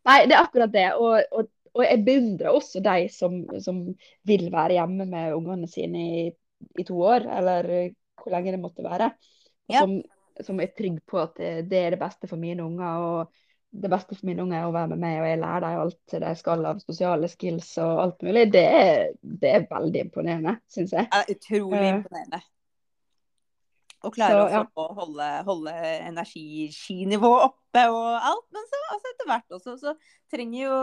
Nei, 0.07 0.19
det 0.29 0.37
er 0.37 0.45
akkurat 0.45 0.71
det. 0.71 0.85
Og, 0.95 1.19
og, 1.35 1.49
og 1.75 1.83
jeg 1.83 2.05
beundrer 2.07 2.55
også 2.55 2.79
de 2.85 3.09
som, 3.11 3.41
som 3.59 3.81
vil 4.31 4.47
være 4.53 4.77
hjemme 4.77 5.09
med 5.11 5.35
ungene 5.35 5.67
sine 5.69 6.05
i, 6.21 6.23
i 6.79 6.85
to 6.87 7.01
år, 7.03 7.27
eller 7.41 7.67
hvor 8.19 8.33
lenge 8.33 8.55
det 8.55 8.63
måtte 8.63 8.87
være. 8.87 9.11
Og 9.69 9.75
Ja. 9.75 9.83
Som, 10.45 10.59
er 10.59 10.73
trygg 10.75 10.99
på 11.09 11.19
at 11.21 11.37
det, 11.39 11.79
er 11.79 11.95
det 11.95 12.01
beste 12.01 12.29
for 12.29 12.41
mine 12.41 12.65
unger. 12.65 13.05
og 13.05 13.37
det 13.69 13.89
beste 13.91 14.15
for 14.17 14.25
mine 14.25 14.41
unger 14.41 14.57
er 14.57 14.67
å 14.67 14.73
være 14.73 14.89
med 14.95 15.01
meg, 15.03 15.19
og 15.21 15.27
jeg 15.29 15.39
lærer 15.43 15.61
dem 15.61 15.81
alt 15.83 16.13
de 16.23 16.29
skal 16.39 16.63
av 16.65 16.79
sosiale 16.81 17.27
skills 17.29 17.67
og 17.83 17.99
alt 18.03 18.23
mulig. 18.25 18.47
Det 18.53 18.63
er, 18.65 19.03
det 19.21 19.51
er 19.53 19.67
veldig 19.69 20.05
imponerende, 20.07 20.55
syns 20.73 20.95
jeg. 20.95 21.05
Er 21.13 21.29
utrolig 21.35 21.83
Eh. 21.83 21.91
imponerende. 21.99 22.41
Og 24.07 24.15
klare 24.15 24.31
Så, 24.31 24.55
ja. 24.55 24.61
å 24.79 24.85
holde, 24.95 25.27
holde 25.43 25.73
energiskinivået 26.07 27.49
oppe 27.49 27.83
og 27.91 28.07
alt. 28.15 28.45
Men 28.55 28.67
så 28.69 28.79
altså 28.95 29.11
etter 29.11 29.27
hvert 29.27 29.57
også, 29.57 29.75
så 29.81 29.93
trenger 30.31 30.59
jo 30.61 30.77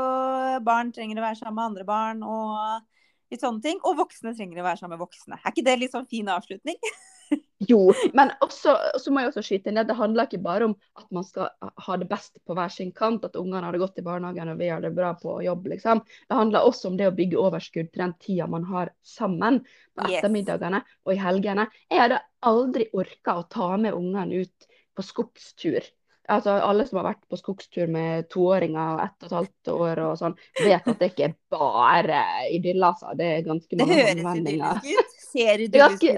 barn 0.66 0.92
trenger 0.92 1.22
å 1.22 1.24
være 1.24 1.40
sammen 1.40 1.56
med 1.56 1.64
andre 1.70 1.86
barn 1.88 2.20
og 2.22 3.32
litt 3.32 3.40
sånne 3.40 3.64
ting. 3.64 3.80
Og 3.88 3.96
voksne 4.02 4.34
trenger 4.36 4.60
å 4.60 4.68
være 4.68 4.82
sammen 4.82 4.98
med 4.98 5.06
voksne. 5.06 5.40
Er 5.40 5.54
ikke 5.54 5.64
det 5.64 5.78
litt 5.80 5.96
sånn 5.96 6.10
fin 6.10 6.28
avslutning? 6.28 6.76
Jo, 7.58 7.78
men 8.18 8.32
også, 8.44 8.74
så 9.00 9.12
må 9.12 9.22
jeg 9.22 9.30
også 9.30 9.44
skyte 9.46 9.72
ned. 9.72 9.88
det 9.88 9.96
handler 9.96 10.28
ikke 10.28 10.42
bare 10.44 10.68
om 10.68 10.74
at 11.00 11.06
man 11.14 11.24
skal 11.24 11.48
ha 11.86 11.96
det 11.96 12.08
best 12.10 12.36
på 12.44 12.56
hver 12.56 12.72
sin 12.72 12.92
kant, 12.92 13.24
at 13.24 13.36
ungene 13.40 13.64
har 13.64 13.72
det 13.72 13.80
godt 13.80 14.00
i 14.00 14.04
barnehagen 14.06 14.52
og 14.52 14.60
vi 14.60 14.70
har 14.72 14.84
det 14.84 14.92
bra 14.96 15.14
på 15.20 15.38
jobb, 15.46 15.70
liksom. 15.72 16.02
Det 16.28 16.36
handler 16.36 16.68
også 16.68 16.90
om 16.90 17.00
det 17.00 17.08
å 17.08 17.16
bygge 17.16 17.40
overskudd 17.40 17.92
til 17.92 18.04
den 18.04 18.16
tida 18.20 18.48
man 18.50 18.66
har 18.68 18.92
sammen 19.06 19.62
på 19.96 20.08
ettermiddagene 20.10 20.82
og 21.06 21.14
i 21.14 21.20
helgene. 21.20 21.68
Jeg 21.90 22.04
hadde 22.04 22.24
aldri 22.46 22.90
orka 22.92 23.38
å 23.40 23.46
ta 23.50 23.74
med 23.80 23.96
ungene 23.96 24.44
ut 24.44 24.74
på 24.96 25.04
skogstur. 25.04 25.84
Altså, 26.26 26.56
alle 26.58 26.82
som 26.88 26.98
har 26.98 27.12
vært 27.12 27.26
på 27.30 27.38
skogstur 27.38 27.90
med 27.92 28.26
toåringer 28.32 28.96
og 28.96 29.02
ett 29.04 29.20
og 29.20 29.28
et 29.28 29.36
halvt 29.36 29.70
år 29.70 30.00
og 30.08 30.16
sånn, 30.18 30.34
vet 30.58 30.88
at 30.90 30.98
det 30.98 31.12
ikke 31.12 31.28
er 31.28 31.36
bare 31.54 32.22
idyll, 32.50 32.82
altså. 32.82 33.14
Det 33.18 33.28
er 33.30 33.44
ganske 33.46 33.70
Det 33.70 33.84
mange 33.84 34.00
høres 34.00 34.40
idyllisk 34.42 34.88
ut. 34.90 35.15
Ser 35.36 35.60
er 35.60 35.68
ganske- 35.68 36.14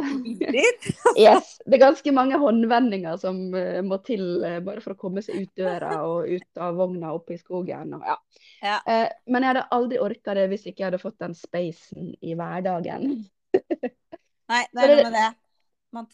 Yes, 1.18 1.56
det 1.66 1.78
er 1.78 1.82
ganske 1.82 2.12
mange 2.14 2.38
håndvendinger 2.38 3.16
som 3.18 3.40
eh, 3.58 3.80
må 3.82 3.98
til 4.06 4.44
eh, 4.46 4.58
bare 4.64 4.80
for 4.84 4.94
å 4.94 4.98
komme 5.00 5.22
seg 5.24 5.42
ut 5.42 5.52
døra 5.58 5.90
og 6.06 6.28
ut 6.30 6.62
av 6.62 6.76
vogna 6.78 7.10
oppe 7.16 7.34
i 7.34 7.40
skogen. 7.40 7.96
Og, 7.98 8.06
ja. 8.06 8.16
Ja. 8.62 8.76
Eh, 8.86 9.08
men 9.26 9.42
jeg 9.42 9.52
hadde 9.54 9.66
aldri 9.74 9.98
orka 10.02 10.34
det 10.38 10.46
hvis 10.52 10.66
ikke 10.70 10.84
jeg 10.84 10.88
hadde 10.92 11.02
fått 11.02 11.18
den 11.24 11.34
spacen 11.38 12.12
i 12.22 12.36
hverdagen. 12.38 13.08
Nei, 14.48 14.62
det 14.72 14.82
er 14.84 14.88
det- 14.88 15.02
noe 15.02 15.10
med 15.10 15.18
det. 15.18 15.28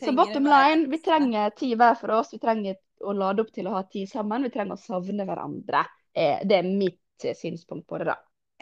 Så 0.05 0.13
bottom 0.15 0.45
line, 0.47 0.85
vi 0.93 0.99
trenger 1.03 1.51
tid 1.59 1.77
hver 1.81 1.97
for 1.99 2.13
oss. 2.15 2.29
Vi 2.33 2.39
trenger 2.39 2.77
å 3.03 3.13
lade 3.13 3.43
opp 3.43 3.51
til 3.53 3.67
å 3.67 3.73
ha 3.75 3.81
tid 3.91 4.07
sammen. 4.09 4.45
Vi 4.47 4.53
trenger 4.55 4.77
å 4.79 4.81
savne 4.81 5.27
hverandre. 5.27 5.81
Det 6.15 6.61
er 6.61 6.63
mitt 6.69 7.01
synspunkt 7.35 7.89
på 7.91 7.99
det, 7.99 8.07
da. 8.13 8.15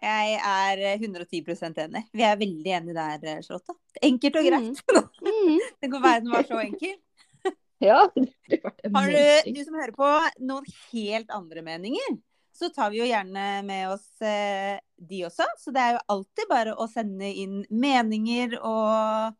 Jeg 0.03 0.35
er 0.43 0.81
eh, 0.83 0.99
110% 0.99 1.79
enig. 1.85 2.03
Vi 2.11 2.25
er 2.27 2.39
veldig 2.41 2.73
enige 2.79 2.97
der, 2.97 3.23
eh, 3.23 3.43
Charlotte. 3.45 3.77
Enkelt 4.03 4.39
og 4.41 4.49
greit. 4.49 4.81
Mm. 5.23 5.61
Tenk 5.81 5.95
om 5.95 6.03
verden 6.03 6.33
var 6.35 6.47
så 6.49 6.61
enkel. 6.65 6.99
Ja, 7.83 8.05
det 8.15 8.61
var 8.63 8.77
Har 8.95 9.09
du, 9.11 9.51
du 9.57 9.65
som 9.67 9.75
hører 9.75 9.91
på, 9.97 10.09
noen 10.47 10.67
helt 10.93 11.33
andre 11.35 11.65
meninger, 11.67 12.13
så 12.55 12.69
tar 12.71 12.93
vi 12.93 13.01
jo 13.01 13.09
gjerne 13.09 13.47
med 13.67 13.89
oss 13.91 14.05
eh, 14.23 14.77
de 15.03 15.25
også. 15.27 15.49
Så 15.59 15.73
det 15.75 15.83
er 15.83 15.97
jo 15.97 16.03
alltid 16.15 16.47
bare 16.51 16.77
å 16.79 16.87
sende 16.91 17.27
inn 17.27 17.65
meninger 17.75 18.55
og 18.61 19.35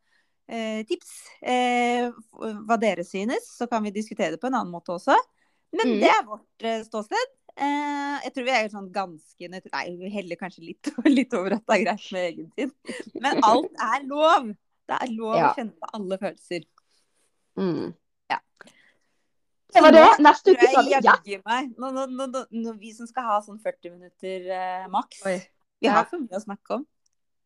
eh, 0.51 0.83
tips. 0.89 1.13
Eh, 1.39 2.11
hva 2.67 2.81
dere 2.83 3.07
synes, 3.07 3.47
så 3.61 3.71
kan 3.71 3.87
vi 3.87 3.95
diskutere 3.95 4.35
det 4.35 4.43
på 4.43 4.51
en 4.51 4.59
annen 4.59 4.75
måte 4.75 4.97
også. 4.97 5.15
Men 5.73 5.89
Mm. 5.95 6.01
det 6.03 6.11
er 6.11 6.27
vårt 6.27 6.67
eh, 6.67 6.83
ståsted. 6.85 7.31
Eh, 7.61 8.19
jeg 8.25 8.33
tror 8.33 8.47
vi 8.47 8.53
er 8.57 8.69
sånn 8.73 8.91
ganske. 8.95 9.49
Nei, 9.53 9.83
vi 10.01 10.11
heller 10.15 10.39
kanskje 10.41 10.65
litt, 10.71 10.93
litt 11.19 11.35
over 11.37 11.59
at 11.59 11.65
det 11.69 11.79
er 11.79 11.83
greit 11.85 12.07
med 12.15 12.29
egen 12.31 12.53
tid. 12.57 13.01
Men 13.21 13.43
alt 13.45 13.83
er 13.89 14.07
lov. 14.09 14.53
Det 14.89 14.99
er 14.99 15.13
lov 15.15 15.37
Ja. 15.37 15.51
å 15.51 15.57
kjenne 15.59 15.77
på 15.79 15.91
alle 15.99 16.19
følelser. 16.21 16.65
Mm. 17.61 17.93
Ja. 18.33 18.39
Det 19.73 19.83
var 19.85 19.93
det. 19.97 20.07
Neste 20.25 20.55
uke 20.55 20.69
jeg 20.69 20.87
vi 20.87 20.95
ja. 20.95 21.03
jaggu 21.05 21.43
meg 21.49 21.75
nå, 21.81 21.91
nå, 21.93 22.07
nå, 22.09 22.27
nå, 22.33 22.41
nå, 22.51 22.73
Vi 22.81 22.93
som 22.97 23.07
skal 23.09 23.25
ha 23.29 23.37
sånn 23.45 23.61
40 23.61 23.95
minutter 23.95 24.49
eh, 24.53 24.89
maks. 24.93 25.21
Oi. 25.29 25.39
Vi 25.83 25.91
har 25.93 26.09
for 26.09 26.23
mye 26.23 26.39
å 26.39 26.43
snakke 26.43 26.81
om. 26.81 26.87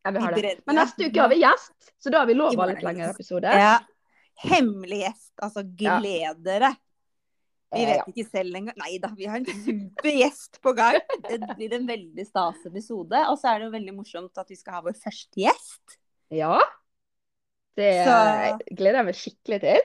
Ja, 0.05 0.11
vi 0.15 0.23
har 0.23 0.35
det. 0.39 0.55
Men 0.69 0.77
neste 0.79 1.07
uke 1.09 1.19
har 1.19 1.31
vi 1.33 1.41
gjest, 1.41 1.91
så 1.99 2.11
da 2.13 2.21
har 2.21 2.29
vi 2.29 2.35
lov 2.37 2.53
å 2.53 2.61
ha 2.61 2.67
litt 2.69 2.83
lengre 2.85 3.09
episode. 3.11 3.51
Ja. 3.59 3.79
Hemmelig 4.39 5.01
gjest. 5.03 5.31
Altså, 5.43 5.63
Ja. 5.81 5.97
gled 5.99 6.43
dere. 6.45 6.71
Vi 7.75 7.83
Eh, 7.83 7.89
vet 7.89 8.07
ikke 8.13 8.25
selv 8.29 8.55
engang. 8.55 8.77
Nei 8.79 8.97
da, 9.03 9.09
vi 9.17 9.25
har 9.27 9.37
en 9.41 9.45
super 9.65 10.11
gjest 10.15 10.61
på 10.63 10.71
gang. 10.77 11.01
Det 11.27 11.39
blir 11.57 11.73
en 11.75 11.87
veldig 11.89 12.25
stas 12.27 12.61
episode. 12.69 13.19
Og 13.27 13.35
så 13.41 13.49
er 13.51 13.59
det 13.59 13.67
jo 13.67 13.73
veldig 13.75 13.95
morsomt 13.97 14.37
at 14.39 14.47
vi 14.49 14.55
skal 14.55 14.77
ha 14.77 14.81
vår 14.85 14.95
første 14.95 15.35
gjest. 15.43 15.97
Ja. 16.31 16.59
Det 17.77 17.91
Så- 18.07 18.57
gleder 18.73 19.01
jeg 19.03 19.05
meg 19.11 19.15
skikkelig 19.15 19.59
til. 19.61 19.81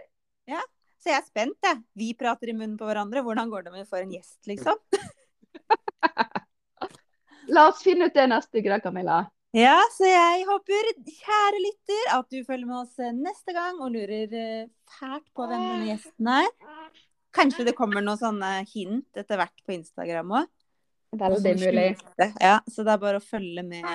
Så 1.03 1.11
jeg 1.11 1.19
er 1.19 1.25
spent, 1.27 1.57
jeg. 1.67 1.81
Vi 1.99 2.13
prater 2.15 2.49
i 2.49 2.53
munnen 2.55 2.77
på 2.79 2.87
hverandre. 2.87 3.25
Hvordan 3.27 3.51
går 3.51 3.65
det 3.65 3.73
om 3.73 3.79
vi 3.81 3.89
får 3.91 4.03
en 4.05 4.13
gjest, 4.15 4.39
liksom? 4.47 4.79
La 7.49 7.65
oss 7.69 7.83
finne 7.83 8.07
ut 8.07 8.15
det 8.15 8.29
neste 8.31 8.63
uke, 8.63 8.79
Camilla. 8.85 9.25
Ja, 9.53 9.81
så 9.93 10.07
jeg 10.07 10.47
håper, 10.47 10.93
kjære 11.03 11.59
lytter, 11.61 12.05
at 12.15 12.29
du 12.31 12.39
følger 12.47 12.69
med 12.71 12.77
oss 12.85 12.95
neste 13.19 13.53
gang 13.53 13.83
og 13.83 13.91
lurer 13.93 14.31
eh, 14.33 14.69
fælt 14.95 15.27
på 15.35 15.49
hvem 15.51 15.65
denne 15.67 15.91
gjesten 15.91 16.31
er. 16.39 16.49
Kanskje 17.33 17.65
det 17.65 17.77
kommer 17.77 18.05
noen 18.05 18.21
sånne 18.21 18.51
hint 18.69 19.17
etter 19.17 19.41
hvert 19.41 19.63
på 19.65 19.75
Instagram 19.77 20.35
òg. 20.43 20.51
Veldig 21.21 21.55
mulig. 21.61 21.89
Ja, 22.41 22.59
så 22.69 22.85
det 22.85 22.93
er 22.95 23.01
bare 23.01 23.21
å 23.21 23.25
følge 23.25 23.65
med, 23.67 23.89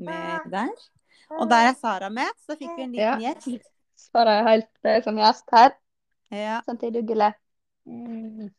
med 0.00 0.46
der. 0.52 0.72
Og 1.36 1.48
der 1.50 1.70
er 1.70 1.74
Sara 1.76 2.08
med, 2.12 2.30
så 2.46 2.56
fikk 2.56 2.76
vi 2.76 2.84
en 2.86 2.92
liten 2.94 3.24
Ja. 3.24 3.32
gjest. 3.34 3.66
Sara 3.96 4.38
er 4.40 4.48
helt 4.50 4.86
eh, 4.88 5.02
som 5.04 5.16
gjest 5.18 5.48
her. 5.52 5.74
Ja, 6.32 6.60
Samtidig 6.66 7.04
ugle. 7.04 7.32
Mm. 7.86 8.50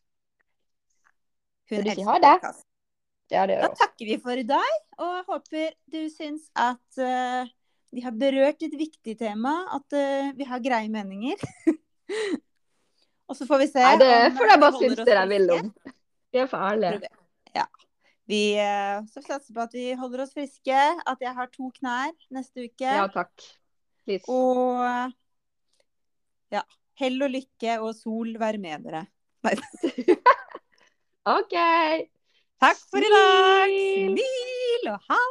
hun 1.70 1.78
Vil 1.78 1.84
du 1.84 1.91
si 1.95 2.05
ha 2.07 2.18
det? 2.24 2.34
Ja, 3.32 3.45
det 3.45 3.57
Da 3.57 3.68
gjør 3.68 3.68
hun. 3.68 3.76
takker 3.82 4.05
vi 4.05 4.18
for 4.24 4.39
i 4.39 4.43
dag, 4.47 4.76
og 5.03 5.26
håper 5.28 5.74
du 5.91 5.99
syns 6.09 6.47
at 6.55 7.01
uh, 7.01 7.49
vi 7.91 8.01
har 8.05 8.11
berørt 8.15 8.61
et 8.63 8.78
viktig 8.78 9.18
tema, 9.20 9.68
at 9.76 9.97
uh, 9.97 10.32
vi 10.38 10.47
har 10.47 10.63
greie 10.63 10.89
meninger. 10.89 11.36
og 13.28 13.36
så 13.36 13.47
får 13.47 13.61
vi 13.63 13.67
se 13.69 13.84
Nei, 13.84 13.97
det 14.01 14.13
får 14.38 14.51
jeg 14.53 14.61
bare 14.63 14.80
synes 14.80 15.03
dere 15.03 15.23
er 15.25 15.32
ville 15.32 15.59
om. 15.59 15.71
Vi 16.32 16.41
er 16.41 16.49
for 16.51 16.63
ærlige. 16.63 17.11
Ja. 17.55 17.65
Vi 18.28 18.41
eh, 18.59 18.97
så 19.11 19.23
satser 19.23 19.55
på 19.55 19.63
at 19.63 19.75
vi 19.75 19.86
holder 19.99 20.25
oss 20.25 20.34
friske, 20.36 20.80
at 21.11 21.23
jeg 21.23 21.36
har 21.36 21.51
to 21.53 21.69
knær 21.80 22.11
neste 22.36 22.67
uke. 22.67 22.88
Ja, 22.88 23.07
takk. 23.11 23.47
Please. 24.07 24.23
Og 24.32 24.84
ja, 26.55 26.63
hell 26.99 27.23
og 27.23 27.34
lykke 27.36 27.80
og 27.84 27.95
sol 27.99 28.36
være 28.39 28.61
med 28.63 28.88
dere. 28.88 29.05
OK. 31.38 31.55
Takk 32.57 32.80
for 32.89 33.03
i 33.03 33.11
dag! 33.13 33.73
Smil! 34.15 34.91
Og 34.93 35.11
ha 35.11 35.23